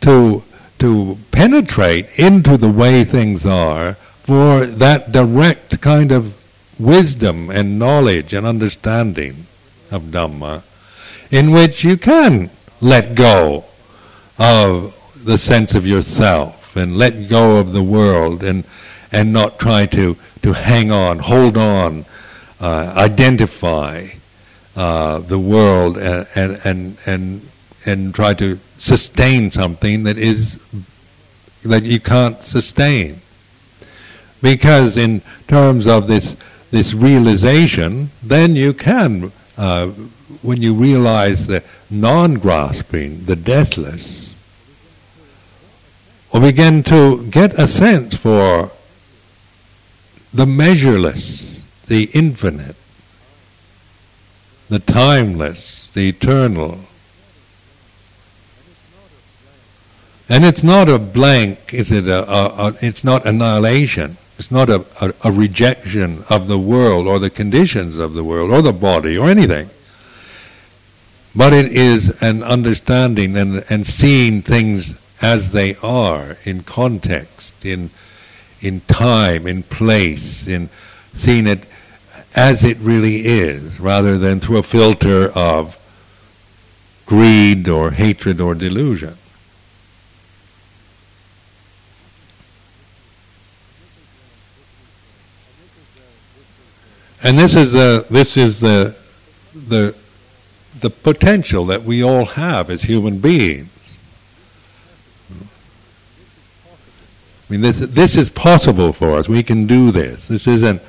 to 0.00 0.42
to 0.78 1.18
penetrate 1.30 2.06
into 2.18 2.56
the 2.56 2.68
way 2.68 3.04
things 3.04 3.46
are 3.46 3.96
for 4.26 4.66
that 4.66 5.12
direct 5.12 5.80
kind 5.80 6.10
of 6.10 6.34
wisdom 6.80 7.48
and 7.48 7.78
knowledge 7.78 8.32
and 8.32 8.44
understanding 8.44 9.46
of 9.92 10.02
Dhamma, 10.10 10.62
in 11.30 11.52
which 11.52 11.84
you 11.84 11.96
can 11.96 12.50
let 12.80 13.14
go 13.14 13.64
of 14.36 14.92
the 15.24 15.38
sense 15.38 15.76
of 15.76 15.86
yourself 15.86 16.74
and 16.76 16.98
let 16.98 17.28
go 17.28 17.56
of 17.56 17.72
the 17.72 17.82
world 17.82 18.42
and 18.42 18.64
and 19.12 19.32
not 19.32 19.60
try 19.60 19.86
to 19.86 20.16
to 20.42 20.52
hang 20.52 20.90
on, 20.90 21.20
hold 21.20 21.56
on, 21.56 22.04
uh, 22.60 22.92
identify 22.96 24.06
uh, 24.74 25.20
the 25.20 25.38
world 25.38 25.96
and, 25.98 26.26
and 26.34 26.60
and 26.64 26.98
and 27.06 27.48
and 27.86 28.12
try 28.12 28.34
to 28.34 28.58
sustain 28.76 29.52
something 29.52 30.02
that 30.02 30.18
is 30.18 30.58
that 31.62 31.84
you 31.84 32.00
can't 32.00 32.42
sustain. 32.42 33.20
Because 34.46 34.96
in 34.96 35.22
terms 35.48 35.88
of 35.88 36.06
this 36.06 36.36
this 36.70 36.94
realization, 36.94 38.12
then 38.22 38.54
you 38.54 38.72
can, 38.72 39.32
uh, 39.58 39.88
when 40.40 40.62
you 40.62 40.72
realize 40.72 41.46
the 41.46 41.64
non-grasping, 41.90 43.24
the 43.24 43.34
deathless, 43.34 44.36
or 46.32 46.40
begin 46.40 46.84
to 46.84 47.26
get 47.26 47.58
a 47.58 47.66
sense 47.66 48.14
for 48.14 48.70
the 50.32 50.46
measureless, 50.46 51.64
the 51.88 52.04
infinite, 52.14 52.76
the 54.68 54.78
timeless, 54.78 55.88
the 55.88 56.08
eternal. 56.08 56.78
And 60.28 60.44
it's 60.44 60.62
not 60.62 60.88
a 60.88 61.00
blank, 61.00 61.74
is 61.74 61.90
it? 61.90 62.06
A, 62.06 62.30
a, 62.30 62.68
a, 62.68 62.74
it's 62.80 63.02
not 63.02 63.26
annihilation. 63.26 64.18
It's 64.38 64.50
not 64.50 64.68
a, 64.68 64.84
a, 65.00 65.14
a 65.24 65.32
rejection 65.32 66.24
of 66.28 66.46
the 66.46 66.58
world 66.58 67.06
or 67.06 67.18
the 67.18 67.30
conditions 67.30 67.96
of 67.96 68.14
the 68.14 68.24
world 68.24 68.50
or 68.50 68.62
the 68.62 68.72
body 68.72 69.16
or 69.16 69.28
anything. 69.28 69.70
But 71.34 71.52
it 71.52 71.72
is 71.72 72.22
an 72.22 72.42
understanding 72.42 73.36
and, 73.36 73.64
and 73.68 73.86
seeing 73.86 74.42
things 74.42 74.94
as 75.22 75.50
they 75.50 75.76
are 75.76 76.36
in 76.44 76.62
context, 76.62 77.64
in 77.64 77.90
in 78.60 78.80
time, 78.82 79.46
in 79.46 79.62
place, 79.62 80.46
in 80.46 80.68
seeing 81.14 81.46
it 81.46 81.64
as 82.34 82.64
it 82.64 82.78
really 82.78 83.26
is, 83.26 83.78
rather 83.80 84.18
than 84.18 84.40
through 84.40 84.58
a 84.58 84.62
filter 84.62 85.30
of 85.34 85.76
greed 87.06 87.68
or 87.68 87.90
hatred 87.92 88.40
or 88.40 88.54
delusion. 88.54 89.16
And 97.22 97.38
this 97.38 97.54
is 97.54 97.72
the 97.72 98.06
this 98.10 98.36
is 98.36 98.60
the 98.60 98.96
the 99.54 99.96
the 100.80 100.90
potential 100.90 101.64
that 101.66 101.82
we 101.84 102.02
all 102.04 102.26
have 102.26 102.70
as 102.70 102.82
human 102.82 103.18
beings. 103.18 103.70
I 107.48 107.52
mean, 107.52 107.60
this 107.62 107.78
this 107.78 108.16
is 108.16 108.28
possible 108.28 108.92
for 108.92 109.12
us. 109.12 109.28
We 109.28 109.42
can 109.42 109.66
do 109.66 109.90
this. 109.90 110.28
This 110.28 110.46
isn't 110.46 110.82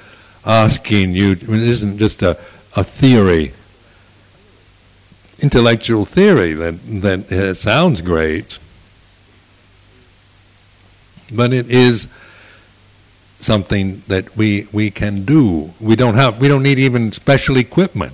asking 0.46 1.14
you. 1.14 1.32
It 1.32 1.50
isn't 1.50 1.98
just 1.98 2.22
a 2.22 2.38
a 2.76 2.84
theory, 2.84 3.54
intellectual 5.40 6.06
theory 6.06 6.54
that 6.54 7.02
that 7.02 7.32
uh, 7.32 7.54
sounds 7.54 8.02
great, 8.02 8.60
but 11.32 11.54
it 11.54 11.70
is 11.70 12.08
something 13.40 14.02
that 14.08 14.36
we 14.36 14.68
we 14.72 14.92
can 14.92 15.24
do. 15.26 15.74
We 15.80 15.96
don't 15.96 16.16
have 16.16 16.40
we 16.40 16.48
don't 16.48 16.64
need 16.64 16.80
even 16.80 17.12
special 17.12 17.58
equipment. 17.58 18.14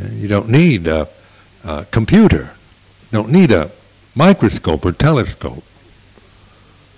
Uh, 0.00 0.08
you 0.08 0.28
don't 0.28 0.48
need 0.48 0.86
a, 0.86 1.08
a 1.64 1.84
computer. 1.90 2.50
You 3.10 3.18
don't 3.18 3.30
need 3.30 3.52
a 3.52 3.70
microscope 4.14 4.84
or 4.84 4.92
telescope. 4.92 5.64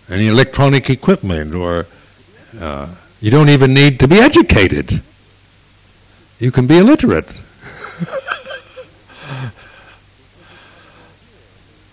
Any 0.08 0.28
electronic 0.28 0.90
equipment 0.90 1.54
or 1.54 1.86
uh, 2.60 2.88
you 3.20 3.30
don't 3.30 3.48
even 3.48 3.72
need 3.74 4.00
to 4.00 4.08
be 4.08 4.18
educated. 4.18 5.02
You 6.38 6.50
can 6.50 6.66
be 6.66 6.78
illiterate. 6.78 7.28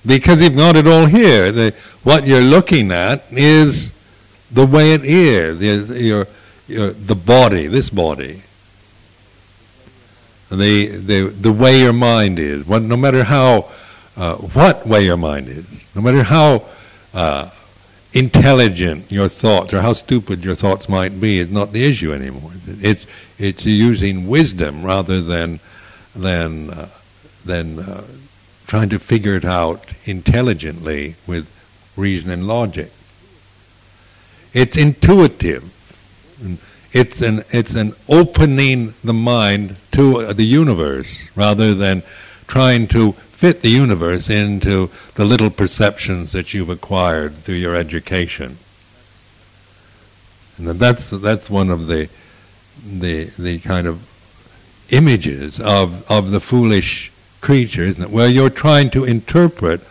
because 0.06 0.42
you've 0.42 0.56
got 0.56 0.76
it 0.76 0.88
all 0.88 1.06
here. 1.06 1.52
The, 1.52 1.74
what 2.04 2.26
you're 2.26 2.42
looking 2.42 2.92
at 2.92 3.24
is 3.32 3.92
the 4.52 4.66
way 4.66 4.94
it 4.94 5.06
is, 5.06 5.60
your, 6.00 6.28
your, 6.68 6.92
the 6.92 7.16
body, 7.16 7.68
this 7.68 7.90
body, 7.90 8.42
the, 10.50 10.88
the, 10.88 11.22
the 11.30 11.52
way 11.52 11.80
your 11.80 11.94
mind 11.94 12.38
is, 12.38 12.68
no 12.68 12.98
matter 12.98 13.24
how, 13.24 13.70
uh, 14.18 14.36
what 14.36 14.86
way 14.86 15.06
your 15.06 15.18
mind 15.18 15.48
is, 15.48 15.66
no 15.96 16.02
matter 16.02 16.24
how 16.24 16.66
uh, 17.14 17.50
intelligent 18.14 19.10
your 19.12 19.30
thoughts 19.30 19.74
or 19.74 19.82
how 19.82 19.94
stupid 19.94 20.44
your 20.44 20.56
thoughts 20.56 20.90
might 20.90 21.22
be, 21.22 21.40
is 21.40 21.52
not 21.52 21.72
the 21.72 21.84
issue 21.84 22.14
anymore. 22.14 22.52
It's, 22.68 23.06
it's 23.40 23.66
using 23.66 24.28
wisdom 24.28 24.84
rather 24.84 25.22
than, 25.22 25.62
than, 26.14 26.70
uh, 26.70 26.90
than 27.46 27.80
uh, 27.80 28.04
trying 28.68 28.90
to 28.90 29.00
figure 29.00 29.36
it 29.36 29.46
out 29.46 29.86
intelligently 30.04 31.16
with 31.26 31.48
reason 31.96 32.30
and 32.30 32.46
logic. 32.48 32.92
It's 34.54 34.78
intuitive. 34.78 35.72
It's 36.92 37.22
an 37.22 37.44
it's 37.52 37.74
an 37.74 37.94
opening 38.10 38.94
the 39.04 39.14
mind 39.14 39.78
to 39.94 40.34
the 40.34 40.46
universe 40.46 41.24
rather 41.36 41.74
than 41.74 42.04
trying 42.48 42.88
to 42.90 43.14
fit 43.14 43.62
the 43.62 43.70
universe 43.70 44.30
into 44.30 44.90
the 45.16 45.24
little 45.24 45.50
perceptions 45.50 46.34
that 46.34 46.54
you've 46.54 46.70
acquired 46.70 47.34
through 47.36 47.56
your 47.56 47.76
education. 47.76 48.58
And 50.58 50.68
that's 50.68 51.10
that's 51.10 51.50
one 51.50 51.70
of 51.70 51.88
the 51.88 52.10
the 52.86 53.26
the 53.40 53.60
kind 53.60 53.88
of 53.88 54.06
images 54.90 55.60
of 55.62 56.10
of 56.12 56.32
the 56.32 56.42
foolish 56.42 57.12
creature, 57.40 57.84
isn't 57.84 58.04
it? 58.04 58.10
Where 58.10 58.28
you're 58.28 58.50
trying 58.50 58.90
to 58.92 59.06
interpret 59.06 59.82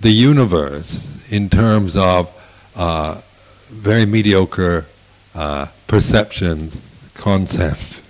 the 0.00 0.10
universe 0.10 1.04
in 1.30 1.50
terms 1.50 1.96
of 1.96 2.32
uh, 2.76 3.20
very 3.68 4.06
mediocre 4.06 4.86
uh, 5.34 5.66
perceptions, 5.86 6.80
concepts, 7.14 8.02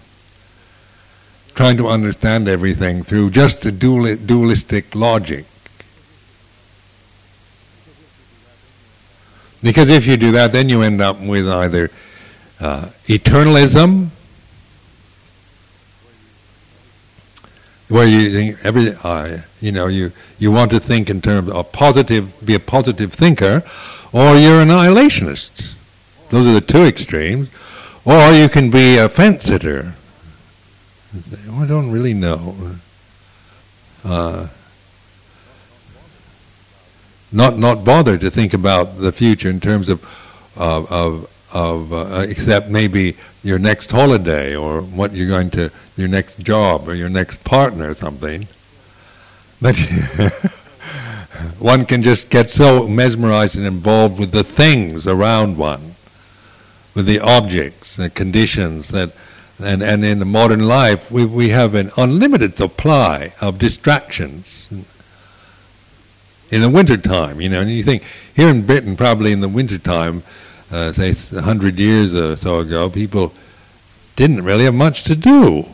trying 1.55 1.77
to 1.77 1.89
understand 1.89 2.49
everything 2.49 3.03
through 3.03 3.31
just 3.31 3.65
a 3.65 3.73
dual- 3.73 4.17
dualistic 4.17 4.95
logic. 4.95 5.45
Because 9.63 9.89
if 9.89 10.07
you 10.07 10.17
do 10.17 10.33
that, 10.33 10.53
then 10.53 10.69
you 10.69 10.83
end 10.83 11.01
up 11.01 11.21
with 11.21 11.49
either 11.49 11.91
uh, 12.61 12.87
eternalism, 13.07 14.09
where 17.89 18.07
you 18.07 18.33
think 18.33 18.65
every, 18.65 18.95
uh, 19.05 19.39
you 19.61 19.73
know, 19.73 19.87
you, 19.87 20.13
you 20.39 20.51
want 20.51 20.71
to 20.73 20.81
think 20.81 21.09
in 21.09 21.23
terms 21.23 21.51
of 21.51 21.71
positive, 21.73 22.33
be 22.45 22.55
a 22.55 22.61
positive 22.61 23.13
thinker, 23.13 23.63
or 24.17 24.35
you're 24.35 24.63
an 24.63 24.69
annihilationist. 24.69 25.75
Those 26.31 26.47
are 26.47 26.55
the 26.55 26.63
two 26.63 26.85
extremes. 26.85 27.51
Or 28.07 28.33
you 28.33 28.49
can 28.49 28.71
be 28.71 28.97
a 28.97 29.11
fence 29.11 29.45
sitter. 29.45 29.93
I 31.53 31.67
don't 31.67 31.91
really 31.91 32.15
know. 32.15 32.77
Uh, 34.03 34.47
not 37.31 37.59
not 37.59 37.85
bother 37.85 38.17
to 38.17 38.31
think 38.31 38.55
about 38.55 38.99
the 38.99 39.13
future 39.13 39.51
in 39.51 39.61
terms 39.61 39.91
of 39.91 40.03
of 40.57 40.91
of, 40.91 41.31
of 41.53 41.93
uh, 41.93 42.25
except 42.27 42.71
maybe 42.71 43.17
your 43.43 43.59
next 43.59 43.91
holiday 43.91 44.57
or 44.57 44.81
what 44.81 45.13
you're 45.13 45.29
going 45.29 45.51
to 45.51 45.71
your 45.99 46.09
next 46.09 46.39
job 46.39 46.89
or 46.89 46.95
your 46.95 47.11
next 47.11 47.45
partner 47.45 47.91
or 47.91 47.95
something. 47.95 48.49
But 49.61 49.77
one 51.59 51.87
can 51.87 52.03
just 52.03 52.31
get 52.31 52.51
so 52.51 52.87
mesmerized 52.87 53.57
and 53.57 53.67
involved 53.67 54.19
with 54.19 54.33
the 54.33 54.45
things 54.45 55.07
around 55.07 55.57
one, 55.57 55.95
with 56.95 57.07
the 57.07 57.21
objects, 57.21 57.97
the 57.97 58.11
conditions 58.11 58.89
that, 58.89 59.13
and, 59.63 59.83
and 59.83 60.05
in 60.05 60.19
the 60.19 60.25
modern 60.25 60.67
life 60.67 61.11
we, 61.11 61.25
we 61.25 61.49
have 61.51 61.75
an 61.75 61.91
unlimited 61.97 62.57
supply 62.57 63.33
of 63.41 63.59
distractions. 63.59 64.69
In 66.51 66.63
the 66.63 66.71
winter 66.71 66.97
time, 66.97 67.41
you 67.41 67.49
know, 67.49 67.61
and 67.61 67.71
you 67.71 67.83
think 67.83 68.05
here 68.35 68.49
in 68.49 68.65
Britain, 68.65 68.97
probably 68.97 69.33
in 69.33 69.41
the 69.41 69.49
winter 69.49 69.79
time, 69.79 70.23
uh, 70.71 70.93
say 70.93 71.13
hundred 71.41 71.79
years 71.79 72.15
or 72.15 72.37
so 72.37 72.61
ago, 72.61 72.89
people 72.89 73.33
didn't 74.15 74.45
really 74.45 74.65
have 74.65 74.75
much 74.75 75.05
to 75.05 75.17
do. 75.17 75.67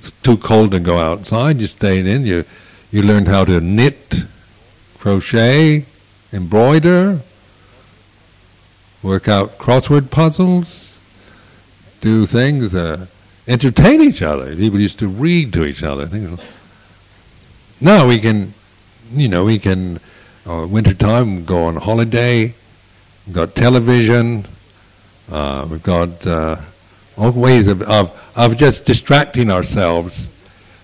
It's 0.00 0.10
too 0.22 0.36
cold 0.36 0.70
to 0.72 0.80
go 0.80 0.98
outside. 0.98 1.58
You 1.58 1.66
stayed 1.66 2.06
in. 2.06 2.24
You 2.24 2.44
you 2.90 3.02
learned 3.02 3.28
how 3.28 3.44
to 3.44 3.60
knit, 3.60 4.14
crochet, 4.98 5.84
embroider, 6.32 7.20
work 9.02 9.28
out 9.28 9.58
crossword 9.58 10.10
puzzles, 10.10 10.98
do 12.00 12.26
things, 12.26 12.74
uh, 12.74 13.06
entertain 13.46 14.00
each 14.00 14.22
other. 14.22 14.54
People 14.54 14.80
used 14.80 14.98
to 14.98 15.08
read 15.08 15.52
to 15.52 15.64
each 15.64 15.82
other. 15.82 16.06
Things. 16.06 16.40
Now 17.80 18.08
we 18.08 18.18
can, 18.18 18.54
you 19.12 19.28
know, 19.28 19.44
we 19.44 19.58
can, 19.58 20.00
uh, 20.46 20.66
winter 20.68 20.94
time 20.94 21.44
go 21.44 21.64
on 21.64 21.76
holiday. 21.76 22.54
We've 23.26 23.34
got 23.34 23.54
television. 23.54 24.46
Uh, 25.30 25.66
we've 25.70 25.82
got 25.82 26.26
uh, 26.26 26.56
all 27.16 27.32
ways 27.32 27.66
of, 27.66 27.82
of 27.82 28.18
of 28.38 28.56
just 28.56 28.84
distracting 28.84 29.50
ourselves 29.50 30.28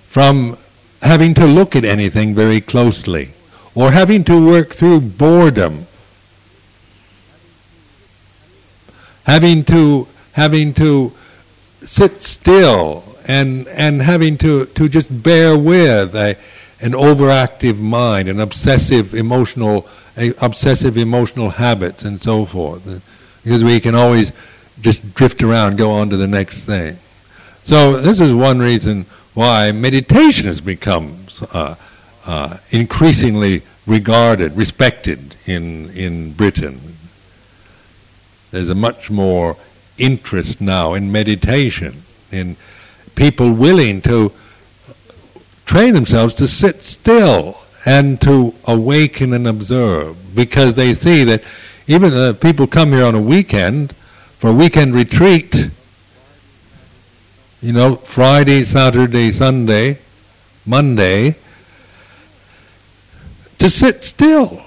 from 0.08 0.58
having 1.04 1.34
to 1.34 1.46
look 1.46 1.76
at 1.76 1.84
anything 1.84 2.34
very 2.34 2.60
closely 2.60 3.30
or 3.74 3.90
having 3.90 4.24
to 4.24 4.46
work 4.46 4.74
through 4.74 5.00
boredom 5.00 5.86
having 9.24 9.64
to 9.64 10.08
having 10.32 10.74
to 10.74 11.12
sit 11.84 12.20
still 12.22 13.04
and 13.28 13.68
and 13.68 14.02
having 14.02 14.36
to 14.36 14.66
to 14.66 14.88
just 14.88 15.22
bear 15.22 15.56
with 15.56 16.14
a, 16.14 16.36
an 16.80 16.92
overactive 16.92 17.78
mind 17.78 18.28
an 18.28 18.40
obsessive 18.40 19.14
emotional 19.14 19.86
a, 20.16 20.32
obsessive 20.40 20.96
emotional 20.96 21.50
habits 21.50 22.02
and 22.02 22.22
so 22.22 22.44
forth. 22.44 22.84
Because 23.42 23.64
we 23.64 23.80
can 23.80 23.94
always 23.94 24.32
just 24.80 25.14
drift 25.14 25.42
around 25.42 25.76
go 25.76 25.90
on 25.90 26.10
to 26.10 26.16
the 26.16 26.26
next 26.26 26.60
thing. 26.60 26.96
So 27.64 28.00
this 28.00 28.20
is 28.20 28.32
one 28.32 28.58
reason 28.58 29.06
why 29.34 29.72
meditation 29.72 30.46
has 30.46 30.60
become 30.60 31.26
uh, 31.52 31.74
uh, 32.26 32.56
increasingly 32.70 33.62
regarded, 33.86 34.56
respected 34.56 35.34
in 35.46 35.90
in 35.90 36.32
Britain. 36.32 36.80
There's 38.50 38.70
a 38.70 38.74
much 38.74 39.10
more 39.10 39.56
interest 39.98 40.60
now 40.60 40.94
in 40.94 41.10
meditation, 41.10 42.02
in 42.30 42.56
people 43.14 43.52
willing 43.52 44.00
to 44.02 44.32
train 45.66 45.94
themselves 45.94 46.34
to 46.34 46.46
sit 46.46 46.82
still 46.82 47.58
and 47.84 48.20
to 48.22 48.54
awaken 48.64 49.32
and 49.32 49.46
observe, 49.46 50.34
because 50.34 50.74
they 50.74 50.94
see 50.94 51.24
that 51.24 51.42
even 51.86 52.10
the 52.10 52.34
people 52.40 52.66
come 52.66 52.92
here 52.92 53.04
on 53.04 53.14
a 53.14 53.20
weekend 53.20 53.92
for 54.38 54.50
a 54.50 54.52
weekend 54.52 54.94
retreat 54.94 55.70
you 57.64 57.72
know, 57.72 57.96
Friday, 57.96 58.62
Saturday, 58.62 59.32
Sunday, 59.32 59.96
Monday, 60.66 61.34
to 63.58 63.70
sit 63.70 64.04
still. 64.04 64.60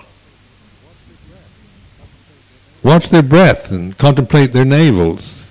Watch 2.82 3.10
their 3.10 3.22
breath 3.22 3.72
and 3.72 3.96
contemplate 4.00 4.52
their 4.52 4.66
navels. 4.66 5.48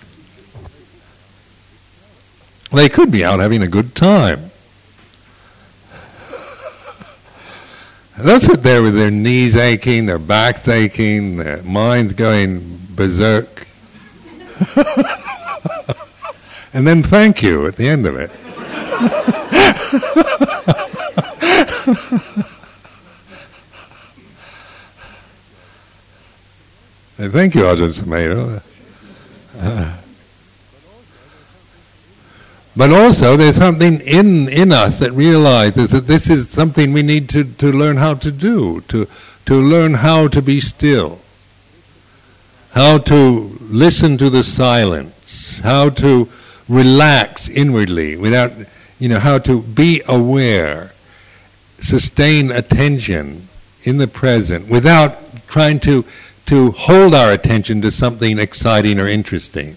They 2.72 2.88
could 2.88 3.12
be 3.12 3.24
out 3.24 3.38
having 3.38 3.62
a 3.62 3.68
good 3.68 3.94
time. 3.94 4.50
They'll 8.18 8.40
sit 8.40 8.64
there 8.64 8.82
with 8.82 8.96
their 8.96 9.12
knees 9.12 9.54
aching, 9.54 10.06
their 10.06 10.18
backs 10.18 10.66
aching, 10.66 11.36
their 11.36 11.62
minds 11.62 12.14
going 12.14 12.80
berserk. 12.90 13.68
and 16.76 16.86
then 16.86 17.02
thank 17.02 17.42
you 17.42 17.66
at 17.66 17.76
the 17.76 17.88
end 17.88 18.04
of 18.04 18.16
it. 18.16 18.30
thank 27.32 27.54
you, 27.54 27.62
Ajahn 27.62 27.94
Sumedho. 27.94 28.62
Uh, 29.58 29.96
but 32.76 32.92
also, 32.92 33.38
there's 33.38 33.56
something 33.56 34.00
in 34.00 34.50
in 34.50 34.70
us 34.70 34.96
that 34.96 35.12
realizes 35.12 35.88
that 35.88 36.06
this 36.06 36.28
is 36.28 36.50
something 36.50 36.92
we 36.92 37.02
need 37.02 37.30
to, 37.30 37.44
to 37.44 37.72
learn 37.72 37.96
how 37.96 38.12
to 38.12 38.30
do, 38.30 38.82
to 38.88 39.08
to 39.46 39.54
learn 39.54 39.94
how 39.94 40.28
to 40.28 40.42
be 40.42 40.60
still, 40.60 41.20
how 42.72 42.98
to 42.98 43.56
listen 43.62 44.18
to 44.18 44.28
the 44.28 44.44
silence, 44.44 45.58
how 45.60 45.88
to 45.88 46.28
relax 46.68 47.48
inwardly 47.48 48.16
without, 48.16 48.52
you 48.98 49.08
know, 49.08 49.18
how 49.18 49.38
to 49.38 49.62
be 49.62 50.02
aware, 50.08 50.92
sustain 51.80 52.50
attention 52.50 53.48
in 53.84 53.98
the 53.98 54.08
present 54.08 54.68
without 54.68 55.46
trying 55.46 55.78
to, 55.80 56.04
to 56.46 56.72
hold 56.72 57.14
our 57.14 57.32
attention 57.32 57.80
to 57.82 57.90
something 57.90 58.38
exciting 58.38 58.98
or 58.98 59.08
interesting. 59.08 59.76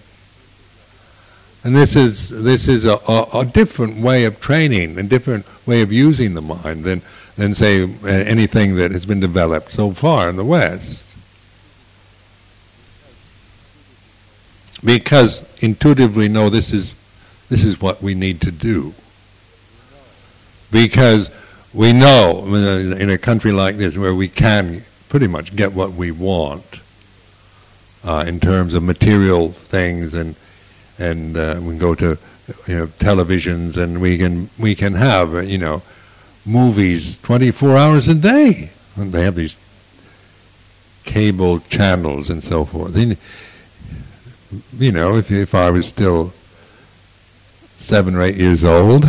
And 1.62 1.76
this 1.76 1.94
is 1.94 2.30
this 2.30 2.68
is 2.68 2.86
a, 2.86 2.98
a, 3.06 3.40
a, 3.40 3.44
different 3.44 4.00
way 4.00 4.24
of 4.24 4.40
training, 4.40 4.98
a 4.98 5.02
different 5.02 5.44
way 5.66 5.82
of 5.82 5.92
using 5.92 6.32
the 6.32 6.40
mind 6.40 6.84
than 6.84 7.02
than 7.36 7.54
say 7.54 7.82
anything 8.06 8.76
that 8.76 8.92
has 8.92 9.04
been 9.04 9.20
developed 9.20 9.70
so 9.70 9.90
far 9.90 10.30
in 10.30 10.36
the 10.36 10.44
West. 10.44 11.04
Because 14.84 15.44
intuitively 15.62 16.28
know 16.28 16.48
this 16.50 16.72
is 16.72 16.92
this 17.48 17.64
is 17.64 17.80
what 17.80 18.00
we 18.02 18.14
need 18.14 18.40
to 18.42 18.50
do. 18.50 18.94
Because 20.70 21.30
we 21.74 21.92
know 21.92 22.44
in 22.54 23.10
a 23.10 23.18
country 23.18 23.52
like 23.52 23.76
this 23.76 23.96
where 23.96 24.14
we 24.14 24.28
can 24.28 24.84
pretty 25.08 25.26
much 25.26 25.54
get 25.56 25.72
what 25.72 25.92
we 25.92 26.10
want 26.10 26.64
uh, 28.04 28.24
in 28.26 28.40
terms 28.40 28.74
of 28.74 28.82
material 28.82 29.50
things 29.50 30.14
and 30.14 30.36
and 30.98 31.36
uh, 31.36 31.56
we 31.60 31.70
can 31.70 31.78
go 31.78 31.94
to 31.94 32.18
you 32.66 32.76
know 32.76 32.86
televisions 32.86 33.76
and 33.76 34.00
we 34.00 34.16
can 34.16 34.48
we 34.58 34.74
can 34.74 34.94
have 34.94 35.48
you 35.48 35.58
know 35.58 35.82
movies 36.44 37.18
24 37.22 37.76
hours 37.76 38.08
a 38.08 38.14
day 38.14 38.70
and 38.96 39.12
they 39.12 39.22
have 39.22 39.34
these 39.34 39.56
cable 41.04 41.60
channels 41.60 42.30
and 42.30 42.42
so 42.42 42.64
forth 42.64 42.96
you 44.78 44.92
know, 44.92 45.16
if 45.16 45.30
if 45.30 45.54
I 45.54 45.70
was 45.70 45.86
still 45.86 46.32
seven 47.78 48.14
or 48.14 48.22
eight 48.22 48.36
years 48.36 48.64
old. 48.64 49.02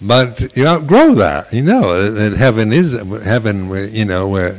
but 0.00 0.56
you 0.56 0.66
outgrow 0.66 1.14
that. 1.14 1.52
You 1.52 1.62
know 1.62 2.10
that 2.10 2.36
heaven 2.36 2.72
is 2.72 2.92
heaven. 3.24 3.68
Where, 3.68 3.86
you 3.86 4.04
know 4.04 4.28
where, 4.28 4.54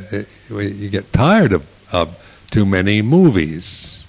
where 0.48 0.64
you 0.64 0.88
get 0.90 1.12
tired 1.12 1.52
of, 1.52 1.66
of 1.92 2.16
too 2.50 2.66
many 2.66 3.02
movies. 3.02 4.04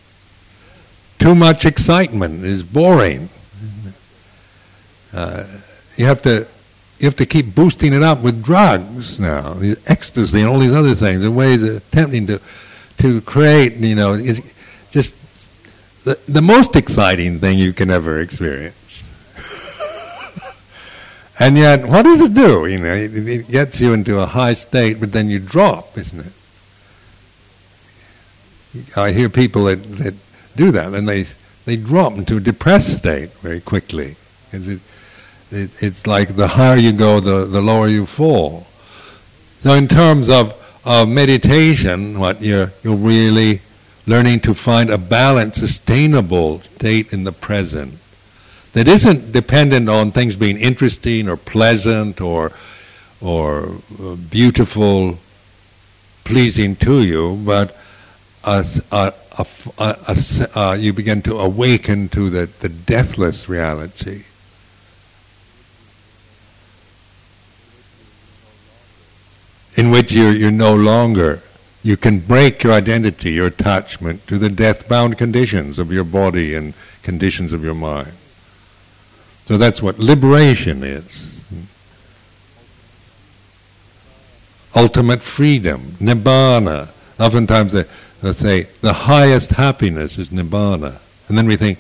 Too 1.20 1.36
much 1.36 1.66
excitement 1.66 2.46
is 2.46 2.64
boring. 2.64 3.30
Uh, 5.14 5.46
you 5.96 6.06
have 6.06 6.22
to 6.22 6.48
you 7.00 7.06
have 7.06 7.16
to 7.18 7.26
keep 7.26 7.54
boosting 7.54 7.94
it 7.94 8.02
up 8.02 8.22
with 8.22 8.44
drugs 8.44 9.20
now, 9.20 9.58
ecstasy 9.86 10.42
and 10.42 10.50
all 10.50 10.60
these 10.60 10.74
other 10.74 10.96
things, 10.96 11.24
and 11.24 11.36
ways 11.36 11.62
of 11.64 11.78
attempting 11.78 12.28
to 12.28 12.42
to 13.00 13.22
create, 13.22 13.74
you 13.74 13.94
know, 13.94 14.18
just 14.90 15.14
the, 16.04 16.18
the 16.28 16.42
most 16.42 16.76
exciting 16.76 17.40
thing 17.40 17.60
you 17.60 17.74
can 17.74 17.92
ever 17.92 18.22
experience. 18.22 19.04
and 21.40 21.58
yet, 21.58 21.88
what 21.88 22.04
does 22.04 22.22
it 22.22 22.34
do? 22.34 22.66
You 22.66 22.80
know, 22.80 22.96
it, 22.96 23.16
it 23.16 23.48
gets 23.50 23.80
you 23.80 23.94
into 23.94 24.20
a 24.20 24.26
high 24.26 24.56
state, 24.56 25.00
but 25.00 25.12
then 25.12 25.30
you 25.30 25.38
drop, 25.38 25.96
isn't 25.98 26.20
it? 26.20 26.34
I 28.98 29.12
hear 29.12 29.30
people 29.30 29.66
that, 29.66 29.84
that 29.98 30.16
do 30.56 30.72
that, 30.72 30.94
and 30.94 31.08
they 31.08 31.28
they 31.66 31.76
drop 31.76 32.14
into 32.14 32.38
a 32.38 32.40
depressed 32.40 32.98
state 32.98 33.32
very 33.40 33.60
quickly. 33.60 34.16
It, 34.52 34.80
it, 35.52 35.84
it's 35.84 36.06
like 36.06 36.36
the 36.36 36.48
higher 36.48 36.78
you 36.78 36.92
go, 36.92 37.20
the, 37.20 37.46
the 37.46 37.62
lower 37.62 37.88
you 37.88 38.06
fall. 38.06 38.68
So 39.64 39.74
in 39.74 39.88
terms 39.88 40.30
of, 40.30 40.54
of 40.86 41.10
meditation, 41.10 42.20
what 42.20 42.42
you're, 42.42 42.72
you're 42.84 42.96
really 42.96 43.62
learning 44.06 44.42
to 44.42 44.54
find 44.54 44.90
a 44.90 44.98
balanced, 44.98 45.60
sustainable 45.60 46.62
state 46.62 47.12
in 47.12 47.24
the 47.24 47.32
present 47.32 47.96
that 48.74 48.88
isn't 48.88 49.32
dependent 49.32 49.90
on 49.90 50.12
things 50.12 50.36
being 50.36 50.58
interesting 50.58 51.28
or 51.28 51.36
pleasant 51.36 52.22
or 52.22 52.52
or 53.20 53.72
uh, 54.00 54.16
beautiful, 54.30 55.18
pleasing 56.24 56.76
to 56.76 57.02
you, 57.02 57.36
but 57.44 57.76
a, 58.44 58.66
a, 58.92 59.14
a, 60.56 60.76
you 60.78 60.94
begin 60.94 61.22
to 61.24 61.40
awaken 61.40 62.10
to 62.10 62.30
the, 62.30 62.46
the 62.60 62.70
deathless 62.70 63.50
reality. 63.50 64.24
In 69.78 69.92
which 69.92 70.12
you're, 70.12 70.32
you're 70.32 70.52
no 70.52 70.76
longer, 70.76 71.42
you 71.84 71.96
can 71.96 72.20
break 72.20 72.64
your 72.64 72.74
identity, 72.74 73.32
your 73.32 73.48
attachment 73.48 74.26
to 74.28 74.38
the 74.38 74.50
death 74.50 74.90
bound 74.90 75.18
conditions 75.18 75.80
of 75.80 75.92
your 75.92 76.04
body 76.04 76.56
and 76.56 76.74
conditions 77.04 77.54
of 77.54 77.64
your 77.64 77.76
mind. 77.76 78.12
So 79.46 79.58
that's 79.58 79.82
what 79.82 79.98
liberation 80.00 80.84
is. 80.84 81.42
Ultimate 84.76 85.22
freedom, 85.22 85.96
nibbana. 86.00 86.90
Oftentimes 87.20 87.72
they, 87.72 87.86
let's 88.22 88.40
say, 88.40 88.64
the 88.82 88.94
highest 88.94 89.52
happiness 89.52 90.18
is 90.18 90.28
nibbana. 90.30 91.00
And 91.30 91.38
then 91.38 91.48
we 91.48 91.56
think, 91.56 91.80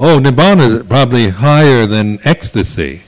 oh, 0.00 0.18
nibbana 0.18 0.70
is 0.70 0.82
probably 0.84 1.28
higher 1.28 1.86
than 1.86 2.18
ecstasy. 2.24 3.02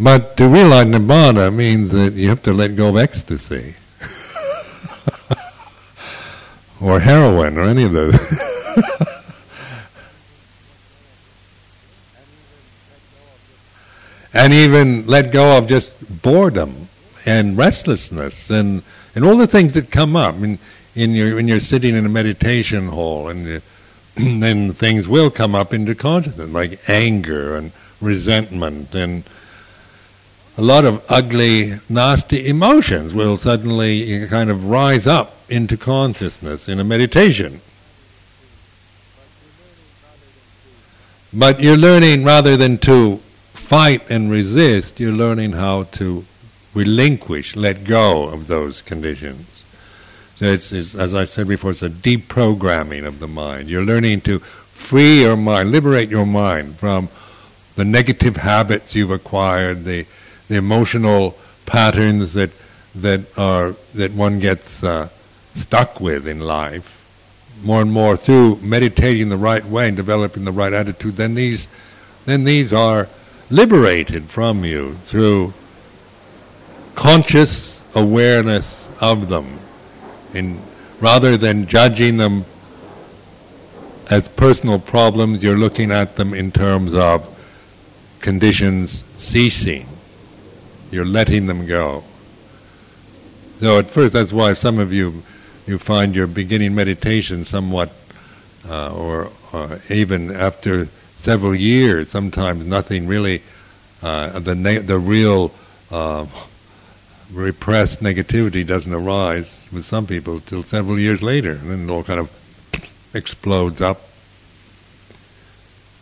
But 0.00 0.36
to 0.38 0.48
realize 0.48 0.86
nibbana 0.86 1.54
means 1.54 1.92
that 1.92 2.14
you 2.14 2.30
have 2.30 2.42
to 2.44 2.54
let 2.54 2.74
go 2.74 2.88
of 2.88 2.96
ecstasy. 2.96 3.74
or 6.80 7.00
heroin, 7.00 7.58
or 7.58 7.64
any 7.64 7.82
of 7.82 7.92
those. 7.92 8.14
and 14.32 14.54
even 14.54 15.06
let 15.06 15.32
go 15.32 15.58
of 15.58 15.68
just 15.68 15.92
boredom 16.22 16.88
and 17.26 17.58
restlessness 17.58 18.48
and 18.48 18.82
and 19.14 19.22
all 19.22 19.36
the 19.36 19.46
things 19.46 19.74
that 19.74 19.90
come 19.90 20.16
up 20.16 20.34
in 20.36 20.58
in 20.94 21.12
your 21.12 21.34
when 21.34 21.46
you're 21.46 21.60
sitting 21.60 21.94
in 21.94 22.06
a 22.06 22.08
meditation 22.08 22.88
hall 22.88 23.28
and 23.28 23.60
then 24.14 24.72
things 24.72 25.06
will 25.06 25.30
come 25.30 25.54
up 25.54 25.74
into 25.74 25.94
consciousness 25.94 26.48
like 26.48 26.88
anger 26.88 27.54
and 27.54 27.70
resentment 28.00 28.94
and 28.94 29.24
a 30.60 30.62
lot 30.62 30.84
of 30.84 31.02
ugly 31.08 31.80
nasty 31.88 32.46
emotions 32.46 33.14
will 33.14 33.38
suddenly 33.38 34.26
kind 34.28 34.50
of 34.50 34.66
rise 34.66 35.06
up 35.06 35.34
into 35.48 35.76
consciousness 35.76 36.68
in 36.68 36.78
a 36.78 36.84
meditation 36.84 37.60
but 41.32 41.60
you're 41.60 41.76
learning 41.76 42.24
rather 42.24 42.56
than 42.56 42.76
to 42.76 43.16
fight 43.52 44.02
and 44.10 44.30
resist 44.30 45.00
you're 45.00 45.12
learning 45.12 45.52
how 45.52 45.84
to 45.84 46.24
relinquish, 46.74 47.56
let 47.56 47.84
go 47.84 48.28
of 48.28 48.46
those 48.46 48.82
conditions. 48.82 49.46
So 50.36 50.46
it's, 50.46 50.72
it's, 50.72 50.94
as 50.94 51.12
I 51.14 51.24
said 51.24 51.48
before, 51.48 51.72
it's 51.72 51.82
a 51.82 51.90
deprogramming 51.90 53.06
of 53.06 53.18
the 53.18 53.28
mind. 53.28 53.68
You're 53.68 53.84
learning 53.84 54.22
to 54.22 54.38
free 54.38 55.22
your 55.22 55.36
mind, 55.36 55.70
liberate 55.70 56.08
your 56.08 56.26
mind 56.26 56.76
from 56.76 57.08
the 57.76 57.84
negative 57.84 58.36
habits 58.36 58.94
you've 58.94 59.10
acquired, 59.10 59.84
the, 59.84 60.06
the 60.50 60.56
emotional 60.56 61.38
patterns 61.64 62.34
that 62.34 62.50
that 62.96 63.20
are 63.38 63.74
that 63.94 64.12
one 64.12 64.40
gets 64.40 64.82
uh, 64.82 65.08
stuck 65.54 66.00
with 66.00 66.26
in 66.26 66.40
life. 66.40 66.96
More 67.62 67.80
and 67.80 67.92
more 67.92 68.16
through 68.16 68.56
meditating 68.56 69.28
the 69.28 69.36
right 69.36 69.64
way 69.64 69.86
and 69.86 69.96
developing 69.96 70.44
the 70.44 70.52
right 70.52 70.72
attitude, 70.72 71.16
then 71.16 71.34
these 71.36 71.68
then 72.26 72.44
these 72.44 72.72
are 72.72 73.08
liberated 73.48 74.24
from 74.24 74.64
you 74.64 74.94
through 75.04 75.54
conscious 76.96 77.80
awareness 77.94 78.76
of 79.00 79.28
them, 79.28 79.58
in, 80.34 80.60
rather 81.00 81.36
than 81.36 81.66
judging 81.66 82.16
them 82.16 82.44
as 84.10 84.28
personal 84.28 84.80
problems, 84.80 85.42
you're 85.42 85.56
looking 85.56 85.92
at 85.92 86.16
them 86.16 86.34
in 86.34 86.50
terms 86.50 86.92
of 86.92 87.24
conditions 88.18 89.04
ceasing. 89.16 89.86
You're 90.90 91.04
letting 91.04 91.46
them 91.46 91.66
go. 91.66 92.04
So 93.60 93.78
at 93.78 93.90
first, 93.90 94.12
that's 94.12 94.32
why 94.32 94.54
some 94.54 94.78
of 94.78 94.92
you 94.92 95.22
you 95.66 95.78
find 95.78 96.14
your 96.14 96.26
beginning 96.26 96.74
meditation 96.74 97.44
somewhat, 97.44 97.90
uh, 98.68 98.92
or, 98.92 99.30
or, 99.52 99.78
even 99.88 100.34
after 100.34 100.88
several 101.18 101.54
years, 101.54 102.10
sometimes 102.10 102.66
nothing 102.66 103.06
really. 103.06 103.42
Uh, 104.02 104.38
the 104.38 104.54
na- 104.54 104.80
the 104.80 104.98
real 104.98 105.52
uh, 105.90 106.26
repressed 107.32 108.00
negativity 108.00 108.66
doesn't 108.66 108.92
arise 108.92 109.66
with 109.70 109.84
some 109.84 110.06
people 110.06 110.40
till 110.40 110.62
several 110.62 110.98
years 110.98 111.22
later, 111.22 111.52
and 111.52 111.70
then 111.70 111.88
it 111.88 111.92
all 111.92 112.02
kind 112.02 112.20
of 112.20 112.30
explodes 113.14 113.80
up. 113.80 114.00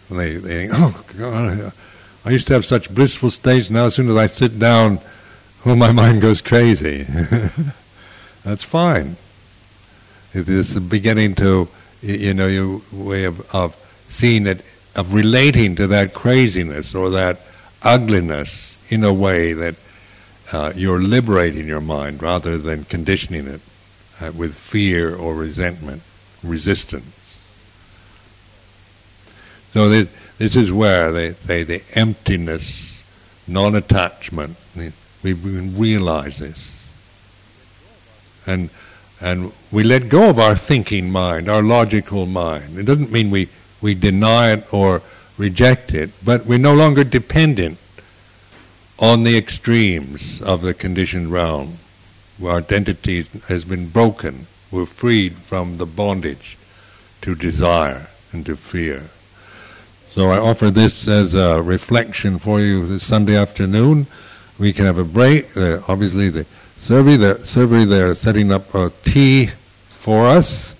And 0.08 0.18
they, 0.18 0.36
they 0.36 0.68
think, 0.68 0.70
oh, 0.74 1.04
God, 1.18 1.72
I 2.24 2.30
used 2.30 2.46
to 2.48 2.54
have 2.54 2.64
such 2.64 2.92
blissful 2.94 3.30
states, 3.30 3.70
now 3.70 3.86
as 3.86 3.94
soon 3.94 4.10
as 4.10 4.16
I 4.16 4.26
sit 4.26 4.58
down, 4.58 5.00
well, 5.64 5.76
my 5.76 5.92
mind 6.02 6.20
goes 6.20 6.40
crazy. 6.40 7.06
That's 8.44 8.62
fine. 8.62 9.16
It 10.34 10.48
is 10.48 10.74
the 10.74 10.80
beginning 10.80 11.34
to, 11.36 11.68
you 12.02 12.34
know, 12.34 12.46
your 12.46 12.80
way 12.92 13.24
of, 13.24 13.54
of 13.54 13.76
seeing 14.08 14.46
it, 14.46 14.64
of 14.94 15.14
relating 15.14 15.76
to 15.76 15.86
that 15.88 16.14
craziness 16.14 16.94
or 16.94 17.10
that 17.10 17.40
ugliness 17.82 18.76
in 18.90 19.04
a 19.04 19.12
way 19.12 19.52
that 19.52 19.74
uh, 20.52 20.72
you're 20.74 21.00
liberating 21.00 21.66
your 21.66 21.80
mind 21.80 22.22
rather 22.22 22.56
than 22.56 22.84
conditioning 22.84 23.46
it 23.46 23.60
uh, 24.20 24.32
with 24.32 24.56
fear 24.56 25.14
or 25.14 25.34
resentment, 25.34 26.02
resistance. 26.42 27.36
So 29.72 29.88
this, 29.88 30.08
this 30.38 30.56
is 30.56 30.72
where 30.72 31.12
the 31.12 31.82
emptiness, 31.94 33.02
non-attachment. 33.46 34.56
We 35.22 35.32
realize 35.32 36.38
this, 36.38 36.86
and 38.46 38.70
and 39.20 39.52
we 39.72 39.82
let 39.82 40.08
go 40.08 40.30
of 40.30 40.38
our 40.38 40.54
thinking 40.54 41.10
mind, 41.10 41.48
our 41.48 41.62
logical 41.62 42.24
mind. 42.24 42.78
It 42.78 42.84
doesn't 42.84 43.10
mean 43.10 43.30
we 43.30 43.48
we 43.80 43.94
deny 43.94 44.52
it 44.52 44.72
or 44.72 45.02
reject 45.36 45.92
it, 45.92 46.10
but 46.24 46.46
we're 46.46 46.58
no 46.58 46.74
longer 46.74 47.04
dependent 47.04 47.78
on 48.98 49.24
the 49.24 49.36
extremes 49.36 50.40
of 50.40 50.62
the 50.62 50.74
conditioned 50.74 51.30
realm. 51.32 51.78
Our 52.42 52.58
identity 52.58 53.26
has 53.48 53.64
been 53.64 53.88
broken. 53.88 54.46
We're 54.70 54.86
freed 54.86 55.34
from 55.34 55.78
the 55.78 55.86
bondage 55.86 56.56
to 57.22 57.34
desire 57.34 58.08
and 58.32 58.46
to 58.46 58.54
fear. 58.54 59.10
So 60.18 60.30
I 60.30 60.38
offer 60.38 60.68
this 60.72 61.06
as 61.06 61.36
a 61.36 61.62
reflection 61.62 62.40
for 62.40 62.60
you 62.60 62.84
this 62.88 63.06
Sunday 63.06 63.36
afternoon. 63.36 64.08
We 64.58 64.72
can 64.72 64.84
have 64.84 64.98
a 64.98 65.04
break. 65.04 65.56
Uh, 65.56 65.80
obviously, 65.86 66.28
the 66.28 66.44
survey, 66.76 67.16
the 67.16 67.46
survey, 67.46 67.84
they're 67.84 68.16
setting 68.16 68.50
up 68.50 68.74
a 68.74 68.90
tea 69.04 69.52
for 69.90 70.26
us. 70.26 70.74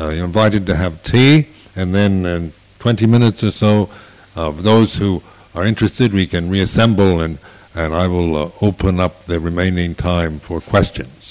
Uh, 0.00 0.08
you're 0.08 0.24
invited 0.24 0.64
to 0.68 0.74
have 0.74 1.04
tea, 1.04 1.48
and 1.76 1.94
then 1.94 2.24
in 2.24 2.54
20 2.78 3.04
minutes 3.04 3.44
or 3.44 3.50
so, 3.50 3.90
of 4.36 4.62
those 4.62 4.94
who 4.94 5.22
are 5.54 5.64
interested, 5.64 6.14
we 6.14 6.26
can 6.26 6.48
reassemble 6.48 7.20
and, 7.20 7.36
and 7.74 7.94
I 7.94 8.06
will 8.06 8.36
uh, 8.36 8.50
open 8.62 9.00
up 9.00 9.26
the 9.26 9.38
remaining 9.38 9.94
time 9.94 10.38
for 10.38 10.62
questions. 10.62 11.21